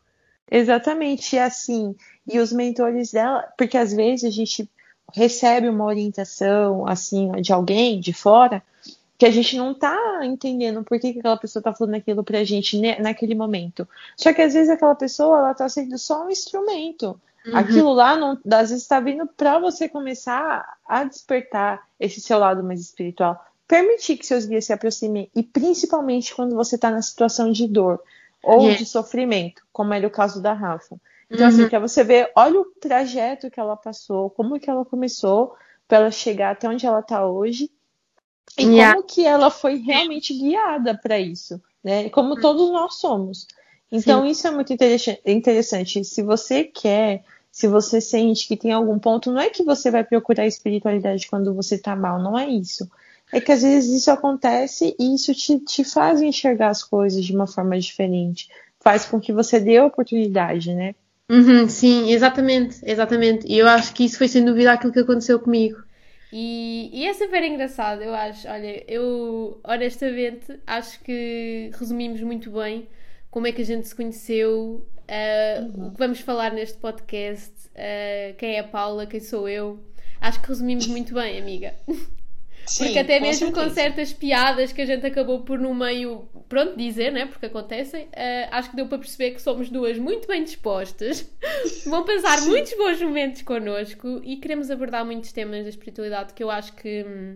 Exatamente, 0.50 1.36
e 1.36 1.40
assim, 1.40 1.96
e 2.32 2.40
os 2.40 2.52
mentores 2.52 3.12
dela, 3.12 3.44
porque 3.58 3.78
às 3.78 3.94
vezes 3.94 4.26
a 4.26 4.30
gente 4.30 4.70
recebe 5.14 5.70
uma 5.70 5.86
orientação 5.86 6.88
assim 6.88 7.32
de 7.42 7.54
alguém 7.54 8.00
de 8.00 8.14
fora 8.14 8.64
que 9.18 9.26
a 9.26 9.32
gente 9.32 9.58
não 9.58 9.74
tá 9.74 10.22
entendendo 10.24 10.84
por 10.84 11.00
que, 11.00 11.14
que 11.14 11.20
aquela 11.20 11.38
pessoa 11.38 11.62
tá 11.62 11.74
falando 11.74 11.96
aquilo 11.96 12.24
pra 12.24 12.44
gente 12.44 12.78
né, 12.78 13.00
naquele 13.00 13.36
momento. 13.36 13.88
Só 14.18 14.34
que 14.34 14.42
às 14.42 14.54
vezes 14.54 14.70
aquela 14.70 14.96
pessoa, 14.96 15.38
ela 15.38 15.54
tá 15.54 15.70
sendo 15.70 15.98
só 15.98 16.26
um 16.26 16.30
instrumento. 16.30 17.20
Uhum. 17.46 17.58
Aquilo 17.58 17.94
lá, 17.94 18.16
não, 18.16 18.32
às 18.52 18.70
vezes, 18.70 18.84
está 18.84 19.00
vindo 19.00 19.28
para 19.28 19.60
você 19.60 19.88
começar 19.88 20.78
a 20.88 21.04
despertar 21.04 21.84
esse 22.00 22.22
seu 22.22 22.40
lado 22.40 22.64
mais 22.64 22.80
espiritual. 22.80 23.44
Permitir 23.68 24.18
que 24.18 24.26
seus 24.26 24.46
guias 24.46 24.66
se 24.66 24.74
aproximem, 24.74 25.30
e 25.36 25.44
principalmente 25.44 26.34
quando 26.34 26.56
você 26.56 26.76
está 26.76 26.90
na 26.90 27.02
situação 27.02 27.52
de 27.52 27.68
dor 27.68 28.02
ou 28.44 28.62
yeah. 28.62 28.78
de 28.78 28.86
sofrimento, 28.86 29.62
como 29.72 29.94
era 29.94 30.06
o 30.06 30.12
caso 30.12 30.42
da 30.42 30.54
Rafa. 30.54 30.98
Então, 31.30 31.48
assim, 31.48 31.58
uhum. 31.58 31.62
assim, 31.64 31.70
para 31.70 31.80
você 31.80 32.04
ver, 32.04 32.32
olha 32.36 32.60
o 32.60 32.66
trajeto 32.66 33.50
que 33.50 33.60
ela 33.60 33.76
passou, 33.76 34.30
como 34.30 34.60
que 34.60 34.70
ela 34.70 34.84
começou 34.84 35.56
para 35.88 36.00
ela 36.00 36.12
chegar 36.12 36.52
até 36.52 36.68
onde 36.68 36.86
ela 36.86 37.00
está 37.00 37.26
hoje 37.26 37.72
e 38.58 38.64
yeah. 38.64 38.94
como 38.94 39.08
que 39.08 39.26
ela 39.26 39.50
foi 39.50 39.78
realmente 39.78 40.34
guiada 40.34 40.96
para 40.96 41.20
isso, 41.20 41.62
né? 41.84 42.10
Como 42.10 42.40
todos 42.40 42.72
nós 42.72 42.96
somos. 42.96 43.48
Então, 43.92 44.24
Sim. 44.24 44.30
isso 44.30 44.48
é 44.48 44.52
muito 44.52 44.74
interessante. 44.74 46.04
Se 46.04 46.22
você 46.24 46.64
quer, 46.64 47.24
se 47.52 47.68
você 47.68 48.02
sente 48.02 48.48
que 48.48 48.58
tem 48.58 48.72
algum 48.72 48.98
ponto, 48.98 49.32
não 49.32 49.40
é 49.40 49.50
que 49.50 49.64
você 49.64 49.92
vai 49.92 50.04
procurar 50.04 50.48
espiritualidade 50.48 51.28
quando 51.28 51.54
você 51.54 51.78
tá 51.78 51.96
mal, 51.96 52.22
não 52.22 52.38
é 52.38 52.48
isso. 52.48 52.90
É 53.32 53.40
que 53.40 53.52
às 53.52 53.62
vezes 53.62 54.02
isso 54.02 54.12
acontece 54.12 54.96
e 55.00 55.16
isso 55.16 55.34
te, 55.34 55.60
te 55.60 55.84
faz 55.84 56.22
enxergar 56.22 56.70
as 56.70 56.84
coisas 56.84 57.24
de 57.24 57.36
uma 57.36 57.48
forma 57.48 57.80
diferente. 57.80 58.48
Faz 58.80 59.06
com 59.06 59.20
que 59.20 59.32
você 59.32 59.60
dê 59.60 59.78
a 59.78 59.86
oportunidade, 59.86 60.74
né? 60.74 60.94
Uhum, 61.30 61.68
sim, 61.68 62.12
exatamente, 62.12 62.78
exatamente. 62.84 63.48
E 63.48 63.58
eu 63.58 63.68
acho 63.68 63.94
que 63.94 64.04
isso 64.04 64.18
foi 64.18 64.28
sem 64.28 64.44
dúvida 64.44 64.74
aquilo 64.74 64.94
que 64.94 65.00
aconteceu 65.00 65.40
comigo. 65.40 65.78
E, 66.36 66.90
e 66.92 67.08
é 67.08 67.14
super 67.14 67.44
engraçado, 67.44 68.02
eu 68.02 68.12
acho. 68.12 68.48
Olha, 68.48 68.84
eu 68.92 69.62
honestamente 69.64 70.60
acho 70.66 71.00
que 71.02 71.70
resumimos 71.78 72.22
muito 72.22 72.50
bem 72.50 72.88
como 73.30 73.46
é 73.46 73.52
que 73.52 73.62
a 73.62 73.66
gente 73.66 73.88
se 73.88 73.96
conheceu, 73.96 74.84
uh, 74.88 75.78
uhum. 75.78 75.88
o 75.90 75.92
que 75.92 75.98
vamos 76.00 76.22
falar 76.22 76.52
neste 76.52 76.80
podcast, 76.80 77.54
uh, 77.68 78.36
quem 78.40 78.56
é 78.56 78.62
a 78.62 78.64
Paula, 78.64 79.06
quem 79.06 79.20
sou 79.20 79.48
eu. 79.48 79.80
Acho 80.20 80.42
que 80.42 80.48
resumimos 80.48 80.88
muito 80.88 81.14
bem, 81.14 81.40
amiga. 81.40 81.76
Sim, 82.66 82.86
porque 82.86 83.00
até 83.00 83.20
mesmo 83.20 83.52
com, 83.52 83.64
com 83.64 83.70
certas 83.70 84.14
piadas 84.14 84.72
que 84.72 84.82
a 84.82 84.86
gente 84.86 85.06
acabou 85.06 85.42
por 85.42 85.60
no 85.60 85.74
meio, 85.74 86.28
pronto, 86.48 86.78
dizer, 86.78 87.12
né? 87.12 87.26
Porque 87.26 87.46
acontecem, 87.46 88.06
uh, 88.06 88.48
acho 88.52 88.70
que 88.70 88.76
deu 88.76 88.88
para 88.88 88.98
perceber 88.98 89.32
que 89.32 89.42
somos 89.42 89.70
duas 89.70 89.98
muito 89.98 90.28
bem 90.28 90.44
dispostas, 90.44 91.30
vão 91.86 92.06
passar 92.06 92.40
Sim. 92.40 92.50
muitos 92.50 92.74
bons 92.78 93.02
momentos 93.02 93.42
connosco 93.42 94.22
e 94.24 94.38
queremos 94.38 94.72
abordar 94.72 95.06
muitos 95.06 95.32
temas 95.32 95.64
da 95.64 95.70
espiritualidade 95.70 96.34
que 96.34 96.44
eu 96.44 96.50
acho 96.50 96.74
que 96.74 97.04
hum, 97.04 97.36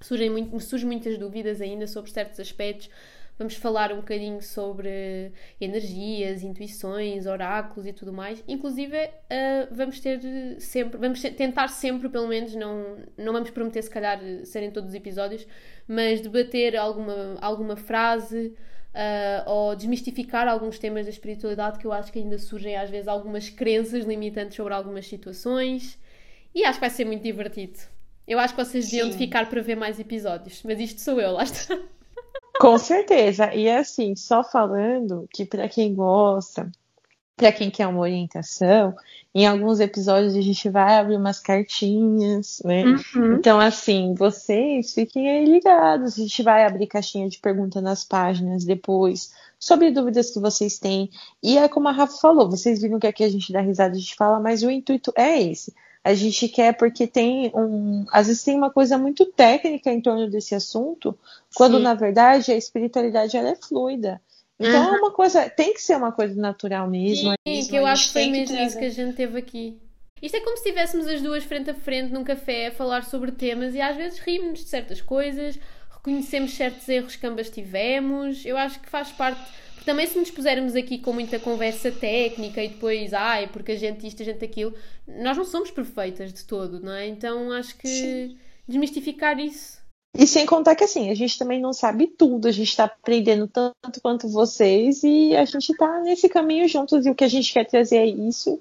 surgem, 0.00 0.30
muito, 0.30 0.58
surgem 0.60 0.86
muitas 0.86 1.16
dúvidas 1.16 1.60
ainda 1.60 1.86
sobre 1.86 2.10
certos 2.10 2.40
aspectos. 2.40 2.90
Vamos 3.38 3.54
falar 3.54 3.92
um 3.92 3.96
bocadinho 3.96 4.40
sobre 4.40 5.30
energias, 5.60 6.42
intuições, 6.42 7.26
oráculos 7.26 7.86
e 7.86 7.92
tudo 7.92 8.12
mais. 8.12 8.42
Inclusive, 8.48 8.96
uh, 8.96 9.68
vamos 9.70 10.00
ter 10.00 10.20
sempre, 10.58 10.98
vamos 10.98 11.20
tentar 11.20 11.68
sempre, 11.68 12.08
pelo 12.08 12.28
menos, 12.28 12.54
não, 12.54 12.96
não 13.16 13.34
vamos 13.34 13.50
prometer 13.50 13.82
se 13.82 13.90
calhar 13.90 14.18
serem 14.44 14.70
todos 14.70 14.88
os 14.88 14.94
episódios, 14.94 15.46
mas 15.86 16.22
debater 16.22 16.76
alguma, 16.76 17.36
alguma 17.42 17.76
frase 17.76 18.54
uh, 18.94 19.50
ou 19.50 19.76
desmistificar 19.76 20.48
alguns 20.48 20.78
temas 20.78 21.04
da 21.04 21.10
espiritualidade 21.10 21.78
que 21.78 21.86
eu 21.86 21.92
acho 21.92 22.10
que 22.10 22.18
ainda 22.18 22.38
surgem 22.38 22.76
às 22.76 22.88
vezes 22.88 23.06
algumas 23.06 23.50
crenças 23.50 24.06
limitantes 24.06 24.56
sobre 24.56 24.72
algumas 24.72 25.06
situações. 25.06 25.98
E 26.54 26.64
acho 26.64 26.78
que 26.78 26.80
vai 26.80 26.90
ser 26.90 27.04
muito 27.04 27.22
divertido. 27.22 27.78
Eu 28.26 28.38
acho 28.38 28.54
que 28.54 28.64
vocês 28.64 28.86
deviam 28.86 29.10
de 29.10 29.16
ficar 29.16 29.48
para 29.48 29.60
ver 29.60 29.76
mais 29.76 30.00
episódios, 30.00 30.62
mas 30.64 30.80
isto 30.80 31.00
sou 31.02 31.20
eu, 31.20 31.32
lá 31.32 31.44
está. 31.44 31.78
Com 32.58 32.78
certeza. 32.78 33.54
E 33.54 33.68
assim, 33.68 34.16
só 34.16 34.42
falando 34.42 35.28
que 35.32 35.44
para 35.44 35.68
quem 35.68 35.94
gosta, 35.94 36.70
para 37.36 37.52
quem 37.52 37.70
quer 37.70 37.86
uma 37.86 38.00
orientação, 38.00 38.94
em 39.34 39.46
alguns 39.46 39.78
episódios 39.78 40.34
a 40.34 40.40
gente 40.40 40.70
vai 40.70 40.98
abrir 40.98 41.16
umas 41.16 41.38
cartinhas, 41.38 42.62
né? 42.64 42.84
Uhum. 42.84 43.34
Então, 43.34 43.60
assim, 43.60 44.14
vocês 44.14 44.94
fiquem 44.94 45.28
aí 45.28 45.44
ligados. 45.44 46.14
A 46.14 46.22
gente 46.22 46.42
vai 46.42 46.64
abrir 46.64 46.86
caixinha 46.86 47.28
de 47.28 47.38
pergunta 47.38 47.80
nas 47.82 48.02
páginas 48.04 48.64
depois, 48.64 49.32
sobre 49.58 49.90
dúvidas 49.90 50.30
que 50.30 50.40
vocês 50.40 50.78
têm. 50.78 51.10
E 51.42 51.58
é 51.58 51.68
como 51.68 51.88
a 51.88 51.92
Rafa 51.92 52.18
falou, 52.18 52.48
vocês 52.48 52.80
viram 52.80 52.98
que 52.98 53.06
aqui 53.06 53.22
a 53.22 53.28
gente 53.28 53.52
dá 53.52 53.60
risada, 53.60 53.94
a 53.94 53.98
gente 53.98 54.14
fala, 54.14 54.40
mas 54.40 54.62
o 54.62 54.70
intuito 54.70 55.12
é 55.14 55.42
esse 55.42 55.74
a 56.06 56.14
gente 56.14 56.46
quer 56.48 56.72
porque 56.76 57.04
tem 57.04 57.50
um. 57.52 58.04
Às 58.12 58.28
vezes 58.28 58.44
tem 58.44 58.56
uma 58.56 58.70
coisa 58.70 58.96
muito 58.96 59.26
técnica 59.26 59.92
em 59.92 60.00
torno 60.00 60.30
desse 60.30 60.54
assunto, 60.54 61.18
quando 61.52 61.78
Sim. 61.78 61.82
na 61.82 61.94
verdade 61.94 62.52
a 62.52 62.56
espiritualidade 62.56 63.36
ela 63.36 63.50
é 63.50 63.56
fluida. 63.56 64.22
Então 64.58 64.88
uhum. 64.88 64.94
é 64.94 64.98
uma 64.98 65.10
coisa, 65.10 65.50
tem 65.50 65.74
que 65.74 65.82
ser 65.82 65.96
uma 65.96 66.12
coisa 66.12 66.40
natural 66.40 66.88
mesmo. 66.88 67.34
Sim, 67.46 67.66
que 67.66 67.74
eu 67.74 67.84
acho 67.84 68.06
que 68.06 68.12
foi 68.12 68.26
mesmo 68.26 68.56
isso 68.56 68.78
que 68.78 68.84
a 68.84 68.90
gente 68.90 69.16
teve 69.16 69.36
aqui. 69.36 69.80
Isto 70.22 70.36
é 70.36 70.40
como 70.40 70.56
se 70.56 70.62
estivéssemos 70.62 71.08
as 71.08 71.20
duas 71.20 71.42
frente 71.42 71.70
a 71.70 71.74
frente 71.74 72.12
num 72.12 72.22
café 72.22 72.68
a 72.68 72.72
falar 72.72 73.02
sobre 73.02 73.32
temas 73.32 73.74
e 73.74 73.80
às 73.80 73.96
vezes 73.96 74.20
rimos 74.20 74.60
de 74.60 74.66
certas 74.66 75.00
coisas, 75.00 75.58
reconhecemos 75.90 76.54
certos 76.54 76.88
erros 76.88 77.16
que 77.16 77.26
ambas 77.26 77.50
tivemos. 77.50 78.46
Eu 78.46 78.56
acho 78.56 78.78
que 78.78 78.88
faz 78.88 79.10
parte 79.10 79.42
também 79.86 80.04
se 80.04 80.18
nos 80.18 80.32
pusermos 80.32 80.74
aqui 80.74 80.98
com 80.98 81.12
muita 81.12 81.38
conversa 81.38 81.92
técnica 81.92 82.62
e 82.62 82.68
depois, 82.68 83.14
ai, 83.14 83.46
porque 83.46 83.72
a 83.72 83.78
gente 83.78 84.04
isto, 84.04 84.20
a 84.20 84.24
gente 84.24 84.44
aquilo, 84.44 84.74
nós 85.06 85.36
não 85.36 85.44
somos 85.44 85.70
perfeitas 85.70 86.32
de 86.32 86.44
todo, 86.44 86.80
não 86.80 86.92
é? 86.92 87.06
Então 87.06 87.52
acho 87.52 87.78
que 87.78 87.86
Sim. 87.86 88.36
desmistificar 88.66 89.38
isso. 89.38 89.78
E 90.18 90.26
sem 90.26 90.44
contar 90.44 90.74
que 90.74 90.82
assim, 90.82 91.08
a 91.08 91.14
gente 91.14 91.38
também 91.38 91.60
não 91.60 91.72
sabe 91.72 92.08
tudo, 92.08 92.48
a 92.48 92.50
gente 92.50 92.68
está 92.68 92.84
aprendendo 92.84 93.46
tanto 93.46 94.00
quanto 94.02 94.28
vocês 94.28 95.04
e 95.04 95.36
a 95.36 95.44
gente 95.44 95.70
está 95.70 96.00
nesse 96.00 96.28
caminho 96.28 96.66
juntos 96.68 97.06
e 97.06 97.10
o 97.10 97.14
que 97.14 97.24
a 97.24 97.28
gente 97.28 97.52
quer 97.52 97.64
trazer 97.64 97.98
é 97.98 98.06
isso 98.06 98.60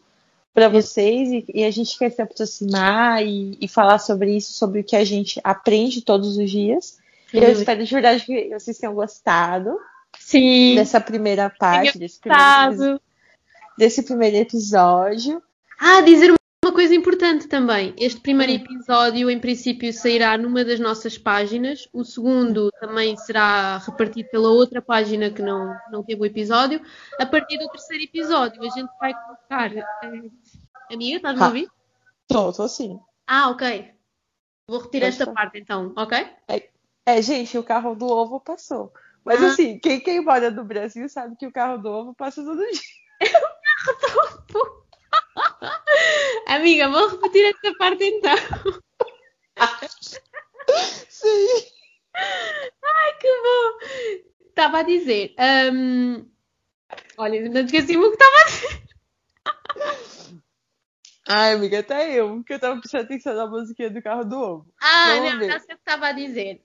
para 0.54 0.70
vocês 0.70 1.32
e, 1.32 1.46
e, 1.54 1.64
a 1.64 1.72
gente 1.72 1.98
quer 1.98 2.12
se 2.12 2.22
aproximar 2.22 3.26
e, 3.26 3.58
e, 3.60 3.68
falar 3.68 3.98
sobre 3.98 4.38
isso, 4.38 4.54
sobre 4.54 4.82
o 4.82 4.84
que 4.84 4.96
a 4.96 5.04
gente 5.04 5.40
aprende 5.44 6.02
todos 6.02 6.38
os 6.38 6.52
dias. 6.52 7.00
Eu 7.34 7.52
espero 7.52 7.84
de 7.84 7.92
verdade 7.92 8.26
que 8.26 8.50
vocês 8.50 8.78
tenham 8.78 8.94
gostado. 8.94 9.78
Sim. 10.20 10.76
Dessa 10.76 11.00
primeira 11.00 11.50
parte, 11.50 11.98
desse 11.98 12.20
primeiro, 12.20 13.02
desse 13.78 14.04
primeiro 14.04 14.38
episódio. 14.38 15.42
Ah, 15.80 16.02
dizer 16.02 16.34
uma 16.66 16.74
coisa 16.74 16.96
importante 16.96 17.48
também. 17.48 17.94
Este 17.96 18.20
primeiro 18.20 18.54
episódio, 18.54 19.30
em 19.30 19.40
princípio, 19.40 19.94
sairá 19.94 20.36
numa 20.36 20.66
das 20.66 20.80
nossas 20.80 21.16
páginas. 21.16 21.88
O 21.94 22.04
segundo 22.04 22.72
também 22.80 23.16
será 23.18 23.78
repartido 23.78 24.30
pela 24.30 24.50
outra 24.50 24.82
página 24.82 25.30
que 25.30 25.44
não, 25.44 25.76
não 25.92 26.04
teve 26.04 26.22
o 26.22 26.26
episódio. 26.26 26.82
A 27.20 27.26
partir 27.26 27.60
do 27.60 27.70
terceiro 27.70 28.04
episódio, 28.04 28.64
a 28.64 28.70
gente 28.70 28.90
vai 29.00 29.14
colocar. 29.14 29.72
Amiga, 30.92 31.18
estás-me 31.18 31.44
a 31.44 31.48
ouvir? 31.48 31.70
Estou, 32.28 32.50
estou 32.50 32.68
sim. 32.68 33.00
Ah, 33.28 33.50
ok. 33.50 33.92
Vou 34.68 34.80
retirar 34.80 35.08
esta 35.08 35.32
parte 35.32 35.60
então, 35.60 35.94
ok? 35.96 36.28
É, 36.48 36.70
é, 37.06 37.22
gente, 37.22 37.56
o 37.58 37.64
carro 37.64 37.94
do 37.94 38.08
ovo 38.08 38.40
passou. 38.40 38.92
Mas 39.26 39.42
ah. 39.42 39.48
assim, 39.48 39.80
quem, 39.80 40.00
quem 40.00 40.22
mora 40.22 40.52
no 40.52 40.64
Brasil 40.64 41.10
sabe 41.10 41.36
que 41.36 41.48
o 41.48 41.52
carro 41.52 41.80
do 41.80 41.90
ovo 41.90 42.14
passa 42.14 42.44
todo 42.44 42.62
dia. 42.62 42.82
É 43.22 43.26
o 43.26 43.32
carro 43.32 43.98
do 44.48 44.60
ovo. 44.60 44.86
Amiga, 46.48 46.90
vou 46.90 47.08
repetir 47.10 47.56
essa 47.56 47.76
parte 47.78 48.04
então. 48.04 48.36
Sim. 51.10 51.48
Ai, 52.16 53.14
que 53.20 53.28
bom. 53.28 53.80
Estava 54.50 54.80
a 54.80 54.84
dizer. 54.84 55.34
Um... 55.74 56.30
Olha, 57.18 57.50
não 57.50 57.62
esqueci 57.62 57.98
o 57.98 58.02
que 58.02 58.24
estava 58.24 58.38
a 58.38 58.44
dizer. 58.46 58.86
Ai, 61.28 61.54
amiga, 61.54 61.80
até 61.80 62.14
eu, 62.14 62.36
porque 62.36 62.54
eu 62.54 62.58
estava 62.58 62.80
prestando 62.80 63.06
atenção 63.06 63.36
na 63.36 63.48
musiquinha 63.48 63.90
do 63.90 64.00
carro 64.02 64.24
do 64.24 64.38
ovo. 64.38 64.74
Ah, 64.80 65.16
Vamos 65.16 65.32
não, 65.32 65.40
ver. 65.40 65.48
não 65.48 65.60
sei 65.60 65.74
o 65.74 65.78
que 65.78 65.90
estava 65.90 66.08
a 66.08 66.12
dizer. 66.12 66.64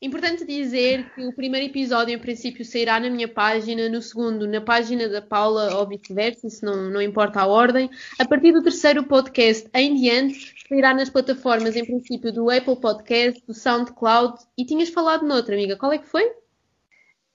Importante 0.00 0.44
dizer 0.44 1.10
que 1.14 1.26
o 1.26 1.32
primeiro 1.32 1.66
episódio, 1.66 2.14
em 2.14 2.18
princípio, 2.18 2.64
sairá 2.64 2.98
na 3.00 3.08
minha 3.10 3.28
página, 3.28 3.88
no 3.88 4.00
segundo, 4.02 4.46
na 4.46 4.60
página 4.60 5.08
da 5.08 5.22
Paula, 5.22 5.74
ou 5.76 5.86
vice-versa, 5.86 6.48
se 6.48 6.62
não, 6.62 6.90
não 6.90 7.00
importa 7.00 7.40
a 7.40 7.46
ordem. 7.46 7.90
A 8.18 8.26
partir 8.26 8.52
do 8.52 8.62
terceiro 8.62 9.04
podcast 9.04 9.68
em 9.74 9.94
diante, 9.94 10.54
sairá 10.68 10.94
nas 10.94 11.10
plataformas, 11.10 11.76
em 11.76 11.84
princípio, 11.84 12.32
do 12.32 12.50
Apple 12.50 12.76
Podcast, 12.76 13.42
do 13.46 13.54
SoundCloud. 13.54 14.38
E 14.56 14.64
tinhas 14.64 14.88
falado 14.90 15.26
noutra, 15.26 15.54
amiga, 15.54 15.76
qual 15.76 15.92
é 15.92 15.98
que 15.98 16.06
foi? 16.06 16.30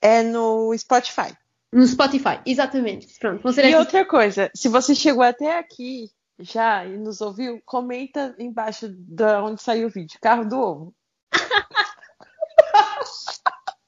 É 0.01 0.23
no 0.23 0.75
Spotify. 0.77 1.35
No 1.71 1.85
Spotify, 1.85 2.39
exatamente. 2.45 3.07
Pronto, 3.19 3.47
e 3.61 3.75
outra 3.75 4.03
coisa, 4.05 4.49
se 4.55 4.67
você 4.67 4.95
chegou 4.95 5.23
até 5.23 5.57
aqui 5.57 6.09
já 6.39 6.85
e 6.85 6.97
nos 6.97 7.21
ouviu, 7.21 7.61
comenta 7.65 8.35
embaixo 8.39 8.87
de 8.89 9.23
onde 9.41 9.61
saiu 9.61 9.87
o 9.87 9.91
vídeo. 9.91 10.17
Carro 10.21 10.45
do 10.47 10.59
ovo. 10.59 10.95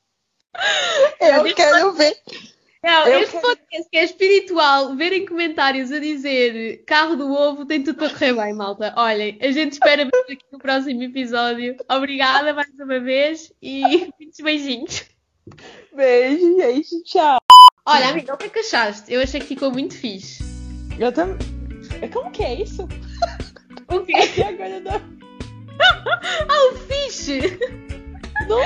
Eu 1.19 1.43
quero 1.55 1.93
ver. 1.93 2.15
Não, 2.83 3.07
Eu 3.07 3.19
este 3.19 3.31
quero- 3.39 3.47
podcast 3.47 3.89
que 3.91 3.97
é 3.97 4.03
espiritual, 4.03 4.95
verem 4.95 5.25
comentários 5.25 5.91
a 5.91 5.99
dizer 5.99 6.83
carro 6.85 7.15
do 7.15 7.31
ovo 7.31 7.63
tem 7.65 7.83
tudo 7.83 7.97
para 7.97 8.09
correr 8.09 8.33
bem, 8.33 8.53
malta. 8.53 8.93
Olhem, 8.97 9.37
a 9.39 9.51
gente 9.51 9.73
espera 9.73 10.03
ver 10.03 10.33
aqui 10.33 10.43
no 10.51 10.57
próximo 10.57 11.03
episódio. 11.03 11.77
Obrigada 11.89 12.53
mais 12.53 12.69
uma 12.79 12.99
vez 12.99 13.53
e 13.61 13.81
muitos 14.19 14.39
beijinhos. 14.41 15.05
Beijo, 15.95 16.57
gente. 16.59 17.03
Tchau. 17.03 17.39
Olha, 17.85 18.09
amiga, 18.09 18.33
o 18.33 18.37
que 18.37 18.45
é 18.45 18.49
que 18.49 18.59
achaste? 18.59 19.13
Eu 19.13 19.21
achei 19.21 19.39
que 19.39 19.47
ficou 19.47 19.71
muito 19.71 19.95
fixe. 19.95 20.43
Eu 20.99 21.11
também. 21.11 21.60
Como 22.09 22.31
que 22.31 22.43
é 22.43 22.61
isso? 22.61 22.83
O 23.87 23.99
quê? 24.01 24.13
E 24.37 24.43
agora 24.43 24.79
não, 24.79 24.93
Ah, 26.49 26.71
o 26.71 26.77
fixe! 26.87 27.59
não 28.47 28.61